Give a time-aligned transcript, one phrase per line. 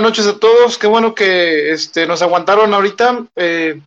[0.00, 0.78] Buenas noches a todos.
[0.78, 3.26] Qué bueno que este, nos aguantaron ahorita.
[3.36, 3.82] Eh,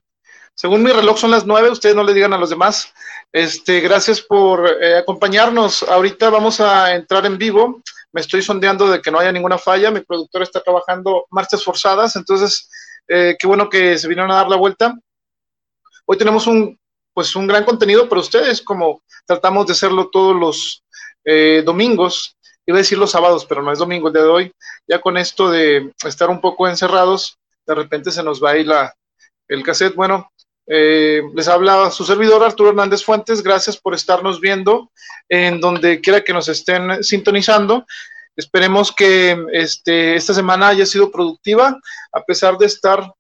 [0.54, 1.72] según mi reloj son las nueve.
[1.72, 2.94] Ustedes no le digan a los demás.
[3.32, 5.82] Este, gracias por eh, acompañarnos.
[5.82, 7.82] Ahorita vamos a entrar en vivo.
[8.12, 9.90] Me estoy sondeando de que no haya ninguna falla.
[9.90, 12.16] Mi productor está trabajando marchas forzadas.
[12.16, 12.70] Entonces,
[13.08, 14.94] eh, qué bueno que se vinieron a dar la vuelta.
[16.06, 16.80] Hoy tenemos un,
[17.12, 20.84] pues, un gran contenido para ustedes, como tratamos de hacerlo todos los
[21.66, 24.52] domingos iba a decir los sábados, pero no es domingo el día de hoy,
[24.88, 28.70] ya con esto de estar un poco encerrados, de repente se nos va a ir
[29.48, 29.96] el cassette.
[29.96, 30.30] Bueno,
[30.68, 34.92] eh, les habla su servidor Arturo Hernández Fuentes, gracias por estarnos viendo
[35.28, 37.86] en donde quiera que nos estén sintonizando.
[38.36, 41.80] Esperemos que este, esta semana haya sido productiva,
[42.12, 43.14] a pesar de estar,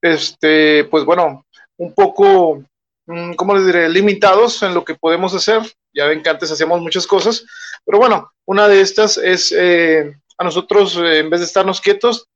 [0.00, 1.44] este, pues bueno,
[1.76, 2.62] un poco,
[3.06, 5.60] mm, ¿cómo les diré?, limitados en lo que podemos hacer.
[5.92, 7.44] Ya ven que antes hacíamos muchas cosas,
[7.86, 12.26] pero bueno, una de estas es eh, a nosotros, eh, en vez de estarnos quietos,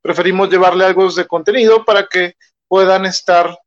[0.00, 2.34] preferimos llevarle algo de contenido para que
[2.68, 3.58] puedan estar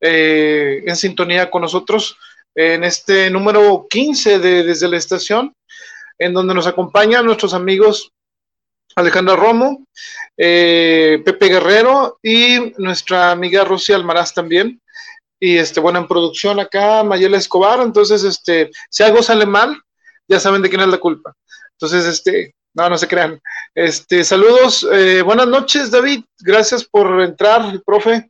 [0.00, 2.16] eh, en sintonía con nosotros
[2.54, 5.54] en este número 15 de Desde la Estación,
[6.18, 8.12] en donde nos acompañan nuestros amigos
[8.94, 9.86] Alejandra Romo,
[10.36, 14.80] Pepe Guerrero y nuestra amiga Rosy Almaraz también.
[15.40, 17.80] Y este, bueno, en producción acá, Mayela Escobar.
[17.80, 19.82] Entonces, este, si algo sale mal,
[20.28, 21.34] ya saben de quién es la culpa.
[21.72, 23.40] Entonces, este, no, no se crean.
[23.74, 26.24] Este, saludos, eh, buenas noches, David.
[26.40, 28.28] Gracias por entrar, profe.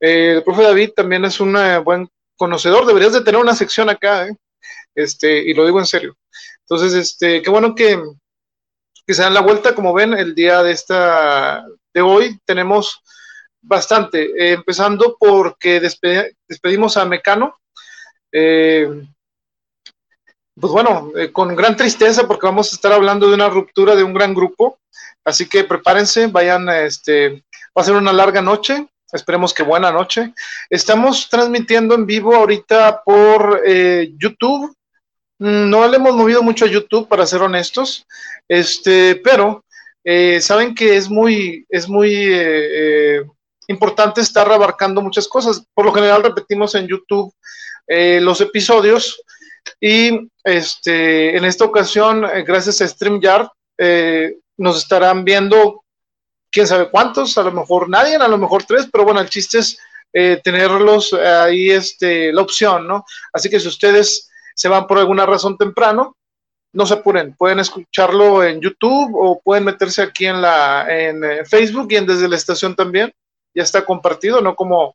[0.00, 2.86] Eh, el profe David también es un eh, buen conocedor.
[2.86, 4.28] Deberías de tener una sección acá,
[4.94, 6.16] Este, y lo digo en serio.
[6.62, 8.02] Entonces, este, qué bueno que,
[9.06, 9.74] que se dan la vuelta.
[9.74, 11.64] Como ven, el día de esta
[11.94, 13.00] de hoy tenemos
[13.60, 14.52] bastante.
[14.52, 17.56] empezando porque despedimos a Mecano.
[18.32, 18.88] Eh,
[20.58, 24.02] pues bueno, eh, con gran tristeza porque vamos a estar hablando de una ruptura de
[24.02, 24.78] un gran grupo.
[25.24, 27.44] Así que prepárense, vayan, este,
[27.76, 28.86] va a ser una larga noche.
[29.12, 30.32] Esperemos que buena noche.
[30.70, 34.74] Estamos transmitiendo en vivo ahorita por eh, YouTube.
[35.38, 38.06] Mm, no le hemos movido mucho a YouTube, para ser honestos.
[38.48, 39.62] Este, pero
[40.04, 42.30] eh, saben que es muy, es muy
[43.68, 45.62] importante estar abarcando muchas cosas.
[45.74, 47.32] Por lo general repetimos en YouTube
[47.88, 49.22] los episodios
[49.80, 55.82] y este, en esta ocasión, eh, gracias a StreamYard, eh, nos estarán viendo
[56.50, 59.58] quién sabe cuántos, a lo mejor nadie, a lo mejor tres, pero bueno, el chiste
[59.58, 59.78] es
[60.12, 63.04] eh, tenerlos ahí, este, la opción, ¿no?
[63.32, 66.16] Así que si ustedes se van por alguna razón temprano,
[66.72, 71.88] no se apuren, pueden escucharlo en YouTube o pueden meterse aquí en la en Facebook
[71.90, 73.12] y en desde la estación también.
[73.54, 74.94] Ya está compartido, no como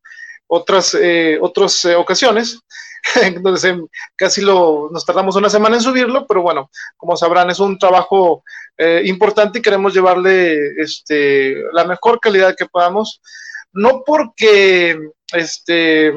[0.52, 0.98] otras
[1.40, 2.60] otras ocasiones.
[3.22, 3.76] Entonces,
[4.16, 8.44] casi lo, nos tardamos una semana en subirlo, pero bueno, como sabrán, es un trabajo
[8.78, 13.22] eh, importante y queremos llevarle este, la mejor calidad que podamos.
[13.74, 15.00] No porque,
[15.34, 16.14] este,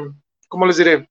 [0.48, 1.08] ¿cómo les diré?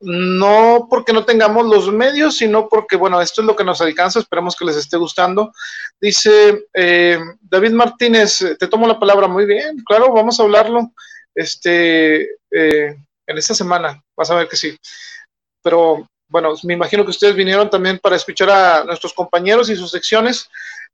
[0.00, 4.20] No porque no tengamos los medios, sino porque, bueno, esto es lo que nos alcanza,
[4.20, 5.52] esperemos que les esté gustando.
[6.00, 10.92] Dice eh, David Martínez, te tomo la palabra muy bien, claro, vamos a hablarlo.
[11.38, 14.76] Este, eh, en esta semana, vas a ver que sí.
[15.62, 19.92] Pero bueno, me imagino que ustedes vinieron también para escuchar a nuestros compañeros y sus
[19.92, 20.48] secciones.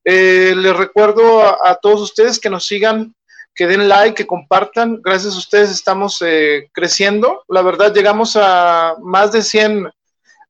[0.05, 3.15] Eh, les recuerdo a, todos ustedes que nos sigan,
[3.55, 5.01] que den like, que compartan.
[5.03, 7.43] Gracias a ustedes estamos eh, creciendo.
[7.49, 9.91] La verdad, llegamos a más de 100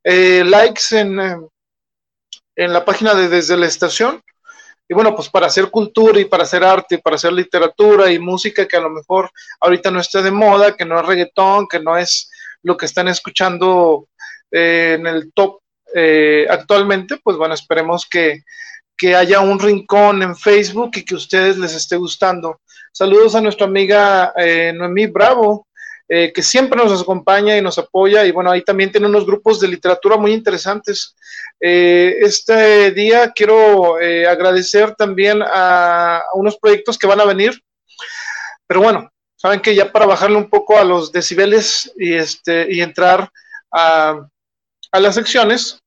[0.02, 1.20] eh, likes en,
[2.56, 4.20] en la página de Desde la Estación.
[4.88, 8.19] Y bueno, pues para hacer cultura y para hacer arte, y para hacer literatura y
[8.19, 11.81] música que a lo mejor ahorita no esté de moda, que no es reggaetón, que
[11.81, 12.31] no es
[12.62, 14.08] lo que están escuchando
[14.50, 15.60] eh, en el top
[15.94, 18.42] eh, actualmente, pues bueno, esperemos que,
[18.96, 22.60] que haya un rincón en Facebook y que a ustedes les esté gustando.
[22.92, 25.66] Saludos a nuestra amiga eh, Noemí Bravo,
[26.06, 28.24] eh, que siempre nos acompaña y nos apoya.
[28.26, 31.16] Y bueno, ahí también tiene unos grupos de literatura muy interesantes.
[31.58, 37.58] Eh, este día quiero eh, agradecer también a, unos proyectos que van a venir.
[38.66, 42.82] Pero bueno, saben que ya para bajarle un poco a los decibeles y, este, y
[42.82, 43.30] entrar
[43.72, 44.26] a,
[44.92, 45.78] a las secciones,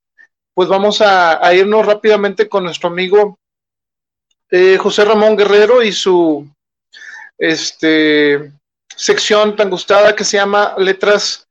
[0.56, 3.38] pues vamos a, a, irnos rápidamente con nuestro amigo
[4.80, 6.48] José Ramón Guerrero y su
[7.38, 8.52] este
[8.98, 11.48] sección tan gustada que se llama Letras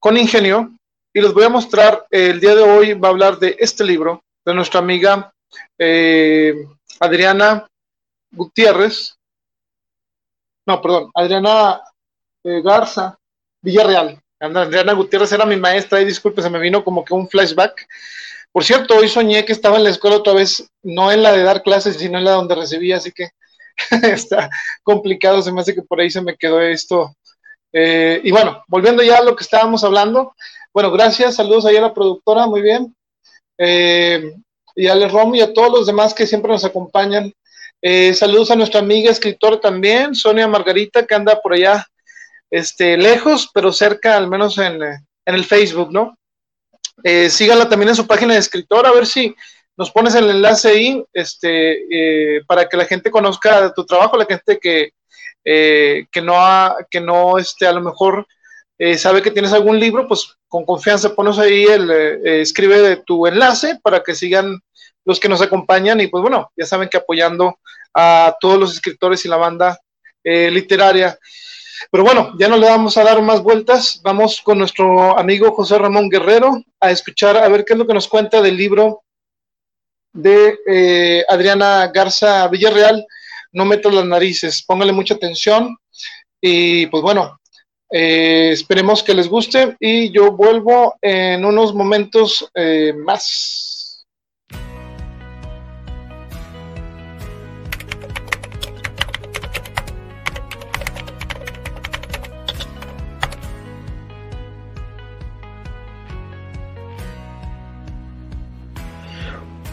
[0.00, 0.72] con Ingenio.
[1.12, 4.22] Y les voy a mostrar, el día de hoy va a hablar de este libro
[4.44, 5.32] de nuestra amiga
[5.78, 6.54] eh,
[6.98, 7.66] Adriana
[8.32, 9.16] Gutiérrez.
[10.66, 11.80] No, perdón, Adriana
[12.44, 13.18] eh, Garza
[13.60, 14.20] Villarreal.
[14.38, 17.86] Adriana Gutiérrez era mi maestra y disculpe, se me vino como que un flashback.
[18.52, 21.42] Por cierto, hoy soñé que estaba en la escuela otra vez, no en la de
[21.42, 23.30] dar clases, sino en la donde recibía, así que
[24.02, 24.50] está
[24.82, 27.16] complicado, se me hace que por ahí se me quedó esto.
[27.72, 30.34] Eh, y bueno, volviendo ya a lo que estábamos hablando,
[30.72, 32.94] bueno, gracias, saludos ahí a la productora, muy bien.
[33.58, 34.32] Eh,
[34.76, 37.32] y a Ale Rom y a todos los demás que siempre nos acompañan.
[37.82, 41.86] Eh, saludos a nuestra amiga escritora también, Sonia Margarita, que anda por allá
[42.50, 46.16] este, lejos, pero cerca, al menos en, en el Facebook, ¿no?
[47.02, 49.34] Eh, síganla también en su página de escritor, a ver si
[49.80, 54.26] nos pones el enlace ahí, este, eh, para que la gente conozca tu trabajo, la
[54.26, 54.90] gente que,
[55.42, 58.26] eh, que no, ha, que no, este, a lo mejor
[58.76, 63.26] eh, sabe que tienes algún libro, pues con confianza pones ahí el, eh, escribe tu
[63.26, 64.60] enlace para que sigan
[65.06, 67.58] los que nos acompañan y pues bueno, ya saben que apoyando
[67.94, 69.78] a todos los escritores y la banda
[70.22, 71.18] literaria.
[71.90, 74.02] Pero bueno, ya no le vamos a dar más vueltas.
[74.04, 77.94] Vamos con nuestro amigo José Ramón Guerrero a escuchar, a ver qué es lo que
[77.94, 79.02] nos cuenta del libro
[80.12, 83.04] de eh, Adriana Garza Villarreal,
[83.52, 84.62] No meto las narices.
[84.64, 85.76] Póngale mucha atención
[86.40, 87.40] y pues bueno,
[87.90, 93.69] eh, esperemos que les guste y yo vuelvo en unos momentos eh, más.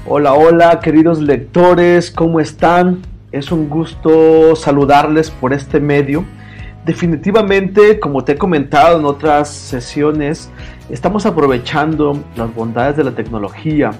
[0.09, 3.01] Hola, hola, queridos lectores, ¿cómo están?
[3.33, 6.23] Es un gusto saludarles por este medio.
[6.85, 10.49] Definitivamente, como te he comentado en otras sesiones,
[10.89, 13.91] estamos aprovechando las bondades de la tecnología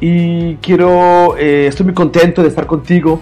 [0.00, 3.20] y quiero, eh, estoy muy contento de estar contigo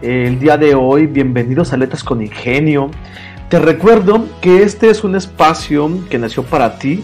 [0.00, 1.08] eh, el día de hoy.
[1.08, 2.88] Bienvenidos a Letras con Ingenio.
[3.48, 7.02] Te recuerdo que este es un espacio que nació para ti,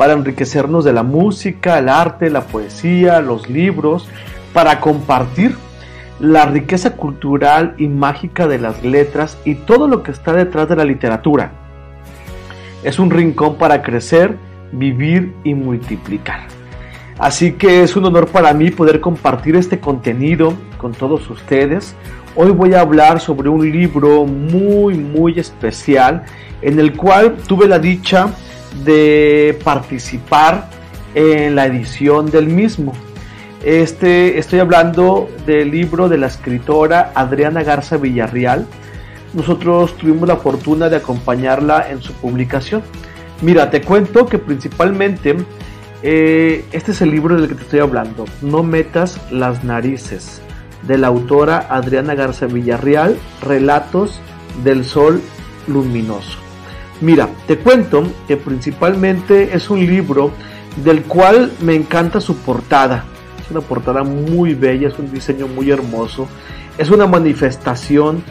[0.00, 4.08] para enriquecernos de la música, el arte, la poesía, los libros,
[4.54, 5.54] para compartir
[6.18, 10.76] la riqueza cultural y mágica de las letras y todo lo que está detrás de
[10.76, 11.52] la literatura.
[12.82, 14.38] Es un rincón para crecer,
[14.72, 16.46] vivir y multiplicar.
[17.18, 21.94] Así que es un honor para mí poder compartir este contenido con todos ustedes.
[22.36, 26.22] Hoy voy a hablar sobre un libro muy, muy especial
[26.62, 28.30] en el cual tuve la dicha
[28.84, 30.68] de participar
[31.14, 32.92] en la edición del mismo.
[33.64, 38.66] Este, estoy hablando del libro de la escritora Adriana Garza Villarreal.
[39.34, 42.82] Nosotros tuvimos la fortuna de acompañarla en su publicación.
[43.42, 45.36] Mira, te cuento que principalmente
[46.02, 48.24] eh, este es el libro del que te estoy hablando.
[48.40, 50.40] No metas las narices,
[50.86, 54.20] de la autora Adriana Garza Villarreal, Relatos
[54.64, 55.20] del Sol
[55.66, 56.49] Luminoso.
[57.00, 60.32] Mira, te cuento que principalmente es un libro
[60.84, 63.04] del cual me encanta su portada.
[63.42, 66.28] Es una portada muy bella, es un diseño muy hermoso.
[66.76, 68.22] Es una manifestación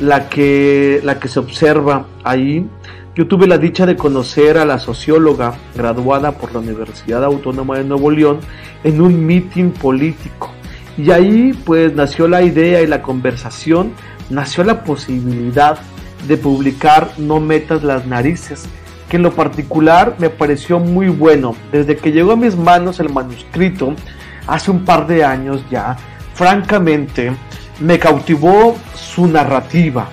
[0.00, 2.66] la que, la que se observa ahí.
[3.14, 7.84] Yo tuve la dicha de conocer a la socióloga graduada por la Universidad Autónoma de
[7.84, 8.40] Nuevo León
[8.84, 10.50] en un mitin político.
[10.98, 13.92] Y ahí pues nació la idea y la conversación,
[14.30, 15.78] nació la posibilidad
[16.26, 18.64] de publicar No metas las narices,
[19.08, 21.54] que en lo particular me pareció muy bueno.
[21.72, 23.94] Desde que llegó a mis manos el manuscrito,
[24.46, 25.96] hace un par de años ya,
[26.34, 27.32] francamente,
[27.80, 30.08] me cautivó su narrativa,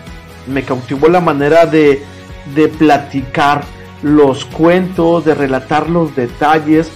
[0.48, 2.04] me cautivó la manera de,
[2.56, 3.64] de platicar
[4.02, 6.92] los cuentos, de relatar los detalles,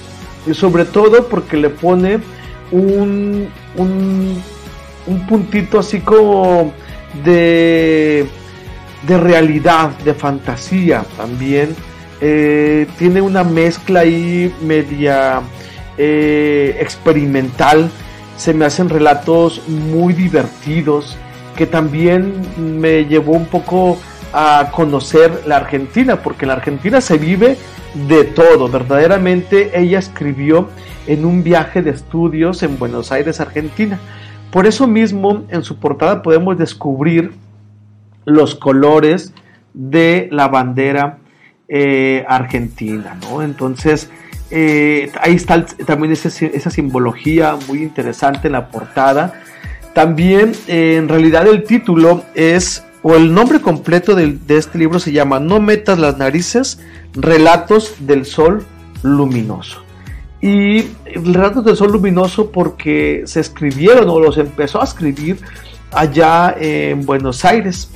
[0.46, 2.20] y sobre todo porque le pone
[2.72, 4.42] un, un,
[5.08, 6.74] un puntito así como
[7.24, 8.28] de
[9.08, 11.76] de realidad, de fantasía también.
[12.20, 15.42] Eh, tiene una mezcla ahí media
[15.98, 17.90] eh, experimental.
[18.36, 21.18] Se me hacen relatos muy divertidos
[21.56, 23.98] que también me llevó un poco
[24.34, 27.58] a conocer la Argentina, porque en la Argentina se vive
[28.08, 28.68] de todo.
[28.68, 30.70] Verdaderamente ella escribió
[31.08, 34.00] en un viaje de estudios en Buenos Aires, Argentina.
[34.52, 37.34] Por eso mismo en su portada podemos descubrir
[38.28, 39.34] los colores
[39.74, 41.20] de la bandera
[41.70, 43.42] eh, argentina, ¿no?
[43.42, 44.10] Entonces,
[44.52, 49.42] eh, ahí está también esa simbología muy interesante en la portada.
[49.94, 55.00] También, eh, en realidad, el título es, o el nombre completo de, de este libro
[55.00, 56.82] se llama No metas las narices,
[57.14, 58.66] Relatos del Sol
[59.04, 59.84] Luminoso.
[60.42, 60.84] Y
[61.16, 65.38] Relatos del Sol Luminoso porque se escribieron o los empezó a escribir
[65.92, 67.90] allá en Buenos Aires.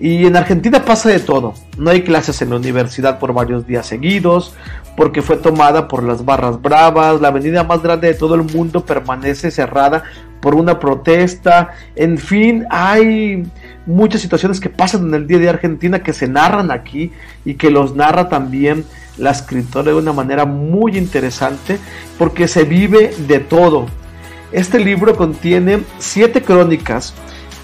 [0.00, 1.54] Y en Argentina pasa de todo.
[1.76, 4.54] No hay clases en la universidad por varios días seguidos,
[4.96, 8.84] porque fue tomada por las barras bravas, la avenida más grande de todo el mundo
[8.84, 10.04] permanece cerrada
[10.40, 13.44] por una protesta, en fin, hay
[13.86, 17.12] muchas situaciones que pasan en el día de Argentina que se narran aquí
[17.44, 18.84] y que los narra también
[19.16, 21.78] la escritora de una manera muy interesante
[22.18, 23.86] porque se vive de todo.
[24.52, 27.14] Este libro contiene siete crónicas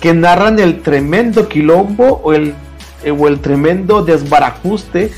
[0.04, 2.52] que narran el tremendo quilombo o el,
[3.10, 5.10] o el tremendo desbarajuste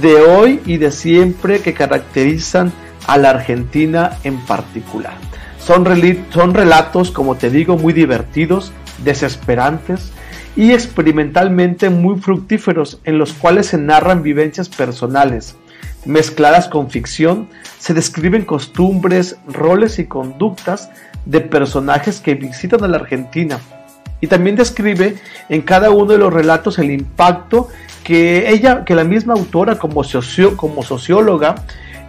[0.00, 2.72] de hoy y de siempre que caracterizan
[3.06, 5.12] a la Argentina en particular.
[5.58, 5.86] Son,
[6.30, 8.72] son relatos, como te digo, muy divertidos,
[9.04, 10.10] desesperantes
[10.56, 15.54] y experimentalmente muy fructíferos en los cuales se narran vivencias personales.
[16.06, 20.88] Mezcladas con ficción, se describen costumbres, roles y conductas
[21.26, 23.60] de personajes que visitan a la Argentina.
[24.20, 25.16] Y también describe
[25.48, 27.68] en cada uno de los relatos el impacto
[28.04, 31.54] que ella, que la misma autora como, socióloga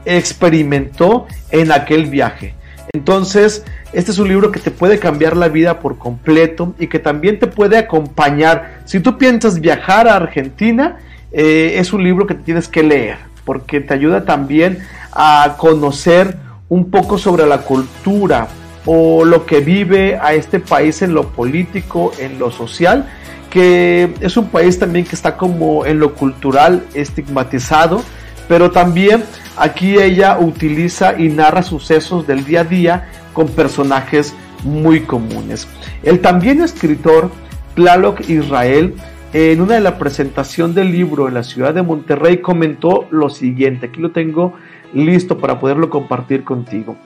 [0.05, 2.55] experimentó en aquel viaje.
[2.93, 3.63] Entonces,
[3.93, 7.39] este es un libro que te puede cambiar la vida por completo y que también
[7.39, 8.81] te puede acompañar.
[8.85, 10.97] Si tú piensas viajar a Argentina,
[11.31, 14.79] eh, es un libro que tienes que leer porque te ayuda también
[15.11, 16.37] a conocer
[16.69, 18.47] un poco sobre la cultura
[18.85, 23.07] o lo que vive a este país en lo político, en lo social
[23.51, 28.01] que es un país también que está como en lo cultural estigmatizado,
[28.47, 29.23] pero también
[29.57, 34.33] aquí ella utiliza y narra sucesos del día a día con personajes
[34.63, 35.67] muy comunes.
[36.01, 37.29] El también escritor
[37.75, 38.95] Tlaloc Israel,
[39.33, 43.87] en una de la presentación del libro en la ciudad de Monterrey, comentó lo siguiente,
[43.87, 44.53] aquí lo tengo
[44.93, 46.97] listo para poderlo compartir contigo.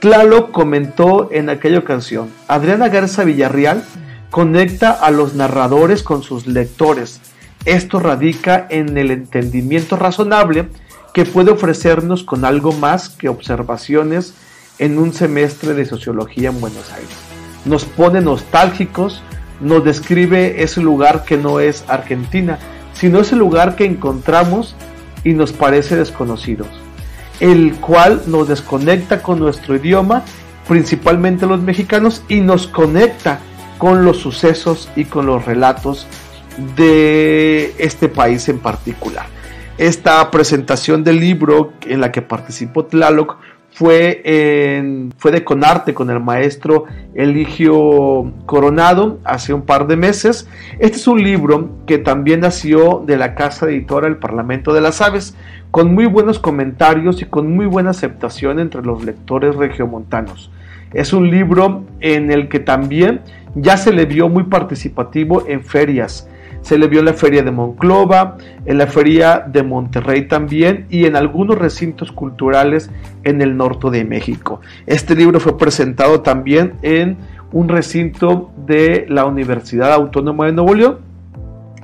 [0.00, 3.84] Tlaloc comentó en aquella ocasión, Adriana Garza Villarreal
[4.30, 7.20] conecta a los narradores con sus lectores.
[7.64, 10.68] Esto radica en el entendimiento razonable
[11.12, 14.34] que puede ofrecernos con algo más que observaciones
[14.78, 17.16] en un semestre de sociología en Buenos Aires.
[17.64, 19.22] Nos pone nostálgicos,
[19.60, 22.58] nos describe ese lugar que no es Argentina,
[22.92, 24.74] sino ese lugar que encontramos
[25.22, 26.68] y nos parece desconocidos,
[27.40, 30.24] el cual nos desconecta con nuestro idioma,
[30.68, 33.40] principalmente los mexicanos, y nos conecta
[33.78, 36.06] con los sucesos y con los relatos
[36.76, 39.26] de este país en particular.
[39.76, 43.36] Esta presentación del libro en la que participó Tlaloc
[43.74, 50.48] fue, en, fue de Conarte con el maestro Eligio Coronado hace un par de meses.
[50.78, 55.00] Este es un libro que también nació de la casa editora El Parlamento de las
[55.00, 55.36] Aves,
[55.72, 60.52] con muy buenos comentarios y con muy buena aceptación entre los lectores regiomontanos.
[60.92, 63.22] Es un libro en el que también
[63.56, 66.28] ya se le vio muy participativo en ferias.
[66.64, 71.04] Se le vio en la feria de Monclova, en la feria de Monterrey también y
[71.04, 72.90] en algunos recintos culturales
[73.22, 74.62] en el norte de México.
[74.86, 77.18] Este libro fue presentado también en
[77.52, 80.98] un recinto de la Universidad Autónoma de Nuevo León.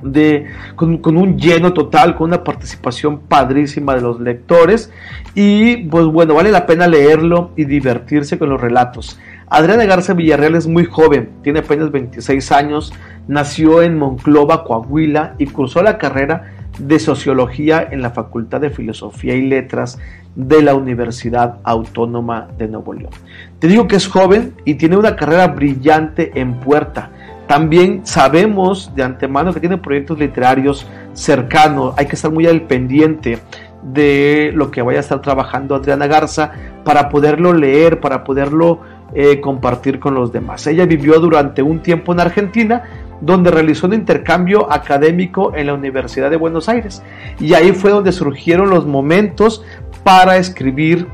[0.01, 4.91] De, con, un lleno total, con una participación padrísima de los lectores
[5.35, 9.19] y pues bueno, vale la pena leerlo y divertirse con los relatos.
[9.53, 12.93] Adriana Garza Villarreal es muy joven, tiene apenas 26 años,
[13.27, 19.35] nació en Monclova, Coahuila y cursó la carrera de Sociología en la Facultad de Filosofía
[19.35, 19.99] y Letras
[20.37, 23.11] de la Universidad Autónoma de Nuevo León.
[23.59, 27.09] Te digo que es joven y tiene una carrera brillante en puerta.
[27.47, 33.39] También sabemos de antemano que tiene proyectos literarios cercanos, hay que estar muy al pendiente
[33.83, 36.51] de lo que vaya a estar trabajando Adriana Garza
[36.83, 38.79] para poderlo leer, para poderlo
[39.13, 40.65] eh, compartir con los demás.
[40.67, 42.83] Ella vivió durante un tiempo en Argentina,
[43.19, 47.03] donde realizó un intercambio académico en la Universidad de Buenos Aires.
[47.39, 49.63] Y ahí fue donde surgieron los momentos
[50.03, 51.07] para escribir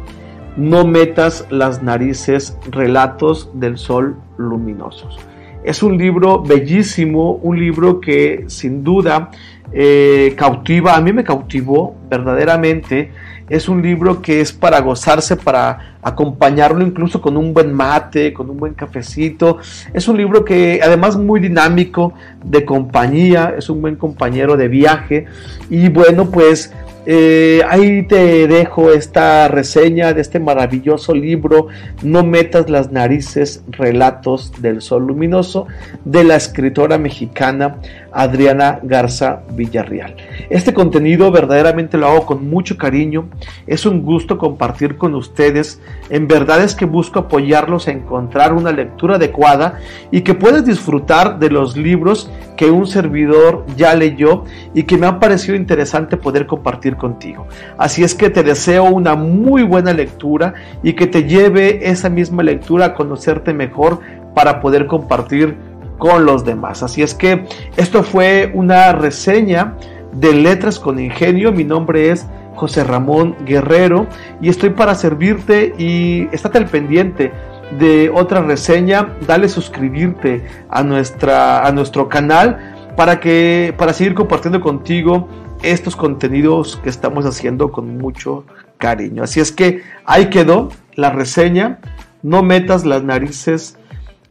[0.56, 5.20] No metas las narices, relatos del sol luminosos.
[5.64, 9.32] Es un libro bellísimo, un libro que sin duda
[9.72, 13.12] eh, cautiva, a mí me cautivó verdaderamente
[13.50, 18.50] es un libro que es para gozarse, para acompañarlo incluso con un buen mate, con
[18.50, 19.58] un buen cafecito.
[19.94, 22.14] Es un libro que además muy dinámico,
[22.44, 25.26] de compañía, es un buen compañero de viaje.
[25.70, 26.74] Y bueno, pues
[27.10, 31.68] eh, ahí te dejo esta reseña de este maravilloso libro,
[32.04, 35.68] No metas las narices, relatos del sol luminoso,
[36.04, 37.78] de la escritora mexicana
[38.18, 40.16] Adriana Garza Villarreal.
[40.50, 43.30] Este contenido verdaderamente lo hago con mucho cariño,
[43.68, 48.72] es un gusto compartir con ustedes, en verdad es que busco apoyarlos a encontrar una
[48.72, 54.84] lectura adecuada y que puedas disfrutar de los libros que un servidor ya leyó y
[54.84, 57.46] que me ha parecido interesante poder compartir contigo.
[57.78, 62.42] Así es que te deseo una muy buena lectura y que te lleve esa misma
[62.42, 64.00] lectura a conocerte mejor
[64.34, 65.56] para poder compartir
[65.98, 66.84] con los demás.
[66.84, 69.76] Así es que esto fue una reseña
[70.14, 71.52] de Letras con Ingenio.
[71.52, 72.26] Mi nombre es
[72.56, 74.08] José Ramón Guerrero
[74.42, 77.32] y estoy para servirte y estate al pendiente
[77.80, 84.62] de otra reseña, dale suscribirte a, nuestra, a nuestro canal para, que, para seguir compartiendo
[84.62, 85.28] contigo
[85.62, 88.46] estos contenidos que estamos haciendo con mucho
[88.78, 89.24] cariño.
[89.24, 91.80] Así es que ahí quedó la reseña.
[92.24, 93.78] No metas las narices.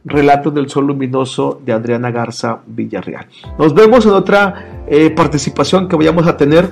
[0.07, 3.27] Relatos del Sol Luminoso de Adriana Garza Villarreal.
[3.59, 6.71] Nos vemos en otra eh, participación que vayamos a tener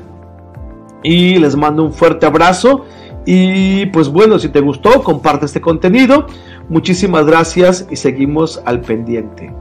[1.04, 2.86] y les mando un fuerte abrazo
[3.26, 6.28] y pues bueno, si te gustó, comparte este contenido.
[6.70, 9.54] Muchísimas gracias y seguimos al pendiente.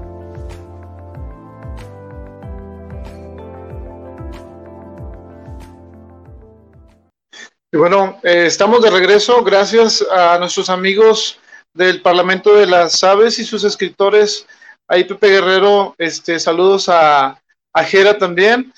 [7.72, 11.40] Y bueno, eh, estamos de regreso gracias a nuestros amigos
[11.74, 14.46] del Parlamento de las Aves y sus escritores.
[14.88, 17.40] Ahí Pepe Guerrero, este, saludos a,
[17.72, 18.72] a Jera también.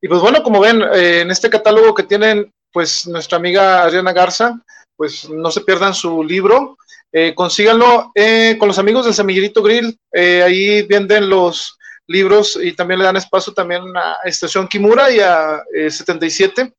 [0.00, 4.12] Y pues bueno, como ven, eh, en este catálogo que tienen pues nuestra amiga Adriana
[4.12, 4.60] Garza,
[4.96, 6.76] pues no se pierdan su libro,
[7.12, 12.72] eh, consíganlo eh, con los amigos del Semillerito Grill, eh, ahí venden los libros y
[12.72, 16.72] también le dan espacio también a Estación Kimura y a 77,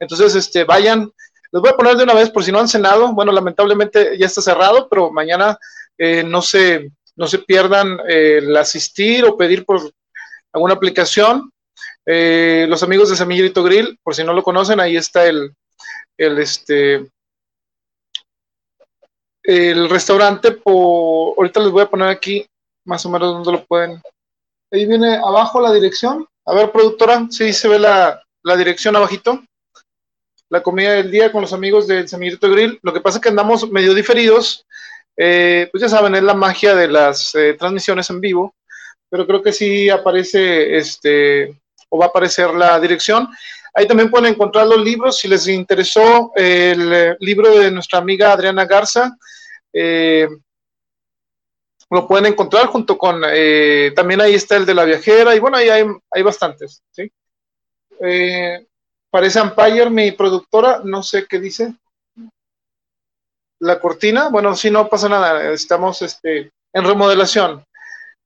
[0.00, 1.10] entonces este, vayan,
[1.52, 4.26] les voy a poner de una vez por si no han cenado, bueno, lamentablemente ya
[4.26, 5.58] está cerrado, pero mañana
[5.98, 9.80] no, se, no se pierdan el asistir o pedir por
[10.52, 11.50] alguna aplicación,
[12.08, 15.52] eh, los amigos de Semillerito Grill, por si no lo conocen, ahí está el,
[16.16, 17.10] el, este,
[19.42, 20.52] el restaurante.
[20.52, 22.46] Por, ahorita les voy a poner aquí
[22.84, 24.00] más o menos donde lo pueden.
[24.72, 26.26] Ahí viene abajo la dirección.
[26.46, 29.42] A ver, productora, sí se ve la, la dirección abajito.
[30.48, 32.78] La comida del día con los amigos del Semillerito Grill.
[32.82, 34.64] Lo que pasa es que andamos medio diferidos.
[35.16, 38.54] Eh, pues ya saben, es la magia de las eh, transmisiones en vivo.
[39.08, 43.28] Pero creo que sí aparece este o va a aparecer la dirección.
[43.74, 45.18] Ahí también pueden encontrar los libros.
[45.18, 49.16] Si les interesó el eh, libro de nuestra amiga Adriana Garza,
[51.90, 53.20] lo pueden encontrar junto con,
[53.94, 56.82] también ahí está el de la viajera, y bueno, ahí hay, hay bastantes.
[56.90, 57.12] ¿sí?
[59.10, 61.74] Parece Empire, mi productora, no sé qué dice.
[63.60, 67.64] La cortina, bueno, si no pasa nada, estamos este, en remodelación,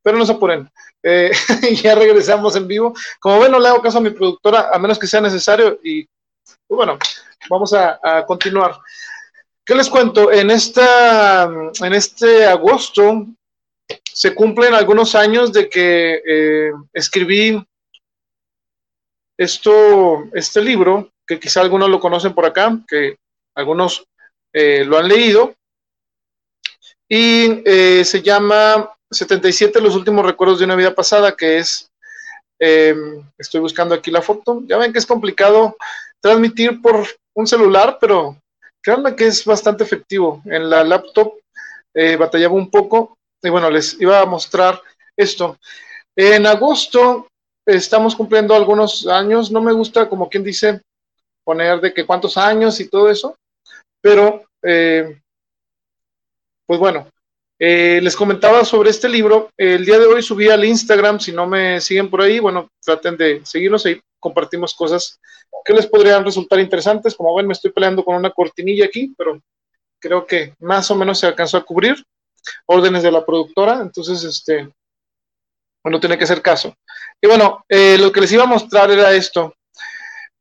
[0.02, 0.68] pero no se apuren.
[1.02, 1.30] Eh,
[1.82, 2.94] ya regresamos en vivo.
[3.20, 5.78] Como ven, no le hago caso a mi productora, a menos que sea necesario.
[5.82, 6.04] Y
[6.66, 6.98] pues bueno,
[7.48, 8.78] vamos a, continuar.
[9.64, 10.32] ¿Qué les cuento?
[10.32, 13.26] En, esta, en este agosto
[14.02, 17.64] se cumplen algunos años de que eh, escribí
[19.40, 23.16] esto, este libro, que quizá algunos lo conocen por acá, que
[23.54, 24.04] algunos
[24.52, 25.54] eh, lo han leído,
[27.08, 27.62] y
[28.04, 31.90] se llama 77, los últimos recuerdos de una vida pasada, que es,
[32.58, 32.94] eh,
[33.36, 35.76] estoy buscando aquí la foto, ya ven que es complicado
[36.20, 38.36] transmitir por un celular, pero
[38.80, 40.42] créanme que es bastante efectivo.
[40.44, 41.34] En la laptop
[41.94, 44.80] eh, batallaba un poco y bueno, les iba a mostrar
[45.16, 45.58] esto.
[46.14, 47.28] En agosto
[47.66, 50.80] estamos cumpliendo algunos años, no me gusta como quien dice
[51.44, 53.36] poner de que cuántos años y todo eso,
[54.00, 55.20] pero eh,
[56.66, 57.08] pues bueno,
[57.62, 59.50] eh, les comentaba sobre este libro.
[59.54, 61.20] El día de hoy subí al Instagram.
[61.20, 63.84] Si no me siguen por ahí, bueno, traten de seguirnos.
[63.84, 65.20] Ahí compartimos cosas
[65.62, 67.14] que les podrían resultar interesantes.
[67.14, 69.38] Como ven, me estoy peleando con una cortinilla aquí, pero
[69.98, 72.02] creo que más o menos se alcanzó a cubrir.
[72.64, 73.80] Órdenes de la productora.
[73.82, 74.72] Entonces, este,
[75.82, 76.74] bueno, tiene que hacer caso.
[77.20, 79.54] Y bueno, eh, lo que les iba a mostrar era esto.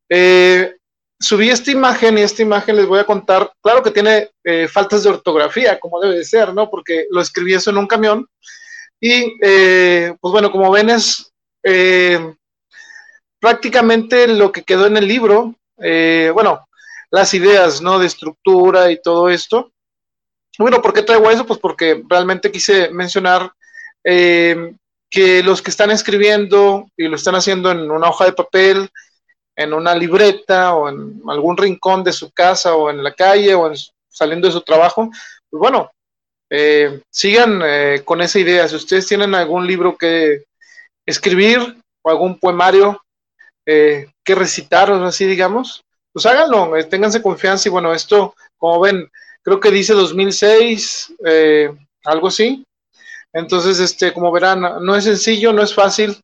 [0.09, 0.75] Eh,
[1.19, 5.03] subí esta imagen y esta imagen les voy a contar, claro que tiene eh, faltas
[5.03, 6.69] de ortografía, como debe de ser, ¿no?
[6.69, 8.27] Porque lo escribí eso en un camión.
[9.01, 11.31] Y pues bueno, como ven es
[13.39, 16.67] prácticamente lo que quedó en el libro, bueno,
[17.09, 17.97] las ideas, ¿no?
[17.97, 19.71] De estructura y todo esto.
[20.57, 21.45] Bueno, ¿por qué traigo eso?
[21.45, 23.53] Pues porque realmente quise mencionar
[25.09, 28.89] que los que están escribiendo y lo están haciendo en una hoja de papel,
[29.55, 33.71] en una libreta o en algún rincón de su casa o en la calle o
[34.07, 35.09] saliendo de su trabajo,
[35.49, 35.91] pues bueno,
[36.49, 38.67] eh, sigan eh, con esa idea.
[38.67, 40.43] Si ustedes tienen algún libro que
[41.05, 43.01] escribir o algún poemario
[43.65, 49.09] eh, que recitar o así, digamos, pues háganlo, ténganse confianza y bueno, esto, como ven,
[49.43, 51.13] creo que dice 2006,
[52.05, 52.65] algo así.
[53.33, 56.19] Entonces, este, como verán, no es sencillo, no es fácil,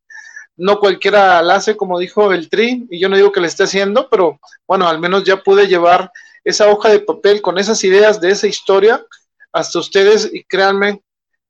[0.58, 3.64] no cualquiera la hace, como dijo el Tri, y yo no digo que le esté
[3.64, 6.12] haciendo, pero bueno, al menos ya pude llevar
[6.44, 9.04] esa hoja de papel con esas ideas de esa historia
[9.52, 11.02] hasta ustedes y créanme,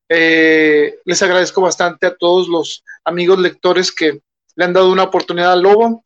[0.10, 4.22] eh, les agradezco bastante a todos los amigos lectores que
[4.56, 6.04] le han dado una oportunidad al Lobo.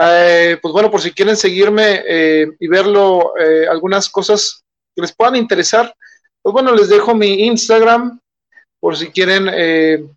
[0.00, 3.34] Eh, pues bueno, por si quieren seguirme eh, y verlo,
[3.68, 5.94] algunas cosas que les puedan interesar,
[6.40, 8.18] pues bueno, les dejo mi Instagram
[8.80, 10.16] por si quieren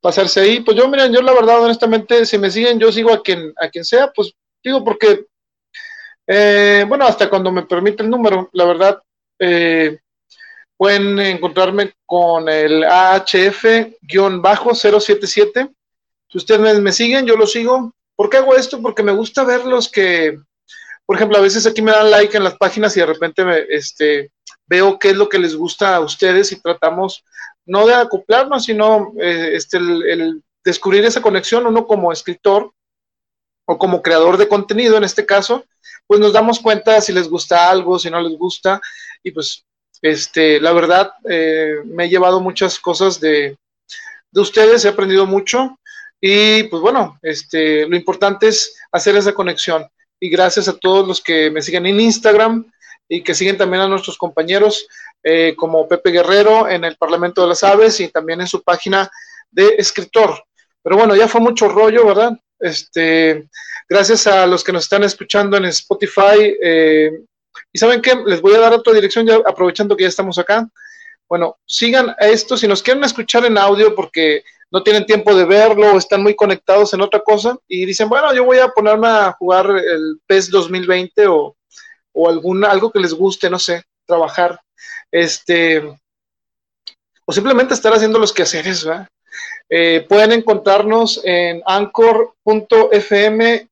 [0.00, 0.60] pasarse ahí.
[0.60, 3.68] Pues yo, miren, yo la verdad, honestamente, si me siguen, yo sigo a quien, a
[3.68, 5.24] quien sea, pues digo porque,
[6.86, 9.02] bueno, hasta cuando me permite el número, la verdad,
[10.76, 15.70] pueden encontrarme con el AHF-077
[16.34, 17.94] si ustedes me, siguen, yo lo sigo.
[18.16, 18.82] ¿Por qué hago esto?
[18.82, 20.36] Porque me gusta ver los que,
[21.06, 23.58] por ejemplo, a veces aquí me dan like en las páginas y de repente me,
[23.68, 24.32] este,
[24.66, 27.24] veo qué es lo que les gusta a ustedes y tratamos
[27.66, 32.72] no de acoplarnos, sino eh, este, el, descubrir esa conexión, uno como escritor
[33.66, 35.64] o como creador de contenido en este caso,
[36.06, 38.80] pues nos damos cuenta si les gusta algo, si no les gusta,
[39.22, 39.64] y pues
[40.02, 43.56] este, la verdad eh, me he llevado muchas cosas de,
[44.30, 45.78] de ustedes, he aprendido mucho
[46.26, 49.86] y pues bueno, este, lo importante es hacer esa conexión.
[50.18, 52.64] Y gracias a todos los que me siguen en Instagram
[53.08, 54.86] y que siguen también a nuestros compañeros
[55.26, 59.10] eh, como Pepe Guerrero en el Parlamento de las Aves y también en su página
[59.50, 60.44] de escritor.
[60.82, 62.32] Pero bueno, ya fue mucho rollo, ¿verdad?
[62.60, 63.48] Este,
[63.88, 66.54] gracias a los que nos están escuchando en Spotify.
[66.62, 67.10] Eh,
[67.72, 70.68] y saben qué, les voy a dar otra dirección ya aprovechando que ya estamos acá.
[71.26, 75.46] Bueno, sigan a esto, si nos quieren escuchar en audio porque no tienen tiempo de
[75.46, 79.08] verlo o están muy conectados en otra cosa y dicen, bueno, yo voy a ponerme
[79.08, 81.56] a jugar el PES 2020 o,
[82.12, 84.60] o alguna, algo que les guste, no sé, trabajar,
[85.10, 85.82] este,
[87.24, 89.08] o simplemente estar haciendo los quehaceres, ¿verdad?
[89.68, 93.68] Eh, pueden encontrarnos en anchor.fm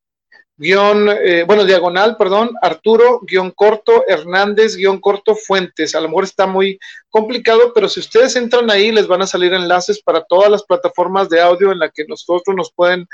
[0.57, 5.95] guion, eh, diagonal, perdón, Arturo, guion corto, Hernández, guion corto, Fuentes.
[5.95, 6.79] A lo mejor está muy
[7.11, 11.29] complicado, pero si ustedes entran ahí, les van a salir enlaces para todas las plataformas
[11.29, 13.07] de audio en las que nosotros nos pueden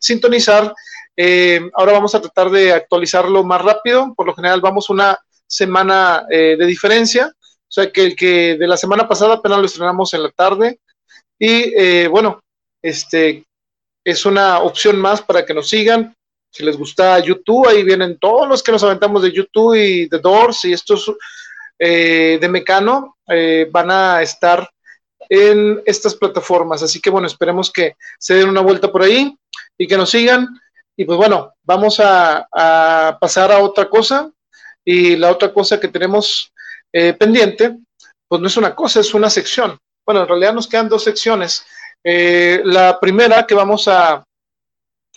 [0.00, 0.72] sintonizar.
[1.16, 4.14] Eh, ahora vamos a tratar de actualizarlo más rápido.
[4.16, 7.30] Por lo general, vamos una semana de diferencia.
[7.72, 10.78] O sea, que el que de la semana pasada apenas lo estrenamos en la tarde.
[11.38, 12.40] Y bueno,
[12.82, 13.44] este
[14.04, 16.14] es una opción más para que nos sigan
[16.52, 20.18] si les gusta YouTube, ahí vienen todos los que nos aventamos de YouTube y de
[20.18, 21.10] Doors y estos
[21.78, 24.68] eh, de Mecano eh, van a estar
[25.30, 26.82] en estas plataformas.
[26.82, 29.34] Así que bueno, esperemos que se den una vuelta por ahí
[29.78, 30.46] y que nos sigan.
[30.94, 32.46] Y pues bueno, vamos a,
[33.18, 34.30] pasar a otra cosa.
[34.84, 36.51] Y la otra cosa que tenemos
[36.92, 37.78] eh, pendiente,
[38.28, 39.78] pues no es una cosa, es una sección.
[40.04, 41.64] Bueno, en realidad nos quedan dos secciones.
[42.04, 44.24] la primera que vamos a,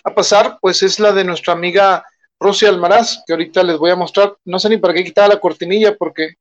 [0.05, 2.05] a pasar, pues es la de nuestra amiga
[2.39, 4.35] Rosy Almaraz, que ahorita les voy a mostrar.
[4.45, 6.35] No sé ni para qué quitar la cortinilla porque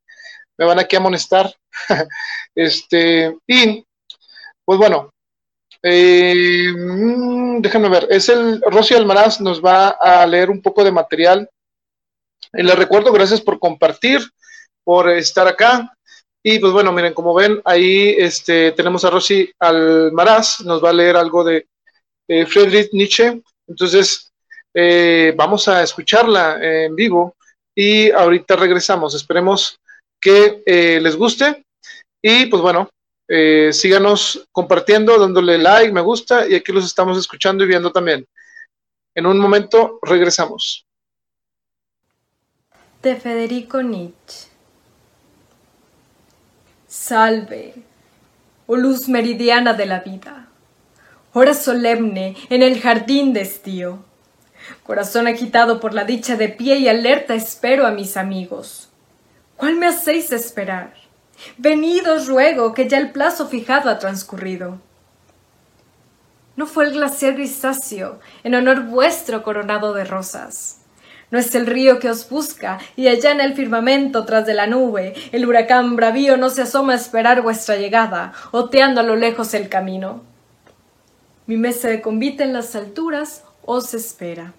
[0.56, 1.52] me van aquí a amonestar.
[2.54, 3.84] este, y,
[4.64, 5.10] pues bueno,
[5.82, 10.92] eh, mm, déjenme ver, es el Rosy Almaraz, nos va a leer un poco de
[10.92, 11.48] material.
[12.52, 14.20] Y les recuerdo, gracias por compartir,
[14.84, 15.96] por estar acá.
[16.42, 20.92] Y pues bueno, miren, como ven, ahí este, tenemos a Rosy Almaraz, nos va a
[20.92, 21.66] leer algo de
[22.28, 24.32] eh, Friedrich Nietzsche, entonces,
[24.74, 27.36] eh, vamos a escucharla en vivo
[27.74, 29.14] y ahorita regresamos.
[29.14, 29.78] Esperemos
[30.20, 31.64] que eh, les guste
[32.22, 32.88] y pues bueno,
[33.28, 38.26] eh, síganos compartiendo, dándole like, me gusta y aquí los estamos escuchando y viendo también.
[39.14, 40.84] En un momento regresamos.
[43.02, 44.53] De Federico Nietzsche.
[46.96, 47.74] Salve,
[48.66, 50.48] oh luz meridiana de la vida
[51.34, 54.04] hora solemne en el jardín de estío.
[54.84, 58.88] Corazón agitado por la dicha de pie y alerta espero a mis amigos.
[59.56, 60.94] ¿Cuál me hacéis esperar?
[61.58, 64.78] Venid os ruego que ya el plazo fijado ha transcurrido.
[66.54, 70.83] No fue el glaciar grisáceo, en honor vuestro coronado de rosas.
[71.30, 74.66] No es el río que os busca, y allá en el firmamento tras de la
[74.66, 79.54] nube, el huracán bravío no se asoma a esperar vuestra llegada, oteando a lo lejos
[79.54, 80.22] el camino.
[81.46, 84.52] Mi mesa de convite en las alturas os espera.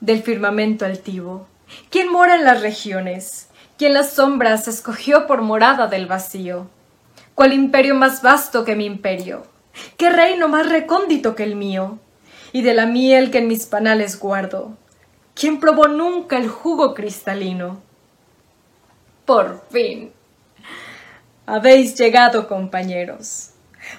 [0.00, 1.46] Del firmamento altivo,
[1.90, 3.48] ¿quién mora en las regiones?
[3.76, 6.68] ¿Quién las sombras escogió por morada del vacío?
[7.34, 9.44] ¿Cuál imperio más vasto que mi imperio?
[9.96, 11.98] ¿Qué reino más recóndito que el mío?
[12.52, 14.76] Y de la miel que en mis panales guardo,
[15.34, 17.80] ¿quién probó nunca el jugo cristalino?
[19.24, 20.12] Por fin.
[21.46, 23.50] Habéis llegado, compañeros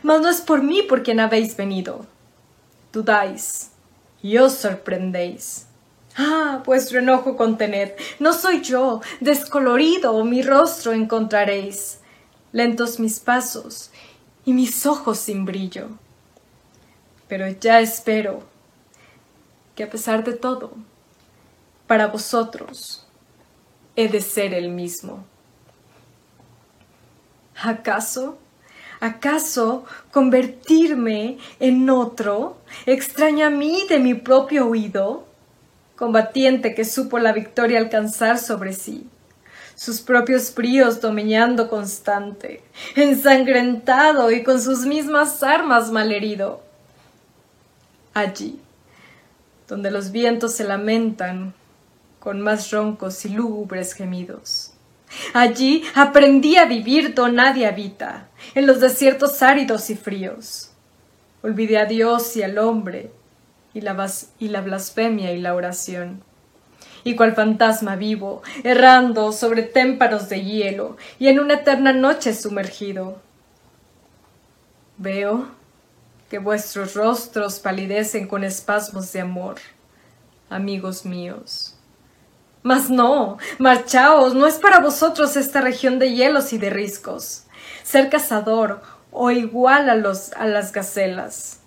[0.03, 2.05] mas no es por mí por quien habéis venido.
[2.93, 3.71] dudáis
[4.21, 5.67] y os sorprendéis.
[6.17, 11.99] Ah, vuestro enojo contened, no soy yo, descolorido mi rostro encontraréis,
[12.51, 13.91] lentos mis pasos
[14.45, 15.87] y mis ojos sin brillo.
[17.29, 18.43] Pero ya espero
[19.73, 20.73] que a pesar de todo,
[21.91, 23.05] para vosotros
[23.97, 25.25] he de ser el mismo.
[27.61, 28.37] ¿Acaso?
[29.01, 35.25] ¿Acaso convertirme en otro extraña a mí de mi propio oído?
[35.97, 39.05] Combatiente que supo la victoria alcanzar sobre sí,
[39.75, 42.63] sus propios bríos dominando constante,
[42.95, 46.61] ensangrentado y con sus mismas armas malherido.
[48.13, 48.61] Allí,
[49.67, 51.53] donde los vientos se lamentan
[52.21, 54.71] con más roncos y lúgubres gemidos
[55.33, 60.71] Allí aprendí a vivir donde nadie habita, en los desiertos áridos y fríos.
[61.41, 63.11] Olvidé a Dios y al hombre,
[63.73, 66.23] y la, y la blasfemia y la oración.
[67.03, 73.19] Y cual fantasma vivo, errando sobre témpanos de hielo y en una eterna noche sumergido.
[74.97, 75.47] Veo
[76.29, 79.55] que vuestros rostros palidecen con espasmos de amor,
[80.49, 81.70] amigos míos
[82.63, 87.45] mas no, marchaos, no es para vosotros esta región de hielos y de riscos.
[87.83, 91.59] Ser cazador o igual a, los, a las gacelas.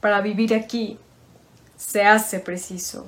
[0.00, 0.98] Para vivir aquí
[1.76, 3.06] se hace preciso.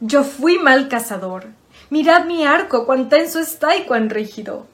[0.00, 1.46] Yo fui mal cazador.
[1.88, 4.66] Mirad mi arco, cuán tenso está y cuán rígido.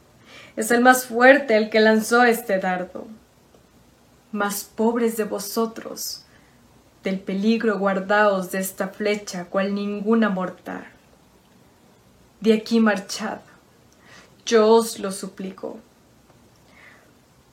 [0.56, 3.06] Es el más fuerte el que lanzó este dardo.
[4.32, 6.24] Más pobres de vosotros,
[7.04, 10.86] del peligro guardaos de esta flecha, cual ninguna mortal
[12.46, 13.38] de aquí marchad.
[14.44, 15.80] Yo os lo suplico.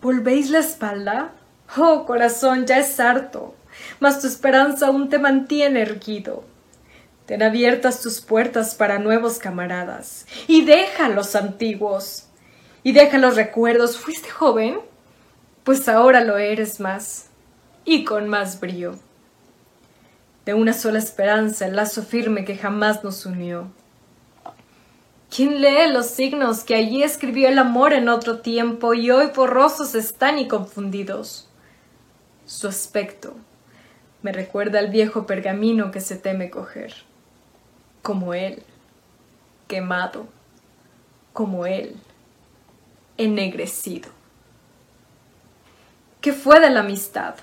[0.01, 1.33] ¿Volvéis la espalda?
[1.75, 3.55] Oh, corazón, ya es harto,
[3.99, 6.43] mas tu esperanza aún te mantiene erguido.
[7.25, 12.27] Ten abiertas tus puertas para nuevos camaradas, y deja los antiguos,
[12.83, 13.97] y deja los recuerdos.
[13.97, 14.77] ¿Fuiste joven?
[15.63, 17.29] Pues ahora lo eres más,
[17.85, 18.99] y con más brío.
[20.45, 23.71] De una sola esperanza el lazo firme que jamás nos unió
[25.35, 29.95] ¿Quién lee los signos que allí escribió el amor en otro tiempo y hoy borrosos
[29.95, 31.47] están y confundidos?
[32.45, 33.33] Su aspecto
[34.21, 36.93] me recuerda al viejo pergamino que se teme coger.
[38.03, 38.61] Como él,
[39.67, 40.27] quemado,
[41.33, 41.95] como él,
[43.17, 44.11] ennegrecido.
[46.21, 47.33] ¿Qué fue de la amistad?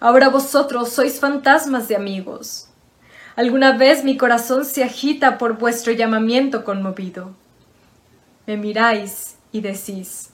[0.00, 2.65] Ahora vosotros sois fantasmas de amigos
[3.36, 7.34] Alguna vez mi corazón se agita por vuestro llamamiento conmovido.
[8.46, 10.30] Me miráis y decís,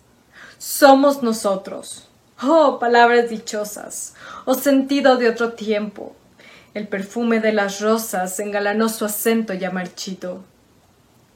[0.57, 2.09] somos nosotros.
[2.41, 6.15] Oh, palabras dichosas, oh sentido de otro tiempo.
[6.75, 10.45] El perfume de las rosas engalanó su acento ya marchito.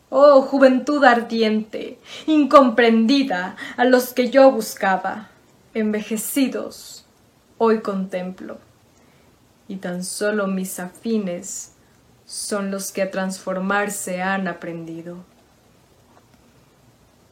[0.08, 1.98] Oh, juventud ardiente,
[2.28, 5.30] incomprendida a los que yo buscaba,
[5.74, 7.04] envejecidos,
[7.58, 8.58] hoy contemplo
[9.68, 11.72] y tan solo mis afines
[12.24, 15.18] son los que a transformarse han aprendido.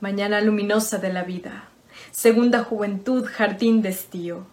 [0.01, 1.69] Mañana luminosa de la vida,
[2.11, 4.47] segunda juventud, jardín de estío.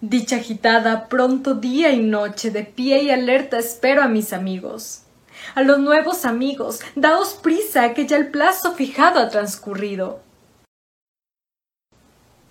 [0.00, 5.02] Dicha agitada, pronto día y noche, de pie y alerta espero a mis amigos.
[5.54, 10.20] A los nuevos amigos, daos prisa, que ya el plazo fijado ha transcurrido.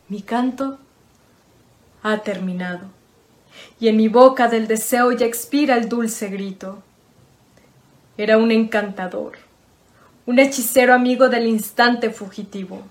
[0.08, 0.78] Mi canto
[2.04, 3.01] ha terminado
[3.82, 6.84] y en mi boca del deseo ya expira el dulce grito.
[8.16, 9.34] Era un encantador,
[10.28, 12.84] un hechicero amigo del instante fugitivo.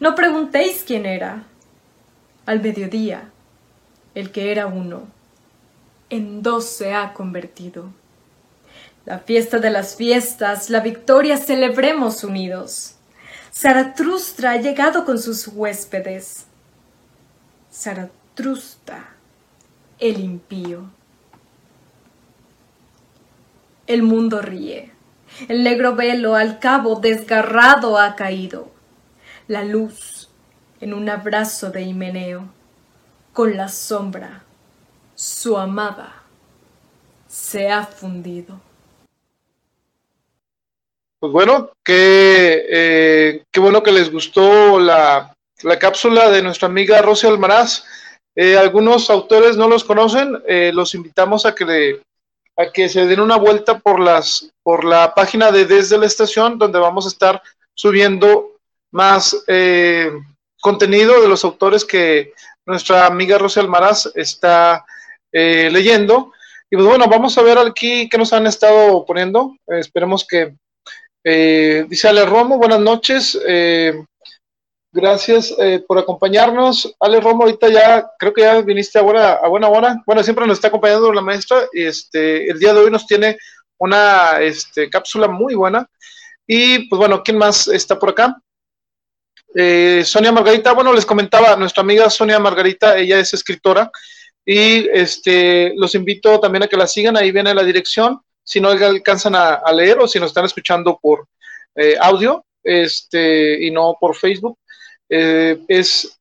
[0.00, 1.44] No preguntéis quién era.
[2.44, 3.30] Al mediodía,
[4.14, 5.08] el que era uno,
[6.10, 7.88] en dos se ha convertido.
[9.06, 12.96] La fiesta de las fiestas, la victoria celebremos unidos.
[13.50, 16.44] Zaratustra ha llegado con sus huéspedes.
[17.72, 19.17] Zaratustra
[19.98, 20.84] el impío.
[23.86, 24.92] El mundo ríe.
[25.48, 28.70] El negro velo al cabo desgarrado ha caído.
[29.46, 30.28] La luz
[30.80, 32.48] en un abrazo de Himeneo.
[33.32, 34.42] Con la sombra,
[35.14, 36.22] su amada,
[37.28, 38.60] se ha fundido.
[41.20, 47.02] Pues bueno, qué, eh, qué bueno que les gustó la, la cápsula de nuestra amiga
[47.02, 47.84] Rosy Almaraz.
[48.40, 52.00] Eh, algunos autores no los conocen, eh, los invitamos a que,
[52.56, 56.56] a que se den una vuelta por, las, por la página de Desde la Estación,
[56.56, 57.42] donde vamos a estar
[57.74, 58.52] subiendo
[58.92, 60.12] más eh,
[60.60, 62.32] contenido de los autores que
[62.64, 64.86] nuestra amiga Rosa Almaraz está
[65.32, 66.32] eh, leyendo.
[66.70, 69.56] Y pues bueno, vamos a ver aquí qué nos han estado poniendo.
[69.66, 70.54] esperemos que...
[71.24, 73.36] dice Ale Romo, buenas noches.
[74.90, 75.54] Gracias
[75.86, 76.94] por acompañarnos.
[76.98, 80.02] Ale Romo, ahorita ya creo que ya viniste a buena, a buena hora.
[80.06, 83.36] Bueno, siempre nos está acompañando la maestra este, el día de hoy nos tiene
[83.78, 85.88] una este, cápsula muy buena.
[86.46, 88.40] Y pues bueno, ¿quién más está por acá?
[89.54, 93.90] Eh, Sonia Margarita, bueno, les comentaba, nuestra amiga Sonia Margarita, ella es escritora
[94.44, 98.70] y este, los invito también a que la sigan, ahí viene la dirección, si no
[98.70, 101.26] alcanzan a, leer o si nos están escuchando por
[101.74, 104.58] eh, audio este, y no por Facebook,
[105.08, 106.18] eh, es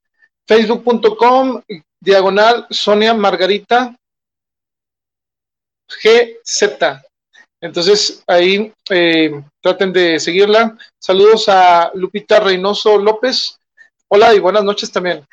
[0.48, 1.62] facebook.com
[2.00, 3.96] diagonal Sonia Margarita
[5.88, 7.02] GZ.
[7.60, 10.78] Entonces ahí eh, traten de seguirla.
[11.00, 13.60] Saludos a Lupita Reynoso López.
[14.10, 15.26] Hola y buenas noches también.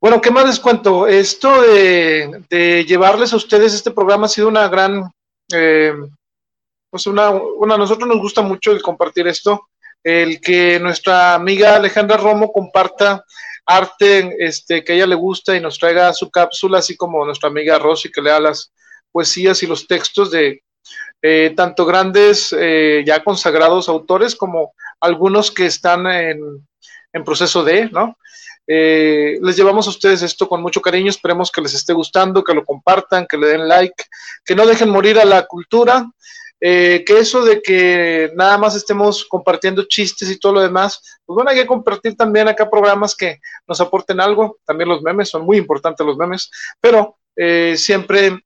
[0.00, 1.06] Bueno, ¿qué más les cuento?
[1.06, 5.10] Esto de, llevarles a ustedes este programa ha sido una gran,
[5.52, 5.92] eh,
[6.88, 9.68] pues una, una, a nosotros nos gusta mucho el compartir esto,
[10.08, 13.22] el que nuestra amiga Alejandra Romo comparta
[13.66, 17.50] arte este, que a ella le gusta y nos traiga su cápsula, así como nuestra
[17.50, 18.72] amiga Rosy que lea las
[19.12, 20.62] poesías y los textos de
[21.20, 26.64] eh, tanto grandes eh, ya consagrados autores como algunos que están en,
[27.24, 28.16] proceso de, ¿no?
[28.66, 32.54] Eh, les llevamos a ustedes esto con mucho cariño, esperemos que les esté gustando, que
[32.54, 34.04] lo compartan, que le den like,
[34.44, 36.06] que no dejen morir a la cultura,
[36.60, 41.50] que eso de que nada más estemos compartiendo chistes y todo lo demás, pues bueno,
[41.50, 45.56] hay que compartir también acá programas que nos aporten algo, también los memes, son muy
[45.56, 47.16] importantes los memes, pero
[47.76, 48.40] siempre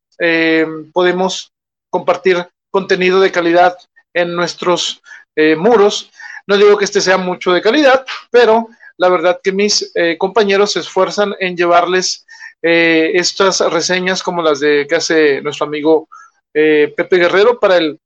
[0.92, 1.52] podemos
[1.90, 3.76] compartir contenido de calidad
[4.14, 5.02] en nuestros
[5.36, 6.10] eh, muros.
[6.46, 10.72] No digo que este sea mucho de calidad, pero la verdad que mis eh, compañeros
[10.72, 12.26] se esfuerzan en llevarles
[12.62, 16.08] eh, estas reseñas como las de que hace nuestro amigo
[16.52, 17.98] Pepe Guerrero para el,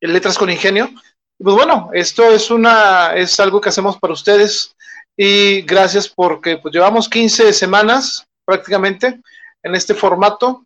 [0.00, 0.90] Letras con Ingenio.
[1.38, 4.74] Pues bueno, esto es una es algo que hacemos para ustedes
[5.16, 9.20] y gracias porque pues, llevamos 15 semanas prácticamente
[9.62, 10.64] en este formato.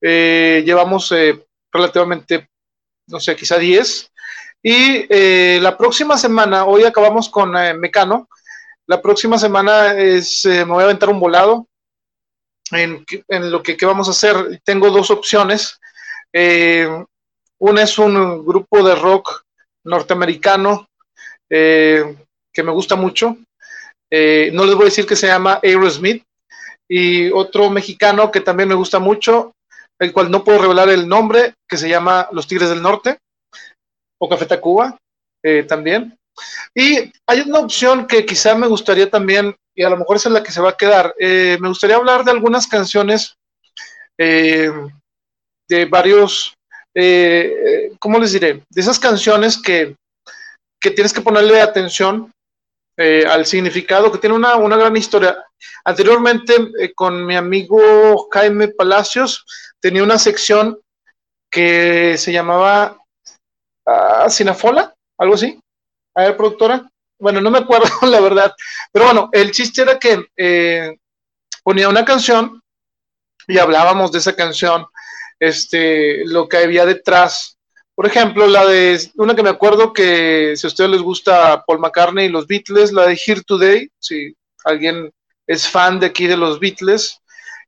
[0.00, 1.12] llevamos
[1.72, 2.48] relativamente,
[3.08, 4.12] no sé, quizá 10.
[4.62, 8.28] Y eh, la próxima semana, hoy acabamos con eh, Mecano,
[8.86, 11.66] la próxima semana es, eh, me voy a aventar un volado
[12.70, 13.04] en,
[13.50, 14.60] lo que, vamos a hacer.
[14.64, 15.80] Tengo dos opciones.
[16.34, 19.44] Una es un grupo de rock
[19.84, 20.88] norteamericano
[21.48, 23.36] que me gusta mucho.
[24.10, 26.24] no les voy a decir que se llama Aerosmith.
[26.88, 29.54] Y otro mexicano que también me gusta mucho
[30.02, 33.18] el cual no puedo revelar el nombre, que se llama Los Tigres del Norte,
[34.20, 34.98] o Café Tacuba
[35.44, 36.18] eh, también.
[36.74, 40.42] Y hay una opción que quizá me gustaría también, y a lo mejor es la
[40.42, 43.36] que se va a quedar, eh, me gustaría hablar de algunas canciones
[44.18, 44.72] eh,
[45.76, 46.54] de varios,
[47.98, 48.62] ¿cómo les diré?
[48.68, 49.96] De esas canciones que,
[50.80, 52.32] que tienes que ponerle atención
[52.96, 55.42] al significado, que tiene una, una gran historia.
[55.84, 59.44] Anteriormente, con mi amigo Jaime Palacios,
[59.80, 60.78] tenía una sección
[61.52, 62.98] que se llamaba
[63.86, 65.60] uh, Cinefola, algo así.
[66.16, 66.88] A ver, productora.
[67.20, 68.54] Bueno, no me acuerdo la verdad.
[68.90, 70.96] Pero bueno, el chiste era que eh,
[71.62, 72.60] ponía una canción
[73.46, 74.86] y hablábamos de esa canción,
[75.42, 77.58] este, lo que había detrás.
[77.96, 81.80] Por ejemplo, la de una que me acuerdo que si a ustedes les gusta Paul
[81.80, 85.10] McCartney y los Beatles, la de Here Today, si alguien
[85.44, 87.18] es fan de aquí de los Beatles,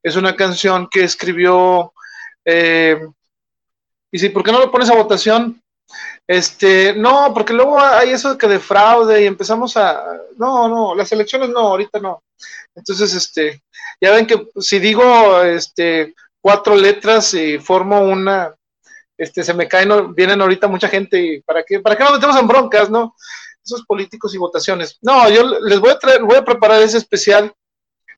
[0.05, 1.93] es una canción que escribió
[2.45, 2.97] eh,
[4.13, 5.61] y si, ¿por qué no lo pones a votación?
[6.29, 10.01] Este, no, porque luego hay eso de que de fraude y empezamos a,
[10.37, 12.23] no, no, las elecciones no, ahorita no.
[12.73, 13.63] Entonces, este,
[14.01, 16.15] ya ven que si digo, este,
[16.45, 18.55] cuatro letras y formo una,
[19.17, 22.37] este, se me caen, vienen ahorita mucha gente y para qué, para qué nos metemos
[22.37, 23.17] en broncas, ¿no?
[23.65, 24.99] Esos políticos y votaciones.
[25.01, 27.51] No, yo les voy a traer, voy a preparar ese especial.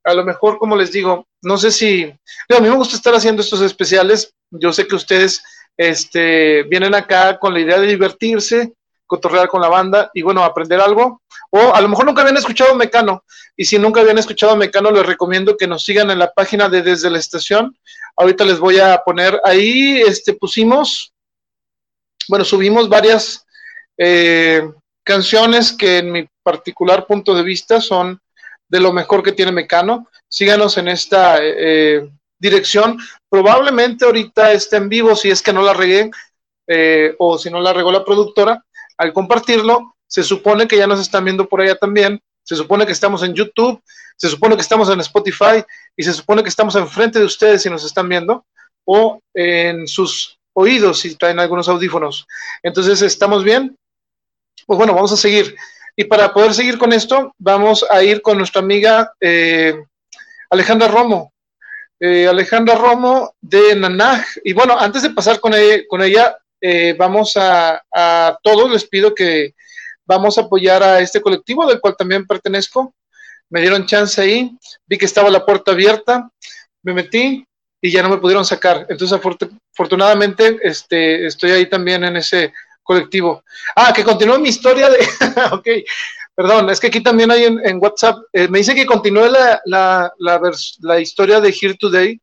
[0.02, 3.42] A lo mejor, como les digo, no sé si, a mí me gusta estar haciendo
[3.42, 5.40] estos especiales, yo sé que ustedes
[5.76, 8.72] este, vienen acá con la idea de divertirse,
[9.06, 12.74] cotorrear con la banda y bueno, aprender algo, o a lo mejor nunca habían escuchado
[12.74, 13.22] Mecano,
[13.56, 16.82] y si nunca habían escuchado Mecano, les recomiendo que nos sigan en la página de
[16.82, 17.76] Desde la Estación,
[18.16, 21.12] ahorita les voy a poner ahí, este, pusimos,
[22.28, 23.44] bueno, subimos varias
[23.98, 24.68] eh,
[25.04, 28.20] canciones que en mi particular punto de vista son
[28.68, 30.08] de lo mejor que tiene Mecano.
[30.28, 32.08] Síganos en esta eh,
[32.38, 32.98] dirección.
[33.28, 36.10] Probablemente ahorita esté en vivo si es que no la regué
[36.66, 38.64] eh, o si no la regó la productora.
[38.98, 42.20] Al compartirlo, se supone que ya nos están viendo por allá también.
[42.42, 43.82] Se supone que estamos en YouTube,
[44.16, 45.64] se supone que estamos en Spotify
[45.96, 48.44] y se supone que estamos enfrente de ustedes si nos están viendo
[48.84, 52.26] o en sus oídos si traen algunos audífonos.
[52.62, 53.76] Entonces, ¿estamos bien?
[54.66, 55.54] Pues bueno, vamos a seguir.
[55.94, 59.74] Y para poder seguir con esto, vamos a ir con nuestra amiga eh,
[60.50, 61.32] Alejandra Romo.
[62.00, 64.24] Eh, Alejandra Romo de Nanaj.
[64.44, 68.86] Y bueno, antes de pasar con ella, con ella eh, vamos a, a, todos, les
[68.86, 69.54] pido que
[70.06, 72.94] vamos a apoyar a este colectivo del cual también pertenezco.
[73.50, 76.28] Me dieron chance ahí, vi que estaba la puerta abierta,
[76.82, 77.46] me metí
[77.80, 78.86] y ya no me pudieron sacar.
[78.88, 79.18] Entonces,
[79.72, 83.44] afortunadamente, este, estoy ahí también en ese colectivo.
[83.74, 84.98] Ah, que continúe mi historia de...
[85.52, 85.68] ok,
[86.34, 90.12] perdón, es que aquí también hay en, WhatsApp, eh, me dice que continúe la, la,
[90.80, 92.20] la, historia de Here Today.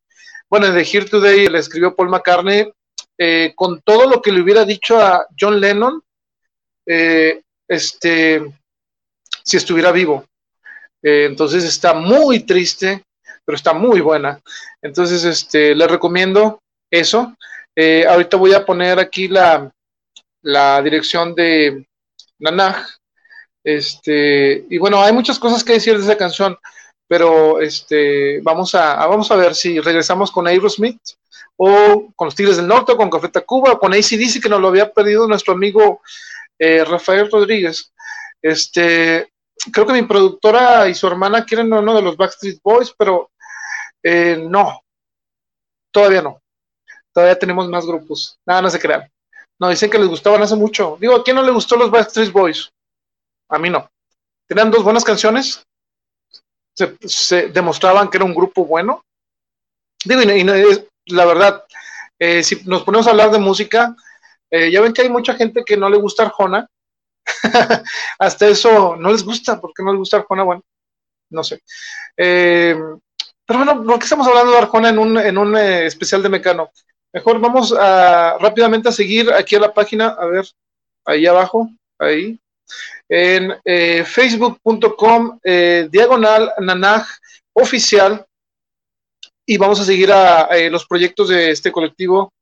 [0.49, 2.71] Bueno, de Here Today le escribió Paul McCartney
[3.17, 6.01] eh, con todo lo que le hubiera dicho a John Lennon,
[6.85, 8.43] eh, este,
[9.43, 10.25] si estuviera vivo.
[11.03, 13.03] Entonces está muy triste,
[13.45, 14.39] pero está muy buena.
[14.81, 17.35] Entonces, este, les recomiendo eso.
[17.75, 19.71] ahorita voy a poner aquí la,
[20.43, 21.85] la dirección de
[22.39, 22.85] Nanaj.
[23.63, 26.57] Este, y bueno, hay muchas cosas que decir de esa canción,
[27.07, 30.99] pero este, vamos, a, vamos a ver si regresamos con Aerosmith
[31.55, 34.59] o con los Tigres del Norte, o con Café Tacuba, o con ACDC, que nos
[34.59, 36.01] lo había pedido nuestro amigo
[36.59, 37.93] eh, Rafael Rodríguez.
[38.41, 39.29] Este,
[39.71, 43.31] creo que mi productora y su hermana quieren uno de los Backstreet Boys, pero
[44.01, 44.81] eh, no,
[45.91, 46.41] todavía no.
[47.13, 48.37] Todavía tenemos más grupos.
[48.45, 49.09] Nada, no se crean.
[49.59, 50.97] No, dicen que les gustaban hace mucho.
[50.99, 52.71] Digo, ¿a quién no le gustó los Backstreet Boys?
[53.49, 53.89] A mí no.
[54.47, 55.63] Tenían dos buenas canciones.
[56.73, 59.03] Se, demostraban que era un grupo bueno.
[60.03, 60.43] Digo, y,
[61.05, 61.63] la verdad,
[62.19, 63.95] eh, si nos ponemos a hablar de música,
[64.49, 66.67] eh, ya ven que hay mucha gente que no le gusta Arjona.
[68.19, 69.59] Hasta eso no les gusta.
[69.59, 70.43] ¿Por qué no les gusta Arjona?
[70.43, 70.63] Bueno,
[71.29, 71.61] no sé.
[72.17, 72.75] Eh,
[73.45, 76.71] pero bueno, ¿por qué estamos hablando de Arjona en un, en un especial de Mecano?
[77.13, 80.45] Mejor vamos a rápidamente a seguir aquí a la página, a ver,
[81.05, 81.69] ahí abajo,
[81.99, 82.39] ahí,
[83.09, 87.05] en eh, facebook.com eh, diagonal nanaj
[87.53, 88.25] oficial
[89.45, 92.33] y vamos a seguir a, eh, los proyectos de este colectivo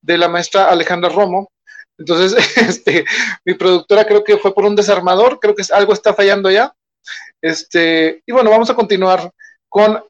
[0.00, 1.50] de la maestra Alejandra Romo.
[1.98, 3.04] Entonces, este,
[3.44, 6.74] mi productora creo que fue por un desarmador, creo que algo está fallando ya.
[7.40, 9.30] Este, y bueno, vamos a continuar
[9.68, 10.02] con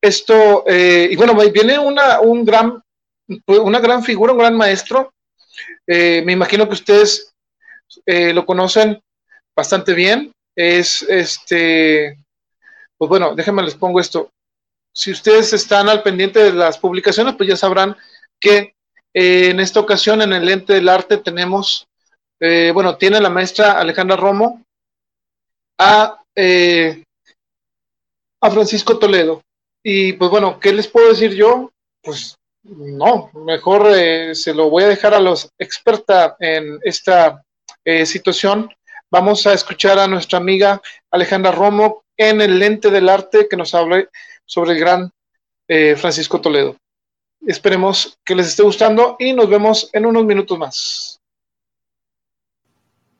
[0.00, 0.64] esto.
[0.66, 2.84] y bueno, viene una, un gran
[3.46, 5.12] una gran figura, un gran maestro.
[5.86, 7.34] Eh, me imagino que ustedes
[8.06, 9.00] eh, lo conocen
[9.56, 10.32] bastante bien.
[10.56, 12.18] Es este,
[12.96, 14.30] pues bueno, déjenme les pongo esto.
[14.92, 17.96] Si ustedes están al pendiente de las publicaciones, pues ya sabrán
[18.40, 18.74] que
[19.14, 21.86] eh, en esta ocasión en el ente del arte tenemos,
[22.74, 24.62] bueno, tiene la maestra Alejandra Romo
[25.78, 26.20] a,
[28.40, 29.40] a Francisco Toledo.
[29.82, 31.70] Y pues bueno, ¿qué les puedo decir yo?
[32.02, 37.44] Pues no, mejor eh, se lo voy a dejar a los experta en esta
[37.84, 38.70] eh, situación.
[39.10, 43.74] Vamos a escuchar a nuestra amiga Alejandra Romo en el lente del arte que nos
[43.74, 44.08] hable
[44.46, 45.10] sobre el gran
[45.68, 46.76] eh, Francisco Toledo.
[47.46, 51.20] Esperemos que les esté gustando y nos vemos en unos minutos más.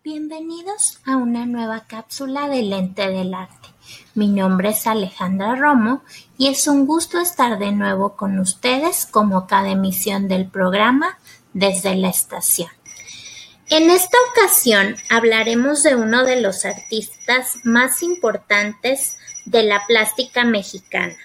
[0.02, 3.68] Bienvenidos a una nueva cápsula de lente del arte.
[4.14, 6.02] Mi nombre es Alejandra Romo
[6.38, 11.18] y es un gusto estar de nuevo con ustedes como cada emisión del programa
[11.52, 12.70] desde la estación.
[13.68, 21.16] En esta ocasión hablaremos de uno de los artistas más importantes de la plástica mexicana,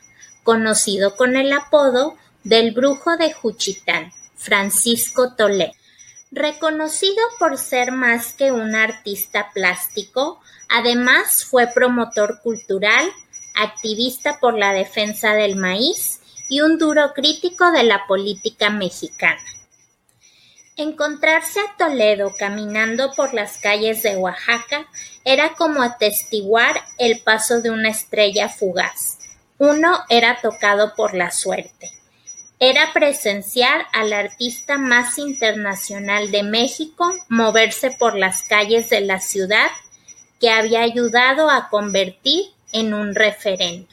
[0.43, 5.73] conocido con el apodo del brujo de Juchitán, Francisco Toledo.
[6.31, 13.11] Reconocido por ser más que un artista plástico, Además, fue promotor cultural,
[13.55, 19.41] activista por la defensa del maíz y un duro crítico de la política mexicana.
[20.77, 24.87] Encontrarse a Toledo caminando por las calles de Oaxaca
[25.25, 29.17] era como atestiguar el paso de una estrella fugaz.
[29.57, 31.91] Uno era tocado por la suerte.
[32.61, 39.67] Era presenciar al artista más internacional de México moverse por las calles de la ciudad
[40.41, 43.87] que había ayudado a convertir en un referente.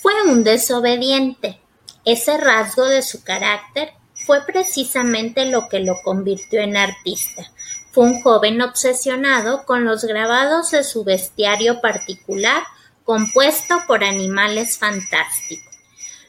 [0.00, 1.60] Fue un desobediente.
[2.06, 7.50] Ese rasgo de su carácter fue precisamente lo que lo convirtió en artista.
[7.92, 12.62] Fue un joven obsesionado con los grabados de su bestiario particular
[13.04, 15.75] compuesto por animales fantásticos.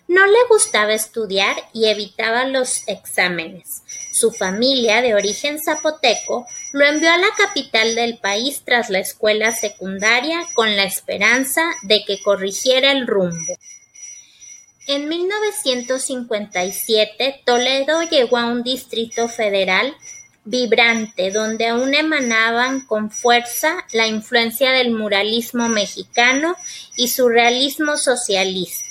[0.07, 3.83] No le gustaba estudiar y evitaba los exámenes.
[4.13, 9.51] Su familia, de origen zapoteco, lo envió a la capital del país tras la escuela
[9.51, 13.57] secundaria con la esperanza de que corrigiera el rumbo.
[14.87, 19.93] En 1957, Toledo llegó a un distrito federal
[20.45, 26.55] vibrante, donde aún emanaban con fuerza la influencia del muralismo mexicano
[26.95, 28.86] y surrealismo socialista.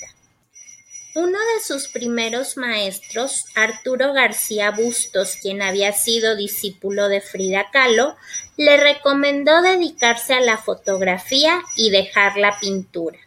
[1.17, 8.17] Uno de sus primeros maestros, Arturo García Bustos, quien había sido discípulo de Frida Kahlo,
[8.59, 13.19] le recomendó dedicarse a la fotografía y dejar la pintura.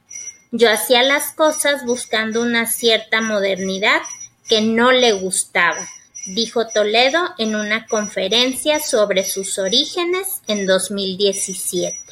[0.52, 4.04] Yo hacía las cosas buscando una cierta modernidad
[4.48, 5.84] que no le gustaba,
[6.28, 12.09] dijo Toledo en una conferencia sobre sus orígenes en 2017.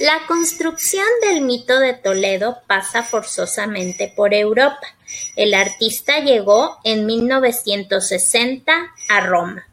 [0.00, 4.86] La construcción del mito de Toledo pasa forzosamente por Europa.
[5.36, 9.68] El artista llegó en 1960 a Roma.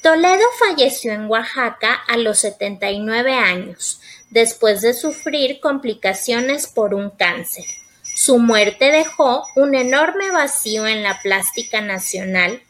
[0.00, 7.64] Toledo falleció en Oaxaca a los 79 años, después de sufrir complicaciones por un cáncer.
[8.04, 12.62] Su muerte dejó un enorme vacío en la plástica nacional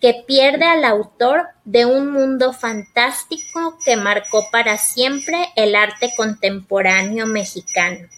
[0.00, 7.28] que pierde al autor de un mundo fantástico que marcó para siempre el arte contemporáneo
[7.28, 8.08] mexicano.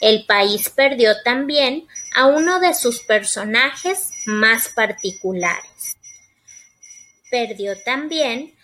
[0.00, 5.98] El país perdió también a uno de sus personajes más particulares.
[7.30, 8.54] Perdió también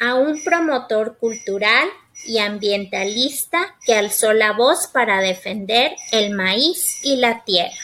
[0.00, 1.88] a un promotor cultural
[2.24, 7.76] y ambientalista que alzó la voz para defender el maíz y la tierra.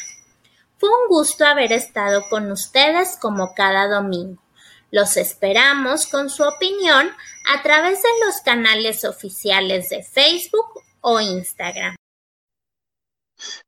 [0.78, 4.42] Fue un gusto haber estado con ustedes como cada domingo.
[4.90, 7.10] Los esperamos con su opinión
[7.54, 11.94] a través de los canales oficiales de Facebook o Instagram.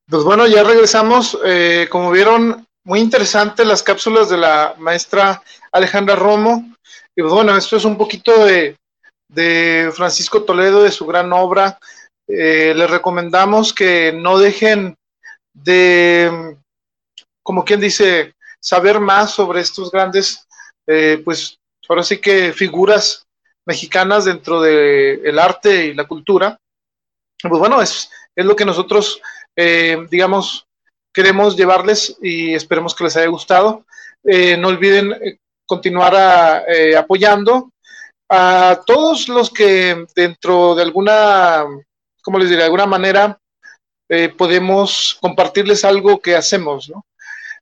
[0.08, 1.38] Pues bueno, ya regresamos.
[1.44, 5.42] Eh, como vieron, muy interesante las cápsulas de la maestra
[5.72, 6.74] Alejandra Romo.
[7.16, 8.76] Y pues bueno, esto es un poquito de,
[9.28, 11.78] de Francisco Toledo, de su gran obra.
[12.28, 14.96] Eh, les recomendamos que no dejen
[15.54, 16.56] de,
[17.42, 20.46] como quien dice, saber más sobre estos grandes,
[20.86, 23.26] eh, pues ahora sí que figuras
[23.66, 26.58] mexicanas dentro del arte y la cultura.
[27.40, 29.20] Pues bueno, es, es lo que nosotros
[29.56, 30.66] eh, digamos,
[31.12, 33.84] queremos llevarles y esperemos que les haya gustado.
[34.24, 36.14] Eh, no olviden eh, continuar
[36.98, 37.70] apoyando
[38.28, 41.64] a todos los que dentro de alguna,
[42.22, 42.60] ¿cómo les diré?
[42.60, 43.38] De alguna manera
[44.36, 47.06] podemos compartirles algo que hacemos, ¿no?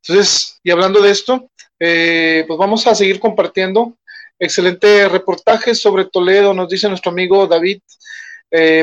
[0.05, 3.95] Entonces, y hablando de esto, pues vamos a seguir compartiendo.
[4.37, 7.79] Excelente reportaje sobre Toledo, nos dice nuestro amigo David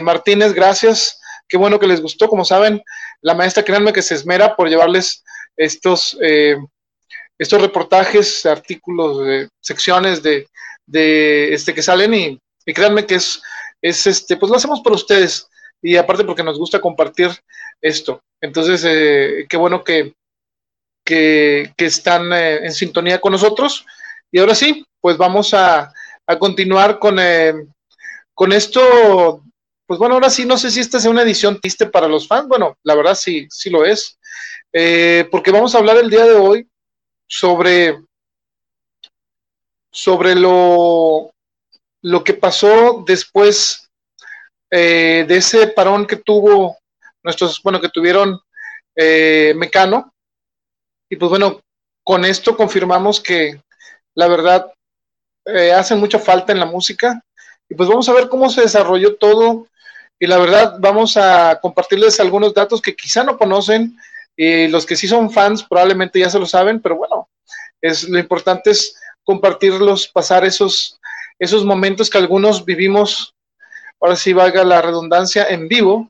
[0.02, 1.19] Martínez, gracias.
[1.50, 2.28] Qué bueno que les gustó.
[2.28, 2.80] Como saben,
[3.20, 5.24] la maestra, créanme que se esmera por llevarles
[5.56, 6.56] estos, eh,
[7.36, 10.46] estos reportajes, artículos, secciones de,
[11.52, 12.40] este que salen y,
[12.72, 13.42] créanme que es,
[13.82, 15.48] es este, pues lo hacemos por ustedes
[15.82, 17.30] y aparte porque nos gusta compartir
[17.80, 18.22] esto.
[18.40, 20.14] Entonces, eh, qué bueno que,
[21.04, 23.84] que, están eh, en sintonía con nosotros.
[24.30, 25.92] Y ahora sí, pues vamos a,
[26.28, 27.18] a continuar con,
[28.34, 29.42] con esto
[29.90, 32.46] pues bueno, ahora sí, no sé si esta sea una edición triste para los fans.
[32.46, 34.20] Bueno, la verdad sí, sí lo es.
[34.72, 36.68] Eh, porque vamos a hablar el día de hoy
[37.26, 37.98] sobre,
[39.90, 41.32] sobre lo,
[42.02, 43.90] lo que pasó después
[44.70, 46.78] eh, de ese parón que tuvo
[47.24, 48.38] nuestros, bueno, que tuvieron
[48.94, 50.14] eh, Mecano.
[51.08, 51.62] Y pues bueno,
[52.04, 53.60] con esto confirmamos que
[54.14, 54.72] la verdad
[55.74, 57.20] hace mucha falta en la música.
[57.68, 59.66] Y pues vamos a ver cómo se desarrolló todo
[60.20, 63.96] y la verdad vamos a compartirles algunos datos que quizá no conocen
[64.36, 67.28] y los que sí son fans probablemente ya se lo saben, pero bueno,
[67.80, 68.94] es lo importante es
[69.24, 71.00] compartirlos, pasar esos
[71.40, 73.34] esos momentos que algunos vivimos,
[73.98, 76.08] ahora sí valga la redundancia, en vivo,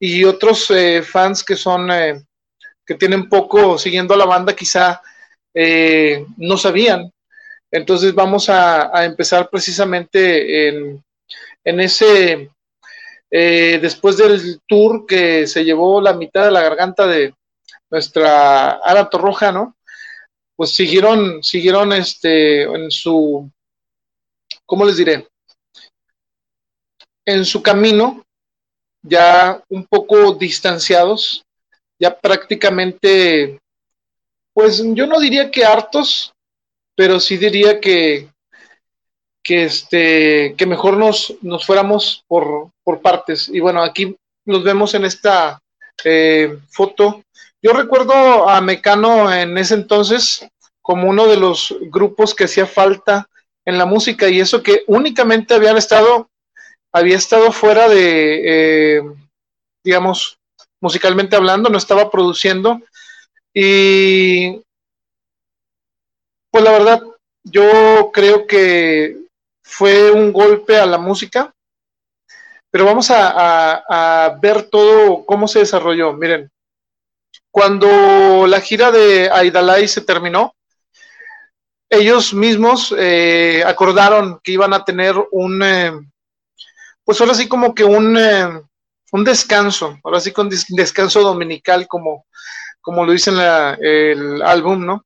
[0.00, 2.24] y otros eh, fans que son, eh,
[2.84, 5.02] que tienen poco siguiendo a la banda, quizá
[5.52, 7.12] eh, no sabían.
[7.70, 11.04] Entonces vamos a, empezar precisamente en,
[11.62, 12.50] en ese,
[13.38, 17.34] después del tour que se llevó la mitad de la garganta de
[17.90, 19.76] nuestra Ara Torroja, ¿no?
[20.56, 23.50] Pues siguieron, siguieron este, en su
[24.66, 25.26] ¿cómo les diré?
[27.26, 28.24] En su camino,
[29.02, 31.44] ya un poco distanciados,
[31.98, 33.60] ya prácticamente,
[34.52, 36.32] pues yo no diría que hartos,
[36.94, 38.28] pero sí diría que,
[39.44, 43.48] que, este, que mejor nos, nos fuéramos por, por partes.
[43.48, 44.16] Y bueno, aquí
[44.46, 45.60] nos vemos en esta
[46.02, 47.22] eh, foto.
[47.62, 50.48] Yo recuerdo a Mecano en ese entonces
[50.82, 53.28] como uno de los grupos que hacía falta
[53.64, 56.28] en la música y eso que únicamente habían estado,
[56.92, 59.02] había estado fuera de, eh,
[59.82, 60.38] digamos,
[60.80, 62.82] musicalmente hablando, no estaba produciendo
[63.54, 64.60] y
[66.50, 67.02] pues la verdad,
[67.44, 69.23] yo creo que
[69.76, 71.52] fue un golpe a la música,
[72.70, 76.12] pero vamos a, ver todo cómo se desarrolló.
[76.12, 76.48] Miren,
[77.50, 80.54] cuando la gira de Aidalai se terminó,
[81.90, 85.92] ellos mismos eh, acordaron que iban a tener un, eh,
[87.04, 88.48] pues ahora sí como que un, eh,
[89.12, 92.26] un descanso, ahora sí con descanso dominical como,
[92.80, 95.04] como lo dice en el álbum, ¿no?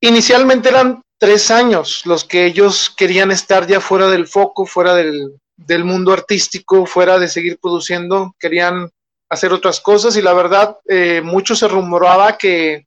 [0.00, 5.40] Inicialmente eran tres años los que ellos querían estar ya fuera del foco, fuera del,
[5.56, 8.90] del mundo artístico, fuera de seguir produciendo, querían
[9.30, 10.76] hacer otras cosas y la verdad,
[11.22, 12.86] mucho se rumoraba que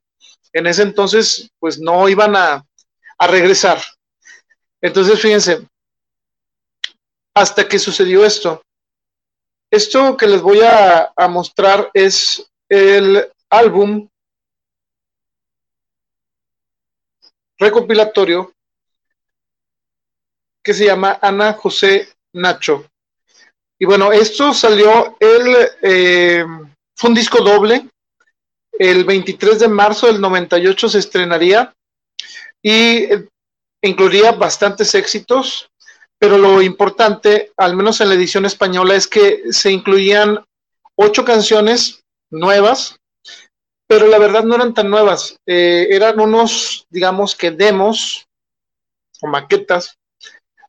[0.52, 2.64] en ese entonces pues no iban a,
[3.18, 3.82] regresar.
[4.80, 5.66] Entonces, fíjense,
[7.34, 8.62] hasta que sucedió esto.
[9.68, 14.08] Esto que les voy a, a mostrar es el álbum
[17.58, 18.52] recopilatorio
[20.62, 22.86] que se llama Ana José Nacho.
[23.78, 26.44] Y bueno, esto salió, el, eh,
[26.96, 27.88] fue un disco doble,
[28.72, 31.72] el 23 de marzo del 98 se estrenaría
[32.62, 33.28] y eh,
[33.82, 35.70] incluiría bastantes éxitos,
[36.18, 40.44] pero lo importante, al menos en la edición española, es que se incluían
[40.96, 42.97] ocho canciones nuevas,
[43.88, 48.26] pero la verdad no eran tan nuevas, eh, eran unos, digamos que demos
[49.22, 49.96] o maquetas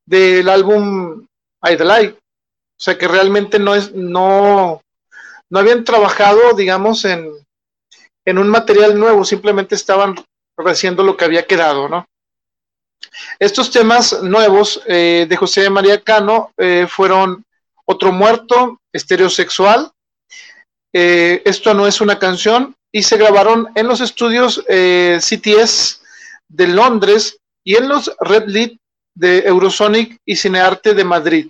[0.05, 1.27] del álbum
[1.61, 2.15] Idle
[2.79, 4.81] o sea que realmente no es, no,
[5.49, 7.29] no habían trabajado, digamos, en,
[8.25, 10.15] en un material nuevo, simplemente estaban
[10.55, 12.07] haciendo lo que había quedado, ¿no?
[13.37, 17.43] Estos temas nuevos eh, de José María Cano eh, fueron
[17.83, 19.91] Otro Muerto, Estereosexual,
[20.93, 26.01] Esto no es una canción, y se grabaron en los estudios CTS
[26.47, 28.71] de Londres y en los Red Lead
[29.13, 31.49] de Eurosonic y Cinearte de Madrid.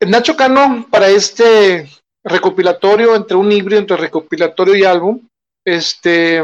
[0.00, 1.90] Nacho Cano, para este
[2.24, 5.28] recopilatorio, entre un híbrido entre recopilatorio y álbum,
[5.64, 6.42] este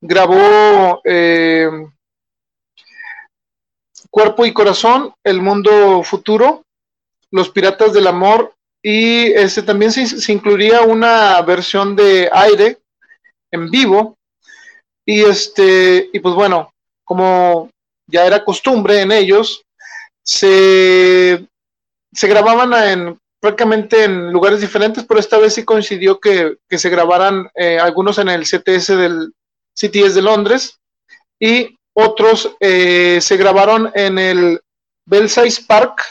[0.00, 1.68] grabó eh,
[4.10, 6.64] Cuerpo y Corazón, El Mundo Futuro,
[7.30, 12.78] Los Piratas del Amor y este también se, se incluiría una versión de aire
[13.50, 14.16] en vivo
[15.04, 16.72] y este y pues bueno
[17.04, 17.70] como
[18.06, 19.62] ya era costumbre en ellos
[20.22, 21.46] se,
[22.12, 27.50] se grababan en prácticamente en lugares diferentes, pero esta vez sí coincidió que, se grabaran
[27.54, 29.32] eh, algunos en el CTS del
[29.74, 30.78] CTS de Londres
[31.38, 34.60] y otros eh, se grabaron en el
[35.06, 36.02] Belsize Park,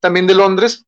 [0.00, 0.84] también de Londres.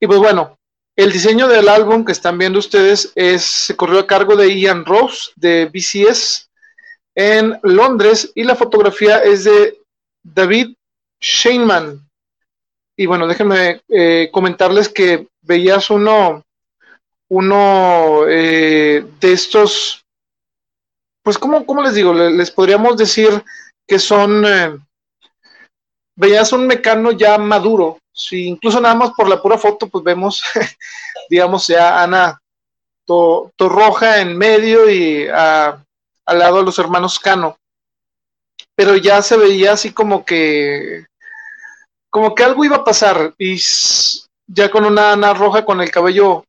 [0.00, 0.58] Y pues bueno,
[0.96, 4.84] el diseño del álbum que están viendo ustedes es, se corrió a cargo de Ian
[4.84, 6.48] Rose de BCS
[7.14, 9.80] en Londres y la fotografía es de
[10.22, 10.74] David
[11.20, 12.08] Shaneman
[13.00, 16.44] y bueno, déjenme eh, comentarles que veías uno,
[17.28, 20.04] uno eh, de estos,
[21.22, 22.12] pues, ¿cómo, ¿cómo, les digo?
[22.12, 23.44] Les podríamos decir
[23.86, 24.76] que son, eh,
[26.16, 27.98] veías un mecano ya maduro.
[28.18, 30.42] Si incluso nada más por la pura foto, pues vemos,
[31.30, 32.40] digamos, ya Ana
[33.06, 37.56] Torroja en medio y al lado de los hermanos Cano.
[38.74, 41.06] Pero ya se veía así como que
[42.10, 43.60] como que algo iba a pasar y
[44.46, 46.44] ya con una Ana roja con el cabello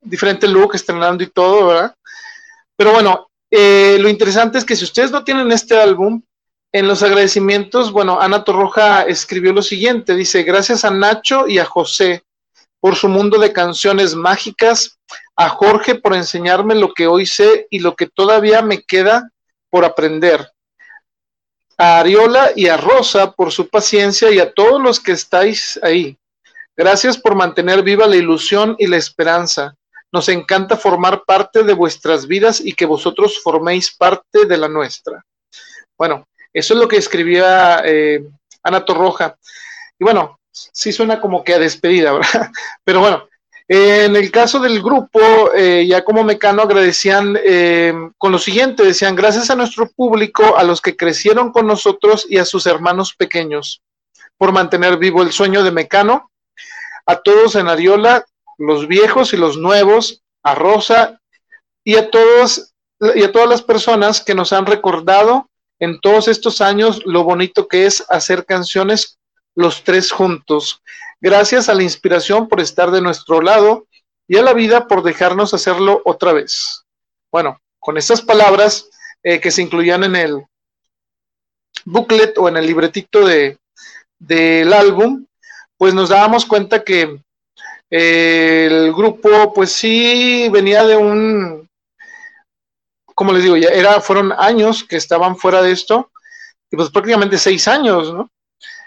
[0.00, 1.94] diferente look, estrenando y todo, ¿verdad?
[2.76, 6.22] Pero bueno, eh, lo interesante es que si ustedes no tienen este álbum,
[6.72, 11.64] en los agradecimientos, bueno, Ana Torroja escribió lo siguiente, dice, gracias a Nacho y a
[11.64, 12.24] José
[12.80, 14.98] por su mundo de canciones mágicas,
[15.34, 19.30] a Jorge por enseñarme lo que hoy sé y lo que todavía me queda
[19.70, 20.50] por aprender,
[21.78, 26.18] a Ariola y a Rosa por su paciencia y a todos los que estáis ahí.
[26.76, 29.74] Gracias por mantener viva la ilusión y la esperanza.
[30.12, 35.24] Nos encanta formar parte de vuestras vidas y que vosotros forméis parte de la nuestra.
[35.96, 38.24] Bueno, eso es lo que escribía eh,
[38.62, 39.36] Ana Torroja.
[39.98, 42.50] Y bueno, sí suena como que a despedida, ¿verdad?
[42.84, 43.28] Pero bueno,
[43.70, 45.20] en el caso del grupo,
[45.54, 50.64] eh, ya como Mecano agradecían eh, con lo siguiente, decían, gracias a nuestro público, a
[50.64, 53.82] los que crecieron con nosotros y a sus hermanos pequeños,
[54.38, 56.30] por mantener vivo el sueño de Mecano,
[57.04, 58.24] a todos en Ariola,
[58.56, 61.20] los viejos y los nuevos, a Rosa
[61.84, 62.72] y a todos
[63.14, 65.47] y a todas las personas que nos han recordado
[65.80, 69.18] en todos estos años lo bonito que es hacer canciones
[69.54, 70.82] los tres juntos.
[71.20, 73.86] Gracias a la inspiración por estar de nuestro lado
[74.28, 76.84] y a la vida por dejarnos hacerlo otra vez.
[77.32, 78.88] Bueno, con estas palabras
[79.22, 80.46] eh, que se incluían en el
[81.84, 83.58] booklet o en el libretito de,
[84.18, 85.26] del álbum,
[85.76, 87.20] pues nos dábamos cuenta que
[87.90, 91.67] eh, el grupo, pues sí, venía de un,
[93.18, 96.12] como les digo, ya era, fueron años que estaban fuera de esto,
[96.70, 98.30] y pues prácticamente seis años, ¿no?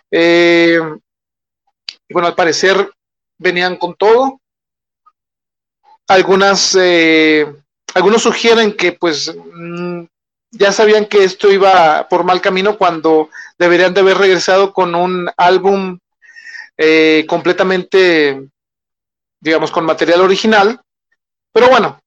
[0.10, 0.80] Eh,
[2.08, 2.90] y bueno, al parecer
[3.38, 4.40] venían con todo.
[6.08, 7.46] Algunas, eh,
[7.94, 10.04] algunos sugieren que pues mm,
[10.52, 13.30] ya sabían que esto iba por mal camino cuando
[13.60, 16.00] deberían de haber regresado con un álbum
[16.78, 18.48] eh, completamente,
[19.42, 20.80] digamos, con material original.
[21.52, 22.00] Pero bueno,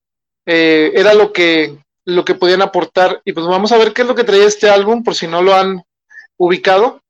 [0.47, 3.21] eh, era lo que, lo que podían aportar.
[3.25, 5.43] Y pues vamos a ver qué es lo que traía este álbum, por si no
[5.43, 5.83] lo han
[6.37, 7.01] ubicado.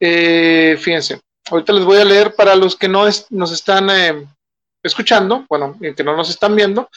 [0.00, 1.20] fíjense.
[1.48, 4.26] Ahorita les voy a leer para los que no nos están eh,
[4.82, 6.90] escuchando, bueno, que no nos están viendo.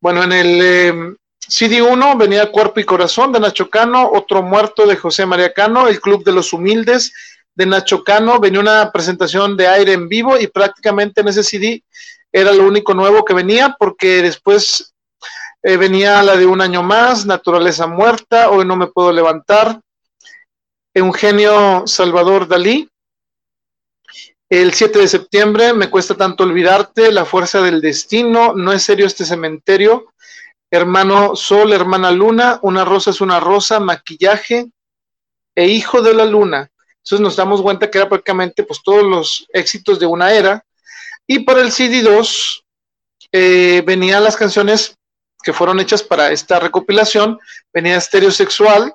[0.00, 1.14] Bueno, en el eh,
[1.48, 6.00] CD1 venía Cuerpo y Corazón de Nacho Cano, Otro Muerto de José María Cano, El
[6.00, 7.12] Club de los Humildes
[7.54, 11.84] de Nacho Cano, venía una presentación de aire en vivo y prácticamente en ese CD
[12.32, 14.91] era lo único nuevo que venía porque después
[15.62, 19.80] eh, venía la de Un Año Más, Naturaleza Muerta, Hoy No Me Puedo Levantar,
[20.92, 22.88] Eugenio Salvador Dalí,
[24.50, 29.06] el 7 de septiembre, me cuesta tanto olvidarte, la fuerza del destino, no es serio
[29.06, 30.12] este cementerio,
[30.70, 34.66] hermano sol, hermana luna, una rosa es una rosa, maquillaje
[35.54, 36.70] e hijo de la luna.
[36.98, 40.64] Entonces nos damos cuenta que era prácticamente pues todos los éxitos de una era.
[41.26, 42.62] Y para el CD2
[43.32, 44.96] eh, venían las canciones
[45.42, 47.38] que fueron hechas para esta recopilación,
[47.72, 48.94] venía Estereosexual,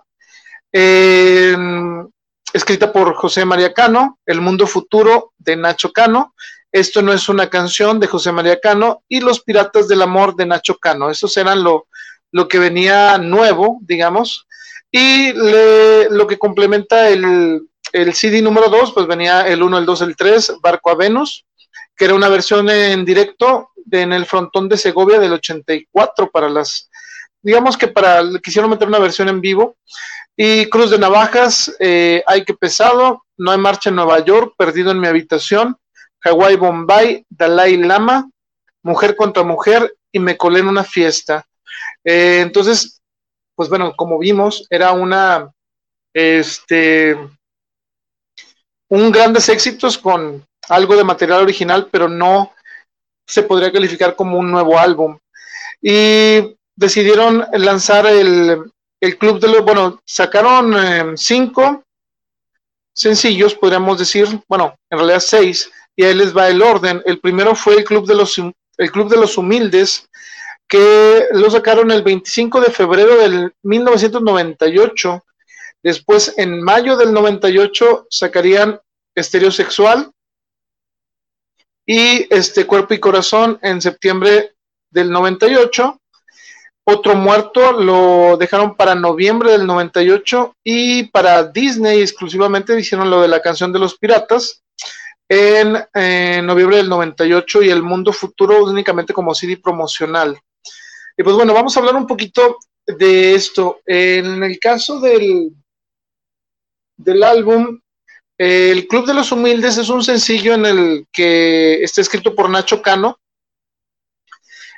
[2.54, 6.34] escrita por José María Cano, El Mundo Futuro de Nacho Cano,
[6.72, 10.46] Esto no es una canción de José María Cano y Los Piratas del Amor de
[10.46, 11.10] Nacho Cano.
[11.10, 11.88] Esos eran lo,
[12.32, 14.46] lo que venía nuevo, digamos.
[14.92, 20.02] Y lo que complementa el, el CD número 2, pues venía el 1, el 2,
[20.02, 21.46] el 3, Barco a Venus,
[21.96, 26.90] que era una versión en directo en el frontón de Segovia del 84 para las,
[27.42, 29.78] digamos que para, quisieron meter una versión en vivo
[30.36, 34.92] y Cruz de Navajas, eh, Ay que pesado, No hay marcha en Nueva York, Perdido
[34.92, 35.76] en mi habitación,
[36.20, 38.30] Hawái Bombay, Dalai Lama,
[38.84, 41.46] Mujer contra Mujer y Me colé en una fiesta.
[42.04, 43.02] Eh, entonces,
[43.56, 45.52] pues bueno, como vimos, era una,
[46.14, 47.18] este,
[48.90, 52.54] un grandes éxitos con algo de material original, pero no
[53.28, 55.18] se podría calificar como un nuevo álbum.
[55.82, 58.64] Y decidieron lanzar el,
[59.02, 61.84] el club de los, bueno, sacaron eh, cinco
[62.94, 67.02] sencillos, podríamos decir, bueno, en realidad seis, y ahí les va el orden.
[67.06, 70.08] El primero fue el Club de los, el club de los Humildes,
[70.68, 75.24] que lo sacaron el 25 de febrero del 1998.
[75.84, 78.80] Después, en mayo del 98, sacarían
[79.16, 80.12] Estereosexual
[81.88, 84.56] y este Cuerpo y Corazón en septiembre
[84.92, 86.00] del 98.
[86.84, 93.30] Otro muerto lo dejaron para noviembre del 98 y para Disney exclusivamente hicieron lo de
[93.30, 94.64] la canción de los piratas
[95.30, 95.74] en,
[96.46, 100.38] noviembre del 98 y El Mundo Futuro únicamente como CD promocional.
[101.18, 103.80] Y pues bueno, vamos a hablar un poquito de esto.
[103.86, 105.52] En el caso del,
[106.98, 107.80] del álbum,
[108.38, 112.82] El Club de los Humildes es un sencillo en el que está escrito por Nacho
[112.82, 113.20] Cano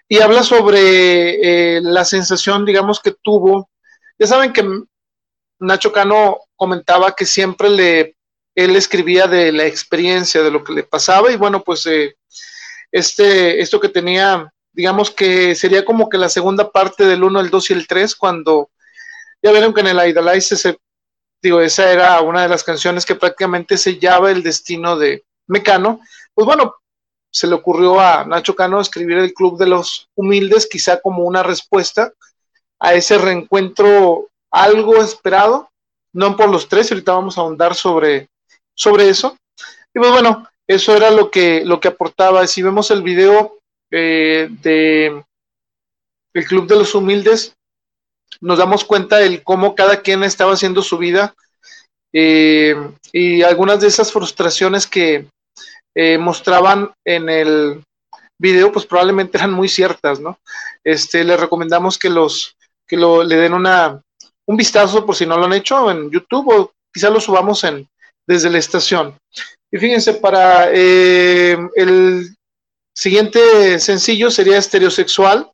[0.07, 3.69] y habla sobre eh, la sensación, digamos, que tuvo.
[4.17, 4.65] Ya saben que
[5.59, 8.15] Nacho Cano comentaba que siempre le
[8.55, 12.17] él escribía de la experiencia, de lo que le pasaba, y bueno, pues eh,
[12.91, 17.49] este, esto que tenía, digamos que sería como que la segunda parte del 1, el
[17.49, 18.69] 2 y el 3, cuando
[19.41, 20.77] ya vieron que en el Idolize, ese,
[21.41, 26.01] digo, esa era una de las canciones que prácticamente sellaba el destino de Mecano,
[26.33, 26.75] pues bueno,
[27.31, 31.43] se le ocurrió a Nacho Cano escribir el Club de los Humildes, quizá como una
[31.43, 32.13] respuesta
[32.79, 35.69] a ese reencuentro algo esperado,
[36.13, 38.29] no por los tres, ahorita vamos a ahondar sobre
[38.79, 39.37] sobre eso.
[39.93, 42.47] Y pues bueno, eso era lo que, lo que aportaba.
[42.47, 43.59] Si vemos el video
[43.91, 45.23] eh, de
[46.33, 47.53] el Club de los Humildes,
[48.41, 51.33] nos damos cuenta de cómo cada quien estaba haciendo su vida
[52.13, 52.75] eh,
[53.11, 55.27] y algunas de esas frustraciones que
[55.95, 57.83] eh, mostraban en el
[58.39, 60.39] video, pues probablemente eran muy ciertas, ¿no?
[60.83, 62.55] Este, les recomendamos que los
[62.87, 64.01] que lo, le den una,
[64.47, 67.87] un vistazo por si no lo han hecho en YouTube o quizá lo subamos en,
[68.27, 69.15] desde la estación.
[69.71, 72.35] Y fíjense, para eh, el
[72.97, 75.51] siguiente sencillo sería Estereosexual.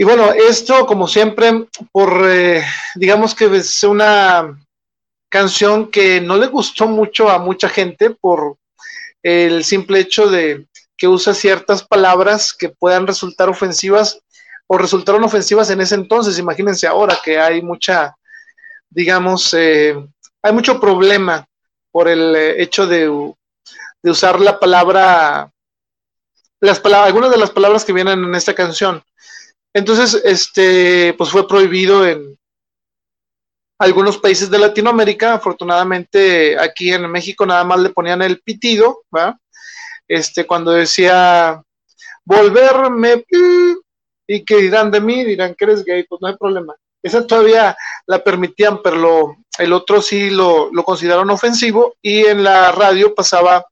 [0.00, 4.58] Y bueno, esto, como siempre, por, eh, digamos que es una
[5.28, 8.56] canción que no le gustó mucho a mucha gente por
[9.22, 14.22] el simple hecho de que usa ciertas palabras que puedan resultar ofensivas
[14.68, 16.38] o resultaron ofensivas en ese entonces.
[16.38, 18.16] Imagínense ahora que hay mucha,
[18.88, 19.94] digamos, eh,
[20.42, 21.46] hay mucho problema
[21.92, 23.34] por el eh, hecho de,
[24.04, 25.52] usar la palabra,
[26.58, 29.04] las palabras, algunas de las palabras que vienen en esta canción.
[29.72, 32.36] Entonces, este, pues fue prohibido en
[33.78, 35.34] algunos países de Latinoamérica.
[35.34, 39.38] Afortunadamente, aquí en México nada más le ponían el pitido, ¿va?
[40.08, 41.62] Este, cuando decía
[42.24, 43.24] volverme
[44.26, 46.74] y que dirán de mí, dirán que eres gay, pues no hay problema.
[47.02, 52.72] Esa todavía la permitían, pero el otro sí lo, lo consideraron ofensivo y en la
[52.72, 53.64] radio pasaba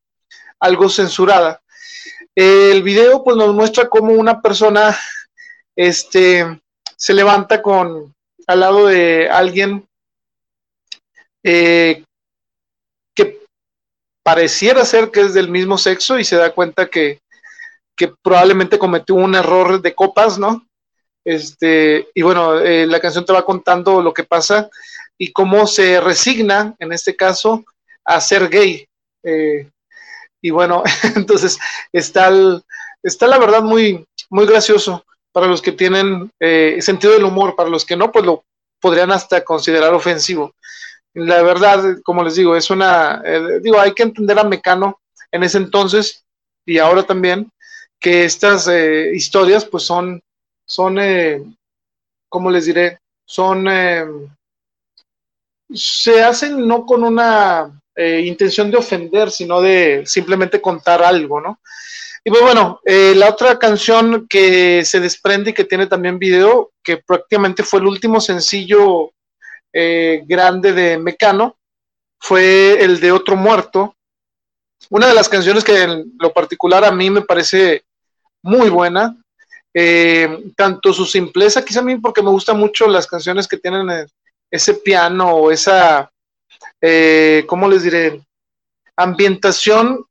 [0.61, 1.61] algo censurada.
[2.35, 4.97] El video pues nos muestra cómo una persona
[5.79, 6.61] este,
[6.97, 8.13] se levanta con
[8.49, 9.87] al lado de alguien
[11.45, 12.03] eh,
[13.15, 13.39] que
[14.25, 17.21] pareciera ser que es del mismo sexo y se da cuenta que,
[17.97, 20.67] que probablemente cometió un error de copas, ¿no?
[21.25, 24.69] Este, y bueno, eh, la canción te va contando lo que pasa
[25.17, 27.65] y cómo se resigna, en este caso,
[28.05, 28.85] a ser gay.
[29.23, 29.71] Eh,
[30.43, 30.83] y bueno,
[31.15, 31.57] entonces
[31.93, 32.33] está,
[33.01, 35.05] está la verdad muy, muy gracioso
[35.39, 38.45] para los que tienen eh, sentido del humor, para los que no, pues lo
[38.81, 40.55] podrían hasta considerar ofensivo.
[41.15, 43.23] La verdad, como les digo, es una,
[43.63, 45.01] digo, hay que entender a Mecano
[45.33, 46.25] en ese entonces
[46.67, 47.51] y ahora también,
[48.01, 50.23] que estas historias pues son
[50.69, 51.43] son, eh,
[52.29, 53.01] ¿cómo les diré?
[53.27, 54.05] Son, eh,
[55.73, 61.61] se hacen no con una eh, intención de ofender, sino de simplemente contar algo, ¿no?
[62.25, 66.73] Y pues bueno, eh, la otra canción que se desprende y que tiene también video,
[66.83, 69.13] que prácticamente fue el último sencillo
[70.27, 71.57] grande de Mecano,
[72.19, 73.95] fue el de Otro Muerto.
[74.91, 77.85] Una de las canciones que en lo particular a mí me parece
[78.43, 79.17] muy buena,
[79.75, 83.91] eh, tanto su simpleza, quizá a mí porque me gustan mucho las canciones que tienen
[83.91, 84.07] eh,
[84.51, 86.11] ese piano o esa,
[86.81, 88.21] eh, ¿cómo les diré?
[88.97, 90.05] Ambientación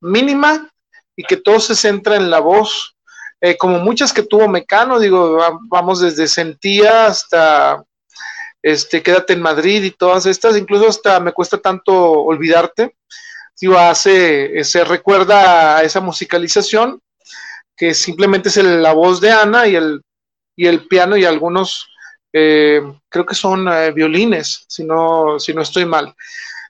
[0.00, 0.70] mínima
[1.16, 2.94] y que todo se centra en la voz,
[3.40, 7.82] eh, como muchas que tuvo Mecano, digo, vamos desde Sentía hasta
[8.62, 12.96] este, Quédate en Madrid y todas estas, incluso hasta Me cuesta tanto olvidarte,
[13.60, 17.00] digo, hace, se recuerda a esa musicalización
[17.76, 20.02] que simplemente es la voz de Ana y el,
[20.56, 21.88] y el piano y algunos,
[22.34, 26.14] eh, creo que son eh, violines, si no, si no estoy mal.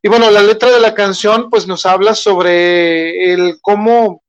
[0.02, 4.22] Y bueno, la letra de la canción pues nos habla sobre el cómo,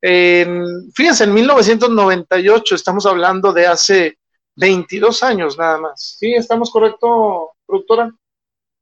[0.00, 4.18] fíjense, en 1998 estamos hablando de hace
[4.56, 6.16] 22 años nada más.
[6.18, 6.32] ¿Sí?
[6.34, 8.10] ¿Estamos correcto, productora?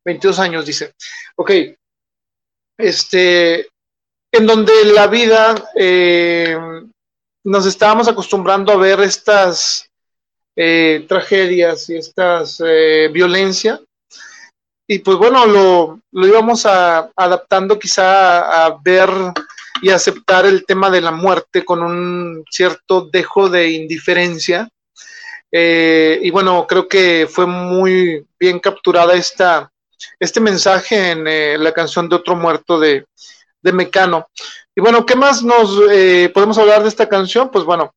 [0.04, 0.94] 22 años, dice.
[1.36, 1.50] Ok.
[2.78, 3.68] Este,
[4.32, 6.58] en donde la vida eh,
[7.44, 9.88] nos estábamos acostumbrando a ver estas
[10.55, 13.80] eh, tragedias y estas eh, violencia.
[14.86, 19.09] Y pues bueno, lo, lo íbamos a, adaptando quizá a, ver
[19.80, 24.68] y aceptar el tema de la muerte con un cierto dejo de indiferencia.
[25.50, 29.70] Eh, y bueno, creo que fue muy bien capturada esta
[30.18, 33.07] este mensaje en la canción de Otro Muerto de,
[33.62, 34.26] de Mecano.
[34.74, 35.78] Y bueno, ¿qué más nos
[36.34, 37.50] podemos hablar de esta canción?
[37.50, 37.92] Pues bueno,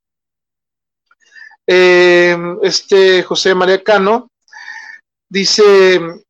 [1.67, 4.29] eh, este José María Cano
[5.29, 6.23] dice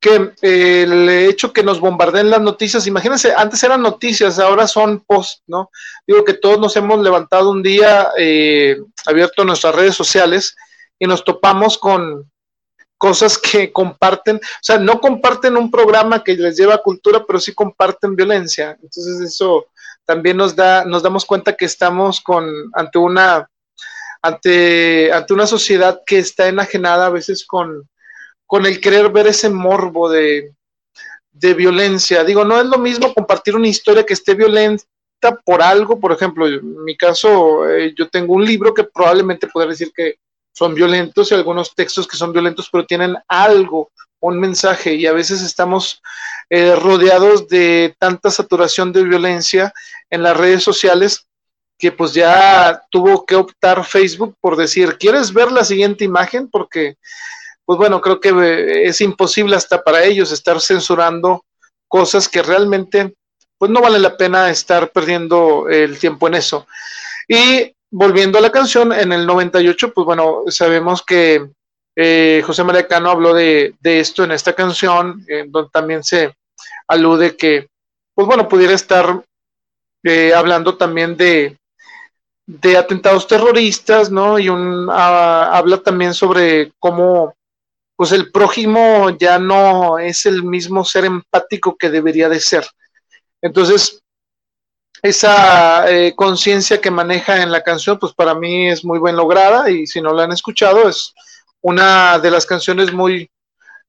[0.00, 5.42] que el hecho que nos bombardeen las noticias, imagínense, antes eran noticias, ahora son post,
[5.46, 5.70] ¿no?
[6.06, 10.56] Digo que todos nos hemos levantado un día, eh, abierto nuestras redes sociales
[10.98, 12.30] y nos topamos con
[12.96, 17.52] cosas que comparten, o sea, no comparten un programa que les lleva cultura, pero sí
[17.52, 18.78] comparten violencia.
[18.80, 19.66] Entonces eso
[20.04, 23.48] también nos da, nos damos cuenta que estamos con ante una
[24.22, 27.88] ante, ante una sociedad que está enajenada a veces con,
[28.46, 30.54] con el querer ver ese morbo de,
[31.32, 32.24] de violencia.
[32.24, 34.86] Digo, no es lo mismo compartir una historia que esté violenta
[35.44, 39.70] por algo, por ejemplo, en mi caso, eh, yo tengo un libro que probablemente podría
[39.70, 40.16] decir que
[40.52, 45.12] son violentos y algunos textos que son violentos, pero tienen algo, un mensaje, y a
[45.12, 46.02] veces estamos
[46.50, 49.72] eh, rodeados de tanta saturación de violencia
[50.10, 51.26] en las redes sociales
[51.82, 56.48] que pues ya tuvo que optar Facebook por decir, ¿quieres ver la siguiente imagen?
[56.48, 56.94] Porque,
[57.64, 61.44] pues bueno, creo que eh, es imposible hasta para ellos estar censurando
[61.88, 63.16] cosas que realmente,
[63.58, 66.68] pues no vale la pena estar perdiendo el tiempo en eso.
[67.26, 71.50] Y volviendo a la canción, en el 98, pues bueno, sabemos que
[71.96, 76.32] eh, José María Cano habló de, esto en esta canción, en donde también se
[76.86, 77.66] alude que,
[78.14, 79.24] pues bueno, pudiera estar
[80.04, 81.58] eh, hablando también de,
[82.46, 84.38] de atentados terroristas, ¿no?
[84.38, 87.34] Y un, ah, habla también sobre cómo
[87.96, 92.66] pues el prójimo ya no es el mismo ser empático que debería de ser.
[93.40, 94.02] Entonces,
[95.02, 99.70] esa eh, conciencia que maneja en la canción, pues para mí es muy bien lograda
[99.70, 101.12] y si no la han escuchado, es
[101.60, 103.30] una de las canciones muy,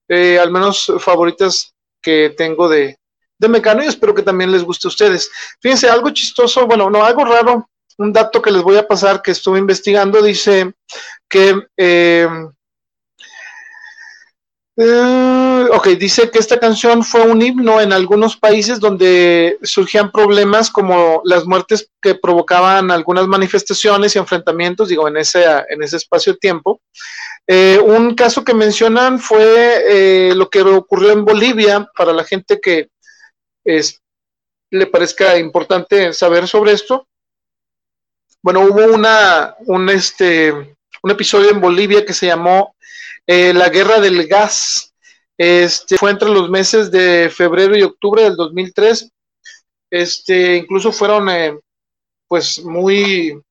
[0.08, 2.98] eh, al menos favoritas que tengo de,
[3.40, 5.32] de Mecano y espero que también les guste a ustedes.
[5.60, 7.68] Fíjense, algo chistoso, bueno, no, algo raro
[7.98, 10.74] un dato que les voy a pasar que estuve investigando dice
[11.30, 12.28] que eh,
[14.76, 20.72] eh, ok, dice que esta canción fue un himno en algunos países donde surgían problemas
[20.72, 26.34] como las muertes que provocaban algunas manifestaciones y enfrentamientos, digo, en ese, en ese espacio
[26.34, 26.82] de tiempo.
[27.46, 32.90] Eh, un caso que mencionan fue lo que ocurrió en Bolivia, para la gente que
[33.64, 34.02] es,
[34.72, 37.08] le parezca importante saber sobre esto.
[38.44, 42.76] Bueno, hubo una, un, este, un episodio en Bolivia que se llamó
[43.26, 44.94] eh, La Guerra del Gas.
[45.38, 49.10] Este, fue entre los meses de febrero y octubre del 2003.
[49.90, 51.58] Este, incluso fueron eh,
[52.28, 53.42] pues muy,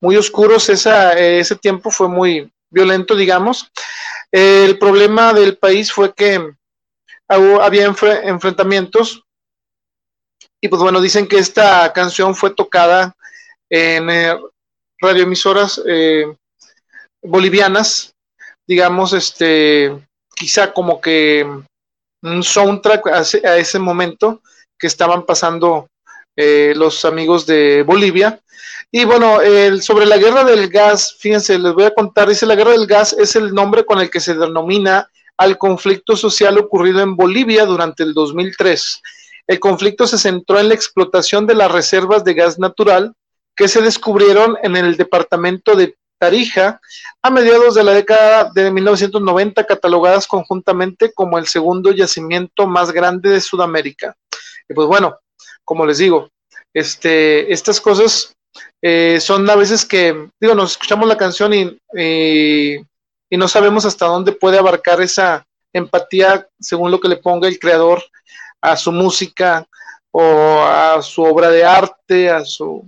[0.00, 0.70] muy oscuros.
[0.70, 3.70] Esa, ese tiempo fue muy violento, digamos.
[4.32, 6.50] el problema del país fue que
[7.28, 7.84] había
[8.24, 9.22] enfrentamientos
[10.62, 13.14] y pues bueno, dicen que esta canción fue tocada
[13.70, 14.36] en eh,
[15.00, 16.26] radioemisoras eh,
[17.22, 18.12] bolivianas,
[18.66, 19.96] digamos, este,
[20.34, 21.46] quizá como que
[22.22, 24.42] un soundtrack a ese, momento
[24.78, 25.86] que estaban pasando
[26.36, 28.40] eh, los amigos de Bolivia.
[28.90, 32.56] Y bueno, el, sobre la guerra del gas, fíjense, les voy a contar, dice la
[32.56, 37.00] guerra del gas es el nombre con el que se denomina al conflicto social ocurrido
[37.00, 39.00] en Bolivia durante el 2003.
[39.46, 43.14] El conflicto se centró en la explotación de las reservas de gas natural
[43.56, 46.80] que se descubrieron en el departamento de Tarija
[47.22, 53.30] a mediados de la década de 1990, catalogadas conjuntamente como el segundo yacimiento más grande
[53.30, 54.14] de Sudamérica.
[54.68, 55.18] Y pues bueno,
[55.64, 56.28] como les digo,
[56.74, 58.34] este, estas cosas
[58.82, 61.78] eh, son a veces que, digo, nos escuchamos la canción y,
[63.30, 67.58] y no sabemos hasta dónde puede abarcar esa empatía según lo que le ponga el
[67.58, 68.02] creador
[68.60, 69.66] a su música
[70.10, 72.84] o a su obra de arte, a su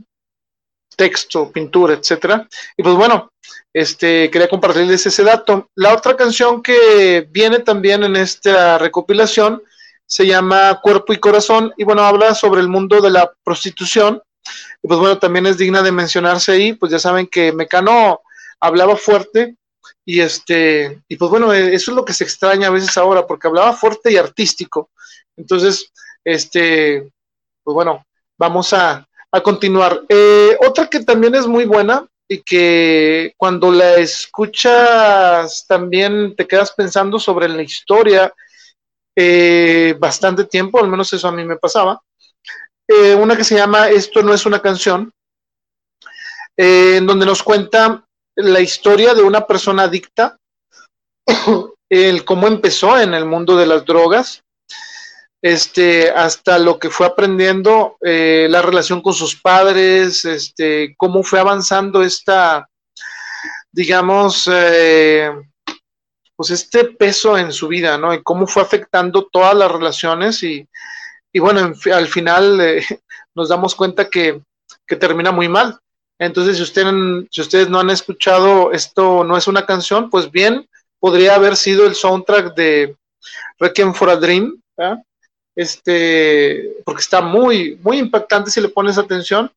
[0.97, 2.49] texto, pintura, etcétera.
[2.77, 3.33] Y pues bueno,
[3.73, 5.71] este quería compartirles ese dato.
[5.75, 9.63] La otra canción que viene también en esta recopilación
[10.07, 14.23] se llama Cuerpo y Corazón y bueno, habla sobre el mundo de la prostitución.
[14.83, 18.21] Y pues bueno, también es digna de mencionarse ahí, pues ya saben que Mecano
[18.61, 19.57] hablaba fuerte
[20.05, 23.47] y este y pues bueno, eso es lo que se extraña a veces ahora porque
[23.47, 24.91] hablaba fuerte y artístico.
[25.37, 25.91] Entonces,
[26.25, 27.11] este
[27.63, 28.05] pues bueno,
[28.37, 30.03] vamos a a continuar.
[30.09, 36.73] Eh, otra que también es muy buena y que cuando la escuchas también te quedas
[36.73, 38.33] pensando sobre la historia
[39.17, 42.01] eh, bastante tiempo, al menos eso a mí me pasaba.
[42.89, 45.11] Eh, una que se llama Esto no es una canción,
[46.57, 48.05] en donde nos cuenta
[48.37, 50.37] la historia de una persona adicta
[51.91, 54.42] el cómo empezó en el mundo de las drogas,
[55.43, 61.41] este, hasta lo que fue aprendiendo, eh, la relación con sus padres, este, cómo fue
[61.41, 62.69] avanzando esta,
[63.73, 65.33] digamos, eh,
[66.37, 68.15] pues este peso en su vida, ¿no?
[68.15, 70.67] Y cómo fue afectando todas las relaciones y,
[71.33, 72.85] y bueno, al final eh,
[73.35, 74.41] nos damos cuenta que,
[74.87, 75.77] que, termina muy mal.
[76.21, 76.87] Entonces, si, usted,
[77.33, 80.69] si ustedes no han escuchado esto, no es una canción, pues bien,
[81.01, 82.97] podría haber sido el soundtrack de
[83.59, 84.63] Requiem for a Dream,
[85.55, 89.51] este, porque está muy, muy impactante si le pones atención.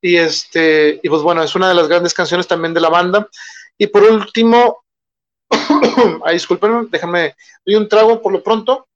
[0.00, 3.28] Y este, y pues bueno, es una de las grandes canciones también de la banda.
[3.76, 4.84] Y por último,
[6.24, 7.34] ay, discúlpenme, déjame,
[7.64, 8.86] doy un trago por lo pronto.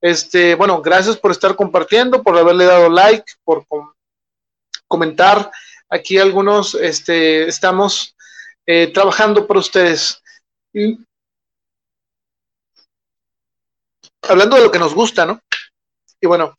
[0.00, 3.64] Este, bueno, gracias por estar compartiendo, por haberle dado like, por
[4.86, 5.50] comentar.
[5.88, 8.14] Aquí algunos este, estamos
[8.66, 10.22] eh, trabajando por ustedes.
[14.22, 15.40] Hablando de lo que nos gusta, ¿no?
[16.22, 16.54] Y bueno,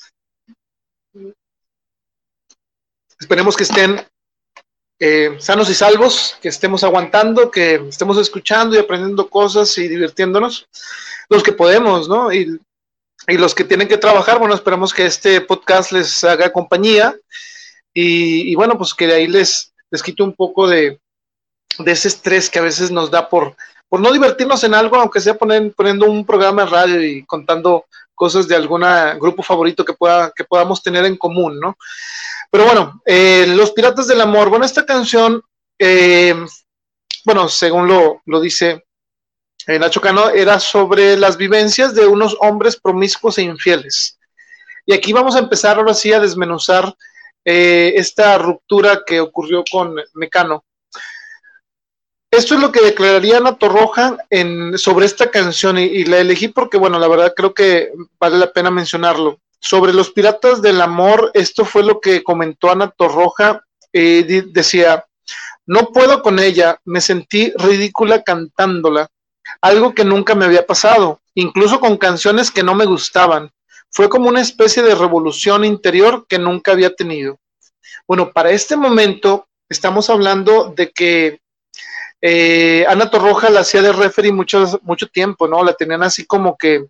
[3.18, 4.06] esperemos que estén
[5.00, 10.68] eh, sanos y salvos, que estemos aguantando, que estemos escuchando y aprendiendo cosas y divirtiéndonos,
[11.30, 12.32] los que podemos, ¿no?
[12.32, 12.60] Y,
[13.26, 17.16] los que tienen que trabajar, bueno, esperamos que este podcast les haga compañía
[17.94, 21.00] y, bueno, pues que de ahí les, les quite un poco de,
[21.86, 23.56] ese estrés que a veces nos da por,
[23.88, 27.86] por no divertirnos en algo, aunque sea poniendo un programa de radio y contando
[28.16, 28.84] cosas de algún
[29.20, 31.78] grupo favorito que, pueda, que podamos tener en común, ¿no?
[32.54, 34.50] Pero bueno, eh, Los Piratas del Amor.
[34.50, 35.42] Bueno, esta canción,
[35.80, 36.36] eh,
[37.26, 38.86] bueno, según lo, lo dice
[39.66, 44.20] eh, Nacho Cano, era sobre las vivencias de unos hombres promiscuos e infieles.
[44.86, 46.94] Y aquí vamos a empezar ahora sí a desmenuzar
[47.46, 50.64] esta ruptura que ocurrió con Mecano.
[52.34, 54.18] Esto es lo que declararía Ana Torroja
[54.78, 58.72] sobre esta canción y, la elegí porque, bueno, la verdad creo que vale la pena
[58.72, 59.40] mencionarlo.
[59.60, 63.64] Sobre los piratas del amor, esto fue lo que comentó Ana Torroja.
[63.92, 65.06] Decía,
[65.68, 69.10] no puedo con ella, me sentí ridícula cantándola,
[69.62, 73.52] algo que nunca me había pasado, incluso con canciones que no me gustaban.
[73.92, 77.38] Fue como una especie de revolución interior que nunca había tenido.
[78.08, 81.43] Bueno, para este momento estamos hablando de que
[82.26, 85.62] eh, Ana Torroja la hacía de referee mucho, mucho tiempo, ¿no?
[85.62, 86.86] La tenían así como que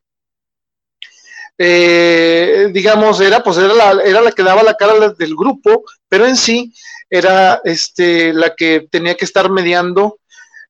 [1.57, 6.27] eh, digamos, era, pues era la, era la que daba la cara del grupo, pero
[6.27, 6.71] en sí
[7.09, 10.19] era este, la que tenía que estar mediando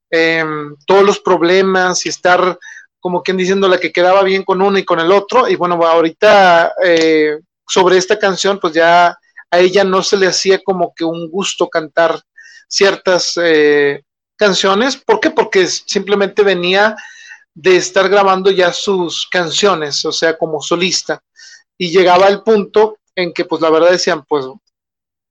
[0.09, 2.57] em, todos los problemas y estar,
[3.01, 5.49] como quien diciendo, la que quedaba bien con uno y con el otro.
[5.49, 7.37] Y bueno, ahorita eh,
[7.67, 9.17] sobre esta canción, pues ya
[9.51, 12.21] a ella no se le hacía como que un gusto cantar
[12.69, 13.37] ciertas
[14.43, 14.97] canciones.
[14.97, 15.31] ¿Por qué?
[15.31, 16.97] Porque simplemente venía
[17.53, 21.23] de estar grabando ya sus canciones, o sea, como solista.
[21.77, 24.45] Y llegaba el punto en que, pues la verdad decían, pues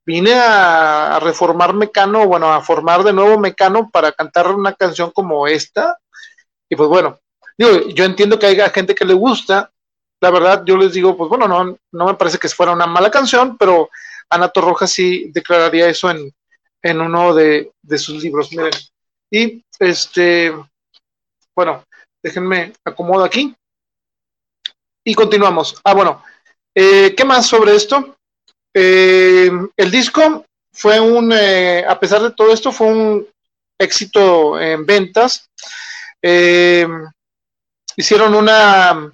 [0.07, 5.47] vine a, reformar Mecano, bueno, a formar de nuevo Mecano para cantar una canción como
[5.47, 5.99] esta.
[6.71, 7.19] Y pues bueno,
[7.59, 9.71] digo, yo entiendo que haya gente que le gusta.
[10.23, 13.11] La verdad, yo les digo, pues bueno, no, no me parece que fuera una mala
[13.11, 13.91] canción, pero
[14.31, 16.33] Ana Torroja sí declararía eso en,
[16.81, 18.51] en uno de, de sus libros.
[18.53, 18.73] Miren.
[19.33, 20.53] Y este,
[21.57, 21.85] bueno,
[22.23, 23.55] Déjenme acomodo aquí.
[25.05, 25.81] Y continuamos.
[25.85, 26.23] Ah, bueno.
[26.75, 28.17] Eh, ¿Qué más sobre esto?
[28.73, 33.29] Eh, el disco fue un, eh, a pesar de todo esto, fue un
[33.79, 35.49] éxito en ventas.
[37.95, 39.13] hicieron una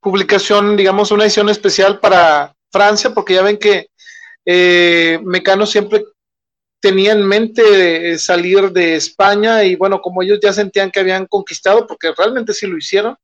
[0.00, 3.88] publicación, digamos, una edición especial para Francia, porque ya ven que
[5.24, 6.04] Mecano siempre
[6.84, 11.24] tenía en mente eh, salir de España y bueno, como ellos ya sentían que habían
[11.26, 13.16] conquistado, porque realmente sí lo hicieron,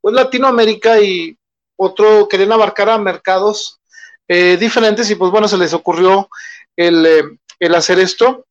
[0.00, 1.36] pues Latinoamérica y
[1.76, 3.80] otro querían abarcar a mercados
[4.28, 6.28] eh, diferentes y pues bueno, se les ocurrió
[6.76, 8.46] el, eh, hacer esto.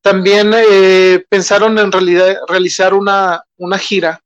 [0.00, 0.54] También
[1.28, 4.20] pensaron en realidad realizar una, una gira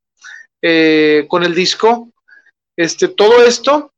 [1.28, 2.10] con el disco.
[2.74, 3.92] Este, todo esto,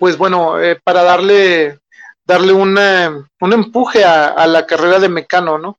[0.00, 1.78] pues bueno, para darle
[2.26, 5.78] darle un empuje a, la carrera de Mecano, ¿no?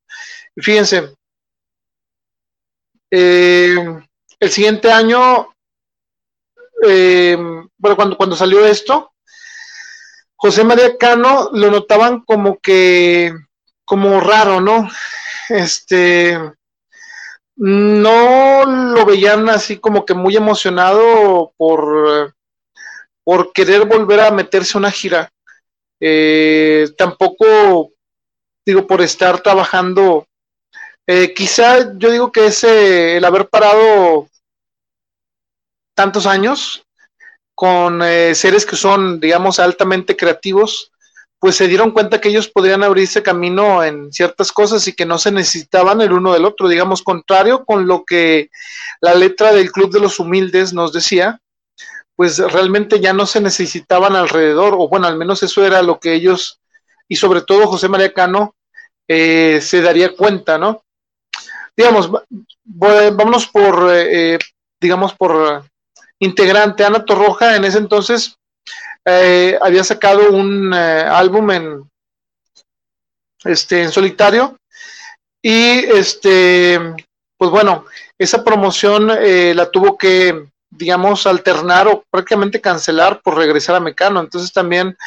[0.55, 1.15] fíjense,
[3.11, 3.75] eh,
[4.39, 5.53] el siguiente año,
[6.83, 7.37] eh,
[7.77, 9.13] bueno, cuando, cuando salió esto,
[10.35, 13.33] José María Cano lo notaban como que,
[13.85, 14.89] como raro, ¿no?
[15.49, 16.37] Este,
[17.55, 22.35] no lo veían así como que muy emocionado por,
[23.23, 25.31] por querer volver a meterse una gira.
[25.99, 27.91] Eh, tampoco,
[28.65, 30.27] digo, por estar trabajando,
[31.07, 34.27] eh, quizá yo digo que ese, el haber parado
[35.95, 36.83] tantos años
[37.55, 40.91] con eh, seres que son, digamos, altamente creativos,
[41.39, 45.17] pues se dieron cuenta que ellos podrían abrirse camino en ciertas cosas y que no
[45.17, 48.49] se necesitaban el uno del otro, digamos, contrario con lo que
[49.01, 51.39] la letra del Club de los Humildes nos decía,
[52.17, 56.15] pues realmente ya no se necesitaban alrededor, o bueno, al menos eso era lo que
[56.15, 56.59] ellos,
[57.07, 58.55] y sobre todo José María Cano,
[59.07, 60.83] eh, se daría cuenta, ¿no?
[61.77, 62.09] Digamos,
[62.63, 64.39] vámonos por, eh,
[64.81, 65.63] digamos, por
[66.17, 68.35] integrante, Ana Torroja en ese entonces
[69.05, 71.89] eh, había sacado un álbum en,
[73.45, 74.57] este, en solitario
[75.39, 76.79] y este,
[77.37, 77.85] pues bueno,
[78.17, 84.19] esa promoción la tuvo que digamos, alternar o prácticamente cancelar por regresar a Mecano.
[84.19, 84.97] Entonces también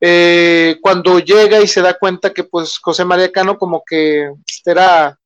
[0.00, 4.30] eh, cuando llega y se da cuenta que pues José María Cano como que
[4.64, 5.18] era,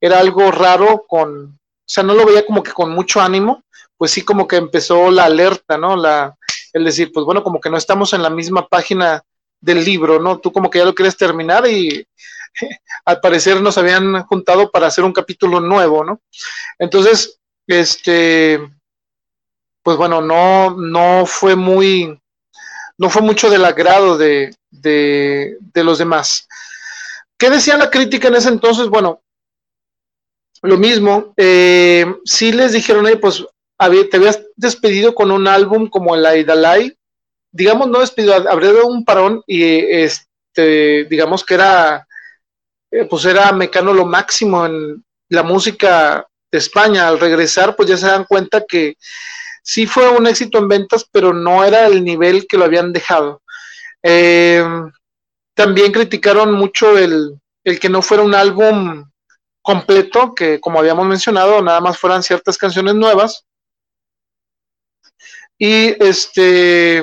[0.00, 3.62] era algo raro con, o sea, no lo veía como que con mucho ánimo,
[3.96, 5.96] pues sí como que empezó la alerta, ¿no?
[5.96, 6.34] La,
[6.72, 9.22] el decir, pues bueno, como que no estamos en la misma página
[9.60, 10.38] del libro, ¿no?
[10.38, 12.06] Tú como que ya lo quieres terminar y
[13.04, 16.20] al parecer nos habían juntado para hacer un capítulo nuevo, ¿no?
[16.78, 18.60] Entonces, este,
[19.84, 22.18] pues bueno, no, no fue muy,
[22.96, 26.48] no fue mucho del agrado de, de, los demás.
[27.38, 28.88] ¿Qué decía la crítica en ese entonces?
[28.88, 29.20] Bueno,
[30.62, 33.44] lo mismo, eh, sí les dijeron, pues
[33.76, 36.96] te habías despedido con un álbum como el Aidalai,
[37.52, 42.08] digamos, no despedido, habría dado un parón y este, digamos que era,
[42.90, 47.06] eh, pues era Mecano lo máximo en la música de España.
[47.06, 48.96] Al regresar, pues ya se dan cuenta que
[49.64, 53.42] sí fue un éxito en ventas, pero no era el nivel que lo habían dejado.
[54.02, 54.62] Eh,
[55.54, 59.10] también criticaron mucho el, que no fuera un álbum
[59.62, 63.46] completo, que como habíamos mencionado, nada más fueran ciertas canciones nuevas.
[65.56, 67.02] Y este,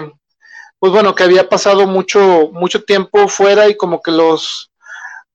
[0.77, 4.71] pues bueno, que había pasado mucho, mucho tiempo fuera y como que los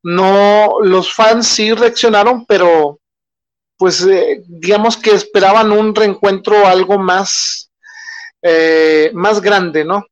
[0.04, 3.00] no, los fans sí reaccionaron, pero
[3.76, 7.70] pues eh, digamos que esperaban un reencuentro algo más,
[8.42, 10.06] eh, más grande, ¿no?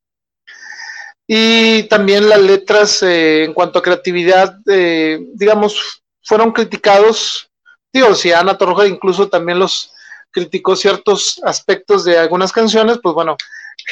[1.27, 7.51] Y también las letras eh, en cuanto a creatividad, digamos, fueron criticados,
[7.93, 9.91] digo, si Ana Torroja incluso también los
[10.31, 13.37] criticó ciertos aspectos de algunas canciones, pues bueno,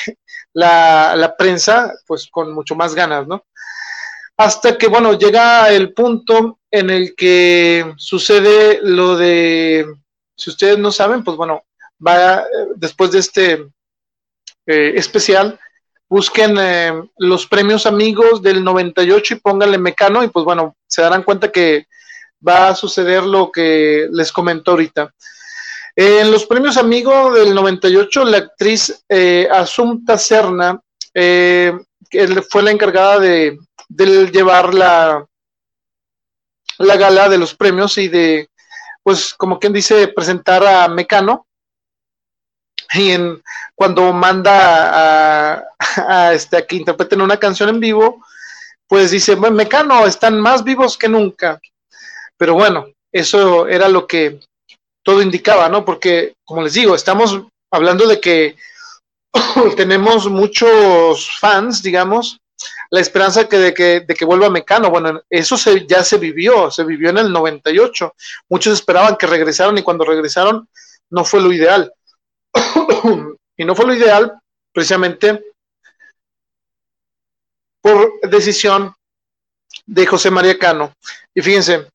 [0.52, 3.44] la, la prensa, pues con mucho más ganas, ¿no?
[4.36, 9.86] Hasta que, bueno, llega el punto en el que sucede lo de,
[10.34, 11.62] si ustedes no saben, pues bueno,
[12.04, 12.44] va
[12.76, 13.52] después de este
[14.66, 15.60] eh, especial,
[16.08, 21.22] busquen eh, los premios amigos del 98 y pónganle Mecano y pues bueno, se darán
[21.22, 21.86] cuenta que
[22.46, 25.12] va a suceder lo que les comento ahorita.
[25.94, 30.80] En los premios amigos del 98, la actriz eh, Asunta Serna
[31.12, 33.58] fue la encargada de,
[33.90, 35.26] de llevar la,
[36.78, 38.48] la gala de los premios y de,
[39.02, 41.46] pues, como quien dice, presentar a Mecano.
[42.94, 43.42] Y en,
[43.74, 48.24] cuando manda a, este, a que interpreten una canción en vivo,
[48.86, 51.60] pues dice, Mecano, están más vivos que nunca.
[52.36, 54.40] Pero bueno, eso era lo que
[55.02, 55.84] todo indicaba, ¿no?
[55.84, 57.40] Porque, como les digo, estamos
[57.70, 58.56] hablando de que
[59.76, 62.38] tenemos muchos fans, digamos,
[62.90, 64.90] la esperanza que de, que, de que vuelva Mecano.
[64.90, 68.14] Bueno, eso se, ya se vivió, se vivió en el 98.
[68.48, 70.68] Muchos esperaban que regresaran y cuando regresaron
[71.10, 71.92] no fue lo ideal.
[73.56, 74.38] y no fue lo ideal
[74.72, 75.44] precisamente
[77.80, 78.94] por decisión
[79.86, 80.94] de José María Cano.
[81.34, 81.88] Y fíjense,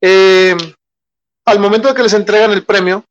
[0.00, 0.56] eh,
[1.44, 3.04] al momento de que les entregan el premio,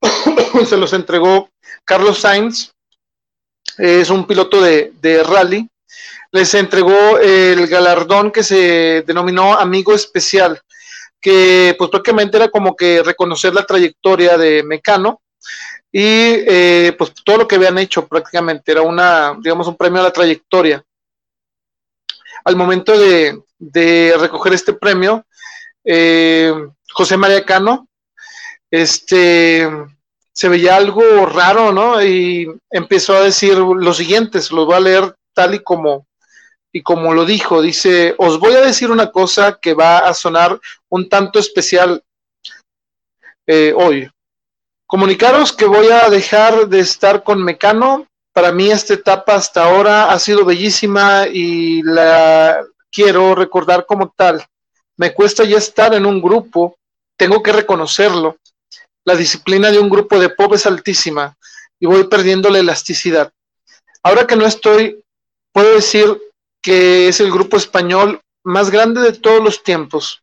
[0.68, 1.48] se los entregó
[1.84, 2.73] Carlos Sainz,
[3.78, 5.68] es un piloto de, rally,
[6.32, 10.60] les entregó el galardón que se denominó Amigo Especial,
[11.20, 15.22] que pues prácticamente era como que reconocer la trayectoria de Mecano
[15.90, 20.04] y eh, pues todo lo que habían hecho prácticamente era una, digamos, un premio a
[20.04, 20.84] la trayectoria.
[22.44, 25.24] Al momento de, recoger este premio,
[25.84, 26.52] eh,
[26.92, 27.88] José María Cano,
[28.70, 29.70] este,
[30.34, 32.02] se veía algo raro, ¿no?
[32.02, 36.06] Y empezó a decir lo siguiente, se los voy a leer tal y como,
[36.72, 40.60] y como lo dijo, dice, os voy a decir una cosa que va a sonar
[40.88, 42.02] un tanto especial
[43.46, 44.10] eh, hoy.
[44.86, 48.06] Comunicaros que voy a dejar de estar con Mecano.
[48.32, 54.44] Para mí esta etapa hasta ahora ha sido bellísima y la quiero recordar como tal.
[54.96, 56.76] Me cuesta ya estar en un grupo,
[57.16, 58.36] tengo que reconocerlo
[59.04, 61.36] La disciplina de un grupo de pop es altísima
[61.78, 63.32] y voy perdiendo la elasticidad.
[64.02, 65.02] Ahora que no estoy,
[65.52, 66.20] puedo decir
[66.62, 70.22] que es el grupo español más grande de todos los tiempos.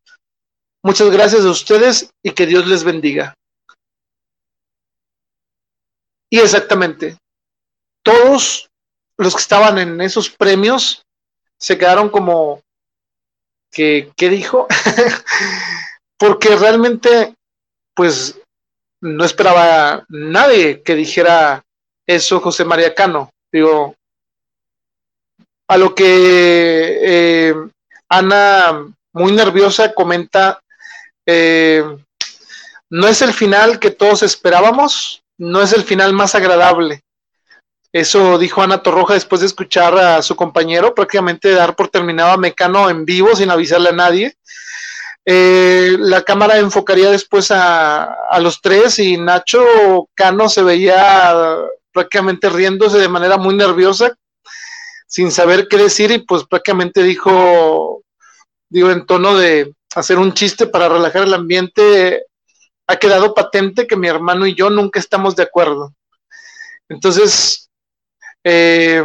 [0.83, 3.35] Muchas gracias a ustedes y que Dios les bendiga.
[6.29, 7.17] Y exactamente,
[8.03, 8.69] todos
[9.17, 11.03] los que estaban en esos premios
[11.59, 12.61] se quedaron como,
[13.71, 14.67] ¿qué, qué dijo?
[16.17, 17.35] Porque realmente,
[17.93, 18.40] pues,
[19.01, 21.63] no esperaba nadie que dijera
[22.07, 23.31] eso José María Cano.
[23.51, 23.95] Digo,
[25.67, 27.55] a lo que eh,
[28.09, 30.61] Ana, muy nerviosa, comenta,
[31.25, 31.83] eh,
[32.89, 37.03] no es el final que todos esperábamos, no es el final más agradable.
[37.93, 42.37] Eso dijo Ana Torroja después de escuchar a su compañero prácticamente dar por terminado a
[42.37, 44.35] Mecano en vivo sin avisarle a nadie.
[45.25, 51.57] Eh, la cámara enfocaría después a, los tres y Nacho Cano se veía
[51.91, 54.15] prácticamente riéndose de manera muy nerviosa,
[55.07, 58.01] sin saber qué decir y pues prácticamente dijo,
[58.69, 62.25] digo, en tono de hacer un chiste para relajar el ambiente,
[62.87, 65.93] ha quedado patente que mi hermano y yo nunca estamos de acuerdo.
[66.89, 67.69] Entonces,
[68.43, 69.03] eh,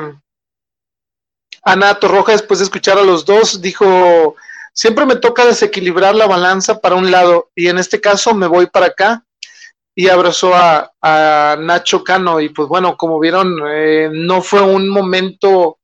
[1.63, 4.37] Ana Torroja, después de escuchar a los dos, dijo,
[4.77, 8.66] siempre me toca desequilibrar la balanza para un lado y en este caso me voy
[8.66, 9.24] para acá
[9.94, 12.40] y abrazó a, Nacho Cano.
[12.40, 15.78] Y pues bueno, como vieron, eh, no fue un momento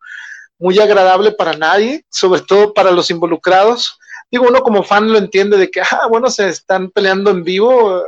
[0.58, 3.98] muy agradable para nadie, sobre todo para los involucrados.
[4.30, 8.02] Digo, uno como fan lo entiende de que, ah, bueno, se están peleando en vivo,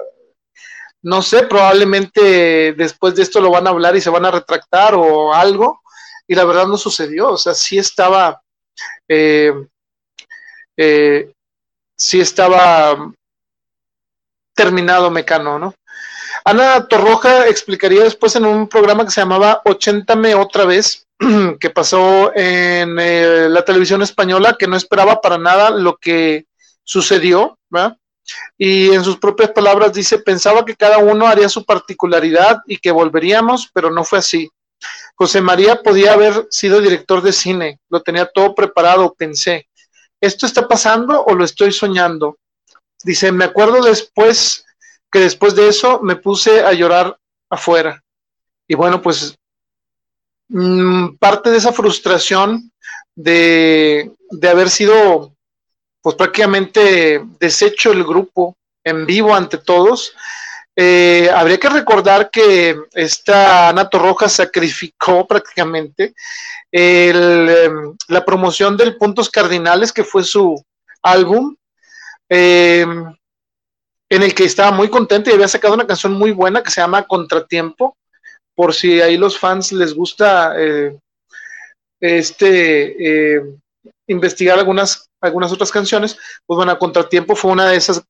[1.03, 4.95] no sé, probablemente después de esto lo van a hablar y se van a retractar
[4.95, 5.81] o algo,
[6.27, 8.41] y la verdad no sucedió, o sea, sí estaba,
[9.09, 9.53] eh,
[10.77, 11.33] eh,
[11.97, 13.13] sí estaba
[14.55, 15.75] terminado Mecano, ¿no?
[16.45, 21.07] Ana Torroja explicaría después en un programa que se llamaba Ochentame otra vez,
[21.61, 26.47] que pasó en eh, la televisión española, que no esperaba para nada lo que
[26.83, 27.97] sucedió, ¿verdad?
[28.57, 32.91] y en sus propias palabras dice, pensaba que cada uno haría su particularidad y que
[32.91, 34.51] volveríamos, pero no fue así.
[35.15, 39.69] José María podía haber sido director de cine, lo tenía todo preparado, pensé,
[40.25, 42.39] ¿esto está pasando o lo estoy soñando?
[43.03, 44.65] Dice, me acuerdo después
[45.11, 47.17] que después de eso me puse a llorar
[47.51, 48.03] afuera.
[48.67, 49.37] Y bueno, pues
[50.49, 52.73] mm, parte de esa frustración
[53.15, 55.35] de, de haber sido
[56.03, 60.15] pues prácticamente deshecho el grupo en vivo ante todos.
[60.77, 66.15] Eh, habría que recordar que esta Ana Rojas sacrificó prácticamente
[66.73, 70.61] em, la promoción del Puntos Cardinales, que fue su
[71.03, 71.55] álbum,
[72.29, 73.15] em,
[74.09, 76.81] en el que estaba muy contento y había sacado una canción muy buena que se
[76.81, 77.97] llama Contratiempo,
[78.55, 80.97] por si ahí los fans les gusta eh,
[82.01, 83.43] este eh,
[84.09, 88.03] investigar algunas algunas otras canciones, pues bueno, Contratiempo fue una de esas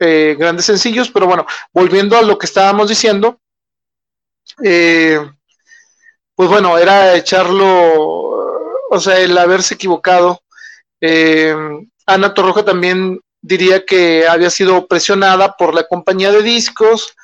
[0.00, 3.38] eh, grandes sencillos, pero bueno, volviendo a lo que estábamos diciendo,
[4.64, 5.20] eh,
[6.34, 7.66] pues bueno, era echarlo,
[8.90, 10.40] o sea, el haberse equivocado.
[11.02, 11.54] Eh,
[12.06, 17.14] Ana Torroja también diría que había sido presionada por la compañía de discos.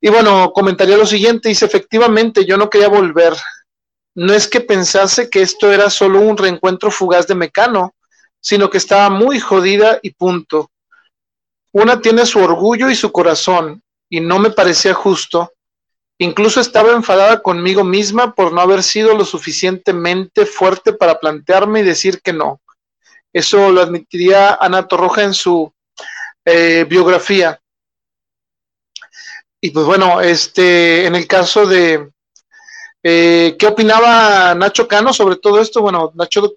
[0.00, 3.34] Y bueno, comentaría lo siguiente, dice, efectivamente, yo no quería volver.
[4.14, 7.94] No es que pensase que esto era solo un reencuentro fugaz de Mecano,
[8.40, 10.71] sino que estaba muy jodida y punto.
[11.72, 15.52] Una tiene su orgullo y su corazón, y no me parecía justo.
[16.18, 21.84] Incluso estaba enfadada conmigo misma por no haber sido lo suficientemente fuerte para plantearme y
[21.84, 22.60] decir que no.
[23.32, 25.72] Eso lo admitiría Ana Torroja en su
[26.44, 27.58] eh, biografía.
[29.60, 32.10] Y pues bueno, este, en el caso de
[33.02, 36.56] eh, qué opinaba Nacho Cano sobre todo esto, bueno, Nacho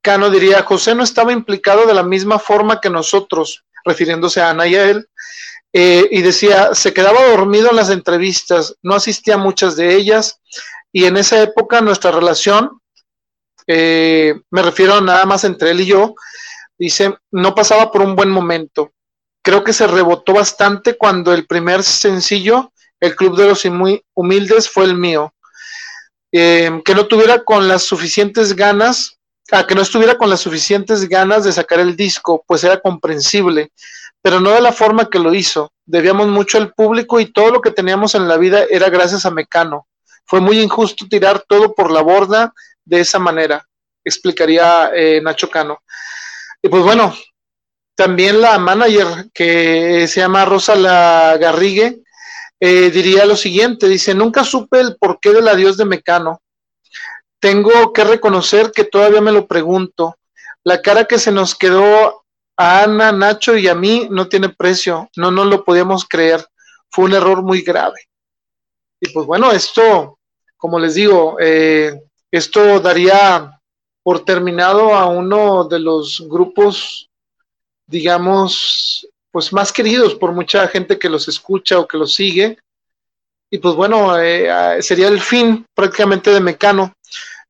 [0.00, 4.66] Cano diría, José no estaba implicado de la misma forma que nosotros, refiriéndose a Ana
[4.66, 5.08] y a él,
[5.72, 10.40] eh, y decía, se quedaba dormido en las entrevistas, no asistía a muchas de ellas,
[10.92, 12.80] y en esa época nuestra relación,
[13.66, 16.14] eh, me refiero nada más entre él y yo,
[16.78, 18.92] dice, no pasaba por un buen momento.
[19.42, 23.64] Creo que se rebotó bastante cuando el primer sencillo, El Club de los
[24.14, 25.34] Humildes, fue el mío.
[26.32, 29.13] Eh, que no tuviera con las suficientes ganas
[29.50, 33.72] a que no estuviera con las suficientes ganas de sacar el disco, pues era comprensible,
[34.22, 35.72] pero no de la forma que lo hizo.
[35.84, 39.30] Debíamos mucho al público y todo lo que teníamos en la vida era gracias a
[39.30, 39.86] Mecano.
[40.24, 42.54] Fue muy injusto tirar todo por la borda
[42.84, 43.66] de esa manera,
[44.02, 45.82] explicaría eh, Nacho Cano.
[46.62, 47.14] Y pues bueno,
[47.94, 52.02] también la manager que se llama Rosa La Garrigue
[52.58, 56.40] eh, diría lo siguiente, dice, nunca supe el porqué del adiós de Mecano.
[57.44, 60.16] Tengo que reconocer que todavía me lo pregunto.
[60.62, 62.24] La cara que se nos quedó
[62.56, 65.10] a Ana, Nacho y a mí no tiene precio.
[65.14, 66.42] No nos lo podíamos creer.
[66.88, 68.00] Fue un error muy grave.
[68.98, 70.18] Y pues bueno, esto,
[70.56, 71.92] como les digo, eh,
[72.30, 73.60] esto daría
[74.02, 77.10] por terminado a uno de los grupos,
[77.86, 82.56] digamos, pues más queridos por mucha gente que los escucha o que los sigue.
[83.50, 86.94] Y pues bueno, eh, sería el fin prácticamente de Mecano.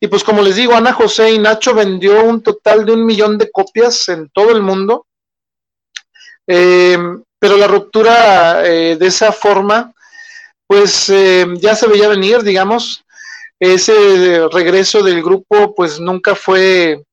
[0.04, 3.38] Y pues como les digo, Ana José y Nacho vendió un total de un millón
[3.38, 5.06] de copias en todo el mundo.
[6.46, 6.98] Eh,
[7.38, 9.94] pero la ruptura eh, de esa forma,
[10.66, 13.04] pues ya se veía venir, digamos
[13.58, 17.04] ese regreso del grupo pues nunca fue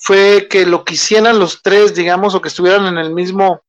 [0.00, 3.62] fue que lo quisieran los tres, digamos, o que estuvieran en el mismo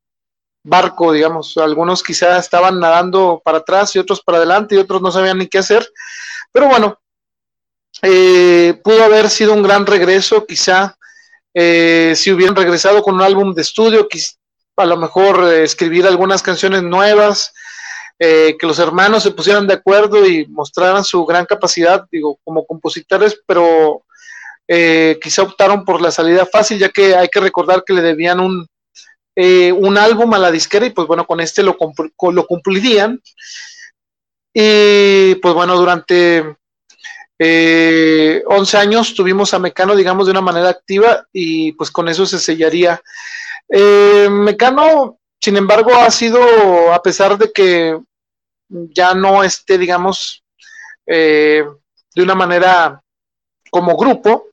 [0.64, 1.58] barco, digamos.
[1.58, 5.48] Algunos quizás estaban nadando para atrás y otros para adelante y otros no sabían ni
[5.48, 5.92] qué hacer.
[6.52, 7.00] Pero bueno,
[8.02, 10.96] eh, pudo haber sido un gran regreso, quizá
[11.54, 14.08] eh, si hubieran regresado con un álbum de estudio,
[14.78, 17.54] a lo mejor eh, escribir algunas canciones nuevas,
[18.20, 22.66] eh, que los hermanos se pusieran de acuerdo y mostraran su gran capacidad, digo, como
[22.66, 24.04] compositores, pero
[25.20, 28.68] quizá optaron por la salida fácil, ya que hay que recordar que le debían un,
[29.36, 31.76] un álbum a la disquera y pues bueno, con este lo,
[32.32, 33.20] lo cumplirían.
[34.54, 36.56] Y pues bueno, durante
[37.40, 42.40] 11 años tuvimos a Mecano, digamos, de una manera activa y pues con eso se
[42.40, 43.02] sellaría.
[44.30, 47.98] Mecano, sin embargo, ha sido, a pesar de que
[48.70, 50.44] ya no esté, digamos,
[51.06, 51.64] eh,
[52.14, 53.02] de una manera
[53.72, 54.48] como grupo,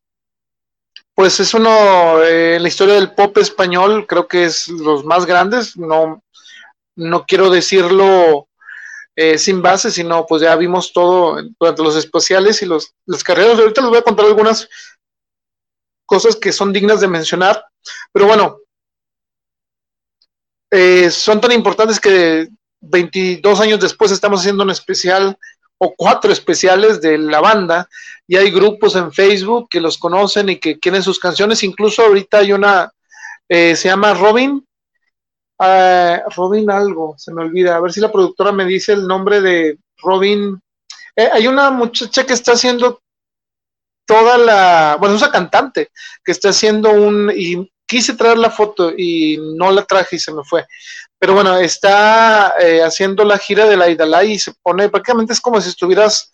[1.15, 5.27] pues es uno eh, en la historia del pop español, creo que es los más
[5.27, 6.23] grandes, no,
[6.95, 8.49] no quiero decirlo
[9.17, 13.59] eh, sin base, sino pues ya vimos todo durante los especiales y los, las carreras.
[13.59, 14.69] Ahorita les voy a contar algunas
[16.07, 17.65] cosas que son dignas de mencionar,
[18.13, 18.59] pero bueno,
[21.11, 22.49] son tan importantes que
[22.81, 25.37] 22 años después estamos haciendo un especial
[25.79, 27.89] o cuatro especiales de la banda
[28.27, 31.63] y hay grupos en Facebook que los conocen y que quieren sus canciones.
[31.63, 32.93] Incluso ahorita hay una,
[33.49, 34.67] eh, se llama Robin,
[35.59, 37.77] uh, Robin algo, se me olvida.
[37.77, 40.61] A ver si la productora me dice el nombre de Robin.
[41.15, 43.01] Eh, hay una muchacha que está haciendo
[44.07, 45.91] toda la, bueno, es una cantante
[46.25, 50.33] que está haciendo un, y quise traer la foto y no la traje y se
[50.33, 50.67] me fue.
[51.19, 55.41] Pero bueno, está eh, haciendo la gira de la Idalai y se pone, prácticamente es
[55.41, 56.31] como si estuvieras,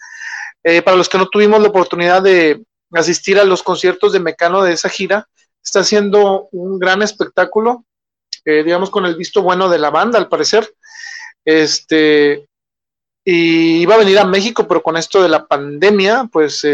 [0.64, 2.62] eh, para los que no tuvimos la oportunidad de
[2.92, 5.28] asistir a los conciertos de Mecano de esa gira,
[5.62, 7.84] está haciendo un gran espectáculo,
[8.44, 10.72] eh, digamos con el visto bueno de la banda al parecer.
[11.44, 12.46] Este,
[13.24, 16.66] y iba a venir a México, pero con esto de la pandemia, pues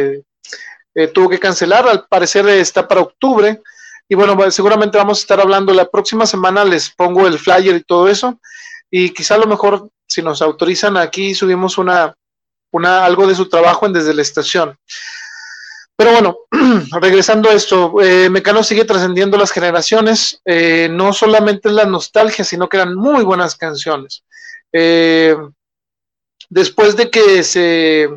[1.15, 3.61] tuvo que cancelar, al parecer está para octubre
[4.09, 7.85] y bueno, seguramente vamos a estar hablando la próxima semana, les pongo el flyer y
[7.85, 8.41] todo eso.
[8.91, 12.15] Y quizá a lo mejor, si nos autorizan aquí, subimos una,
[12.73, 14.79] una, algo de su trabajo en desde la estación.
[15.99, 16.39] Pero bueno,
[17.01, 20.41] regresando a esto, eh, Mecano sigue trascendiendo las generaciones.
[20.45, 24.23] Eh, no solamente es la nostalgia, sino que eran muy buenas canciones.
[24.73, 25.37] Eh,
[26.49, 28.09] después de que se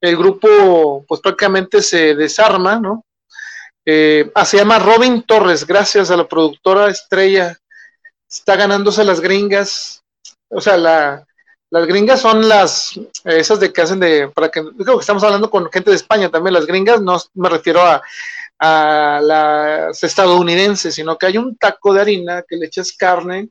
[0.00, 3.04] el grupo, pues prácticamente se desarma, ¿no?
[4.34, 7.56] Ah, se llama Robin Torres, gracias a la productora estrella.
[8.28, 10.02] Está ganándose las gringas.
[10.48, 11.24] O sea,
[11.70, 15.48] las gringas son las, esas de que hacen de, para que, creo que estamos hablando
[15.50, 18.02] con gente de España también, las gringas, no me refiero a,
[18.62, 23.48] las estadounidenses, sino que hay un taco de harina que le echas carne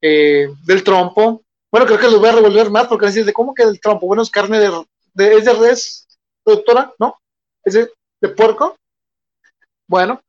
[0.00, 1.42] eh, del trompo.
[1.70, 4.06] Bueno, creo que los voy a revolver más porque decir de cómo que el trompo,
[4.06, 6.08] bueno, es carne de, es de res,
[6.42, 7.20] productora, ¿no?
[7.62, 8.78] Es de puerco.
[9.86, 10.22] Bueno,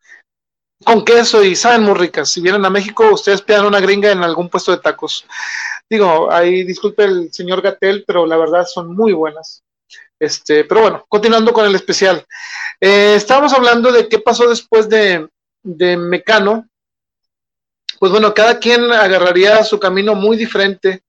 [0.84, 2.30] con queso y saben muy ricas.
[2.30, 5.26] Si vienen a México, ustedes pidan una gringa en algún puesto de tacos.
[5.90, 9.64] Digo, ahí disculpe el señor Gatel, pero la verdad son muy buenas.
[10.20, 12.26] Este, pero bueno, continuando con el especial.
[12.82, 15.28] Eh, estábamos hablando de qué pasó después de,
[15.64, 16.68] de Mecano.
[18.00, 21.02] Pues bueno, cada quien agarraría su camino muy diferente.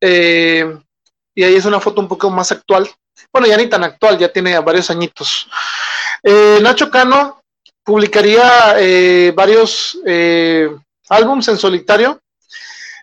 [0.00, 0.78] Eh,
[1.34, 2.88] y ahí es una foto un poco más actual.
[3.32, 5.48] Bueno, ya ni tan actual, ya tiene varios añitos.
[6.22, 7.42] Eh, Nacho Cano
[7.84, 10.70] publicaría eh, varios eh,
[11.08, 12.20] álbums en solitario.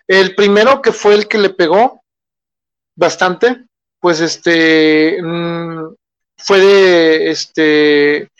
[0.08, 2.02] El primero que fue el que le pegó
[2.96, 3.66] bastante,
[4.00, 5.94] pues este mm,
[6.36, 8.30] fue de este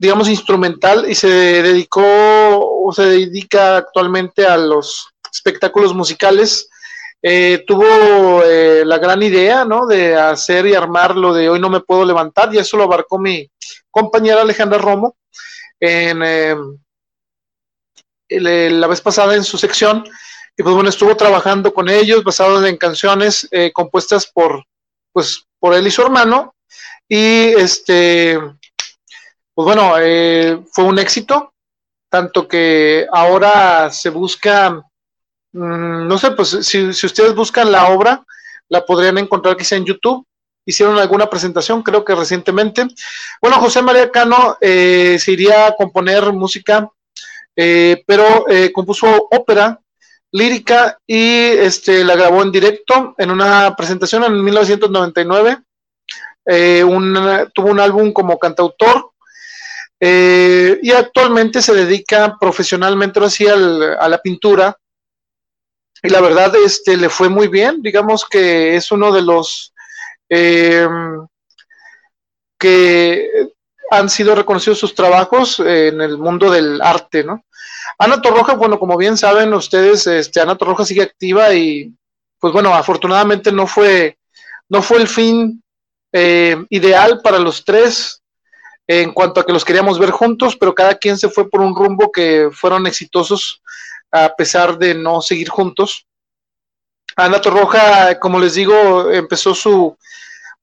[0.00, 6.70] digamos, instrumental y se dedicó o se dedica actualmente a los espectáculos musicales.
[7.22, 9.86] Eh, tuvo eh, la gran idea, ¿no?
[9.86, 13.18] De hacer y armar lo de hoy no me puedo levantar y eso lo abarcó
[13.18, 13.46] mi
[13.90, 15.16] compañera Alejandra Romo
[15.78, 16.56] en eh,
[18.30, 20.02] la vez pasada en su sección
[20.56, 24.64] y pues bueno estuvo trabajando con ellos basado en canciones compuestas por
[25.12, 26.54] pues por él y su hermano
[27.08, 28.38] y este
[29.54, 29.94] pues bueno
[30.72, 31.52] fue un éxito
[32.08, 34.84] tanto que ahora se busca
[35.52, 38.24] Mm, no sé, pues si, ustedes buscan la obra,
[38.68, 40.26] la podrían encontrar quizá en YouTube.
[40.64, 42.86] Hicieron alguna presentación, creo que recientemente.
[43.40, 46.88] Bueno, José María Cano eh, se iría a componer música,
[47.56, 49.80] eh, pero eh, compuso ópera
[50.32, 55.58] lírica y este, la grabó en directo en una presentación en 1999.
[57.54, 59.10] tuvo un álbum como cantautor
[60.00, 64.76] y actualmente se dedica profesionalmente así a la pintura
[66.02, 69.74] y la verdad este, le fue muy bien, digamos que es uno de los
[70.28, 71.26] em,
[72.58, 73.28] que
[73.90, 77.44] han sido reconocidos sus trabajos en el mundo del arte, ¿no?
[77.98, 81.94] Ana Torroja, bueno, como bien saben ustedes, este, Ana Torroja sigue activa y,
[82.38, 84.18] pues bueno, afortunadamente no fue,
[84.68, 85.62] no fue el fin
[86.12, 88.22] eh, ideal para los tres
[88.86, 91.76] en cuanto a que los queríamos ver juntos, pero cada quien se fue por un
[91.76, 93.62] rumbo que fueron exitosos
[94.10, 96.06] a pesar de no seguir juntos.
[97.16, 99.96] Ana Torroja, como les digo, empezó su,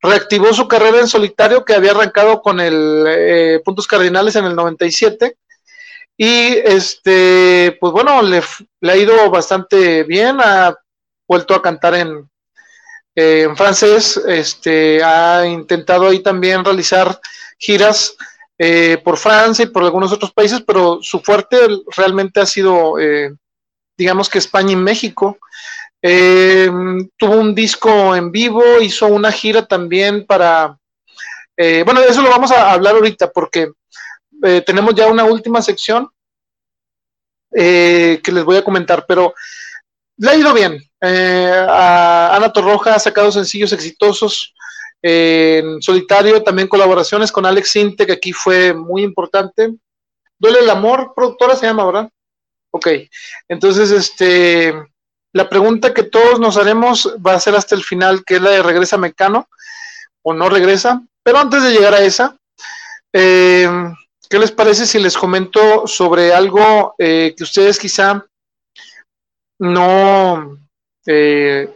[0.01, 4.55] reactivó su carrera en solitario que había arrancado con el eh, Puntos Cardinales en el
[4.55, 5.37] 97.
[6.17, 8.41] Y este, pues bueno, le,
[8.91, 10.75] ha ido bastante bien, ha
[11.27, 12.27] vuelto a cantar en,
[13.15, 17.19] eh, en francés, este, ha intentado ahí también realizar
[17.59, 18.15] giras
[18.59, 21.57] eh, por Francia y por algunos otros países, pero su fuerte
[21.95, 23.31] realmente ha sido, eh,
[23.95, 25.37] digamos que España y México.
[26.01, 26.69] Eh,
[27.15, 30.77] tuvo un disco en vivo, hizo una gira también para...
[31.85, 33.71] bueno, de eso lo vamos a hablar ahorita porque
[34.65, 36.09] tenemos ya una última sección
[37.51, 39.33] que les voy a comentar, pero
[40.17, 40.79] le ha ido bien.
[41.01, 44.53] a Ana Torroja ha sacado sencillos exitosos
[45.01, 49.73] en solitario, también colaboraciones con Alex Sinte, que aquí fue muy importante.
[50.39, 52.09] Duele el amor, productora se llama, ¿verdad?
[52.71, 52.87] Ok,
[53.47, 54.73] entonces, este,
[55.33, 58.51] la pregunta que todos nos haremos va a ser hasta el final, que es la
[58.51, 59.47] de regresa Mecano
[60.21, 61.01] o no regresa.
[61.23, 62.37] Pero antes de llegar a esa,
[63.13, 63.69] eh,
[64.29, 68.25] ¿qué les parece si les comento sobre algo eh, que ustedes quizá
[69.59, 70.57] no,
[71.05, 71.75] eh,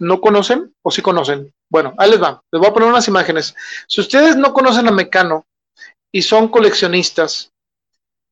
[0.00, 1.52] no conocen o sí conocen?
[1.70, 2.42] Bueno, ahí les va.
[2.50, 3.54] Les voy a poner unas imágenes.
[3.86, 5.46] Si ustedes no conocen a Mecano
[6.12, 7.50] y son coleccionistas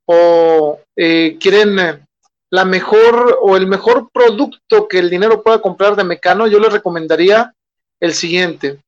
[0.06, 2.06] o eh, quieren
[2.52, 6.72] la mejor o el mejor producto que el dinero pueda comprar de Mecano, yo les
[6.72, 7.54] recomendaría
[8.00, 8.80] el siguiente.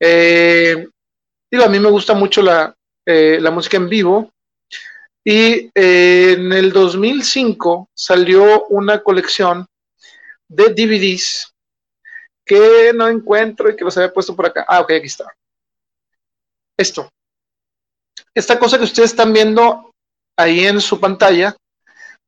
[0.00, 2.77] Digo, a mí me gusta mucho la,
[3.40, 4.30] la música en vivo
[5.24, 9.66] y en el 2005 salió una colección
[10.48, 11.54] de DVDs
[12.44, 14.64] que no encuentro y que los había puesto por acá.
[14.66, 15.30] Ah, ok, aquí está.
[16.78, 17.10] Esto.
[18.34, 19.92] Esta cosa que ustedes están viendo
[20.36, 21.54] ahí en su pantalla,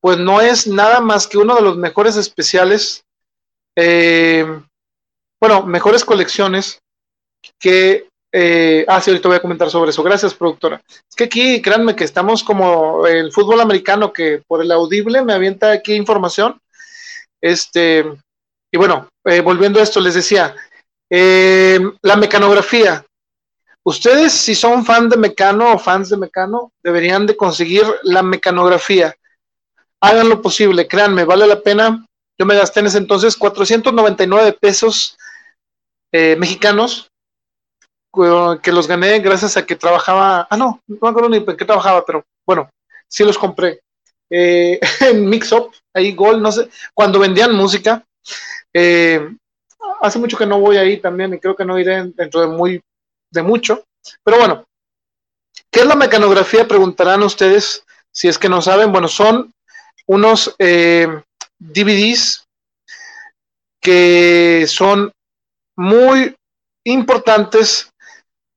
[0.00, 3.02] pues no es nada más que uno de los mejores especiales,
[3.76, 4.44] eh,
[5.40, 6.80] bueno, mejores colecciones
[7.58, 8.09] que...
[8.32, 10.02] Eh, ah, sí, ahorita voy a comentar sobre eso.
[10.02, 10.80] Gracias, productora.
[10.88, 15.32] Es que aquí, créanme que estamos como el fútbol americano que por el audible me
[15.32, 16.60] avienta aquí información.
[17.40, 18.04] Este,
[18.70, 20.54] y bueno, eh, volviendo a esto, les decía,
[21.10, 23.04] eh, la mecanografía.
[23.82, 29.14] Ustedes, si son fan de Mecano o fans de Mecano, deberían de conseguir la mecanografía.
[30.00, 32.06] Hagan lo posible, créanme, vale la pena.
[32.38, 35.16] Yo me gasté en ese entonces 499 pesos
[36.12, 37.09] eh, mexicanos,
[38.62, 41.64] que los gané gracias a que trabajaba, ah, no, no me acuerdo ni en qué
[41.64, 42.68] trabajaba, pero bueno,
[43.08, 43.80] sí los compré.
[44.30, 48.04] en Mix Up, ahí Gol, no sé, cuando vendían música,
[48.72, 49.28] eh,
[50.00, 52.82] hace mucho que no voy ahí también y creo que no iré dentro de muy
[53.30, 53.84] de mucho.
[54.24, 54.64] Pero bueno,
[55.70, 56.66] ¿qué es la mecanografía?
[56.66, 58.92] Preguntarán ustedes si es que no saben.
[58.92, 59.52] Bueno, son
[60.06, 61.08] unos eh,
[61.58, 62.46] DVDs
[63.80, 65.12] que son
[65.76, 66.36] muy
[66.84, 67.90] importantes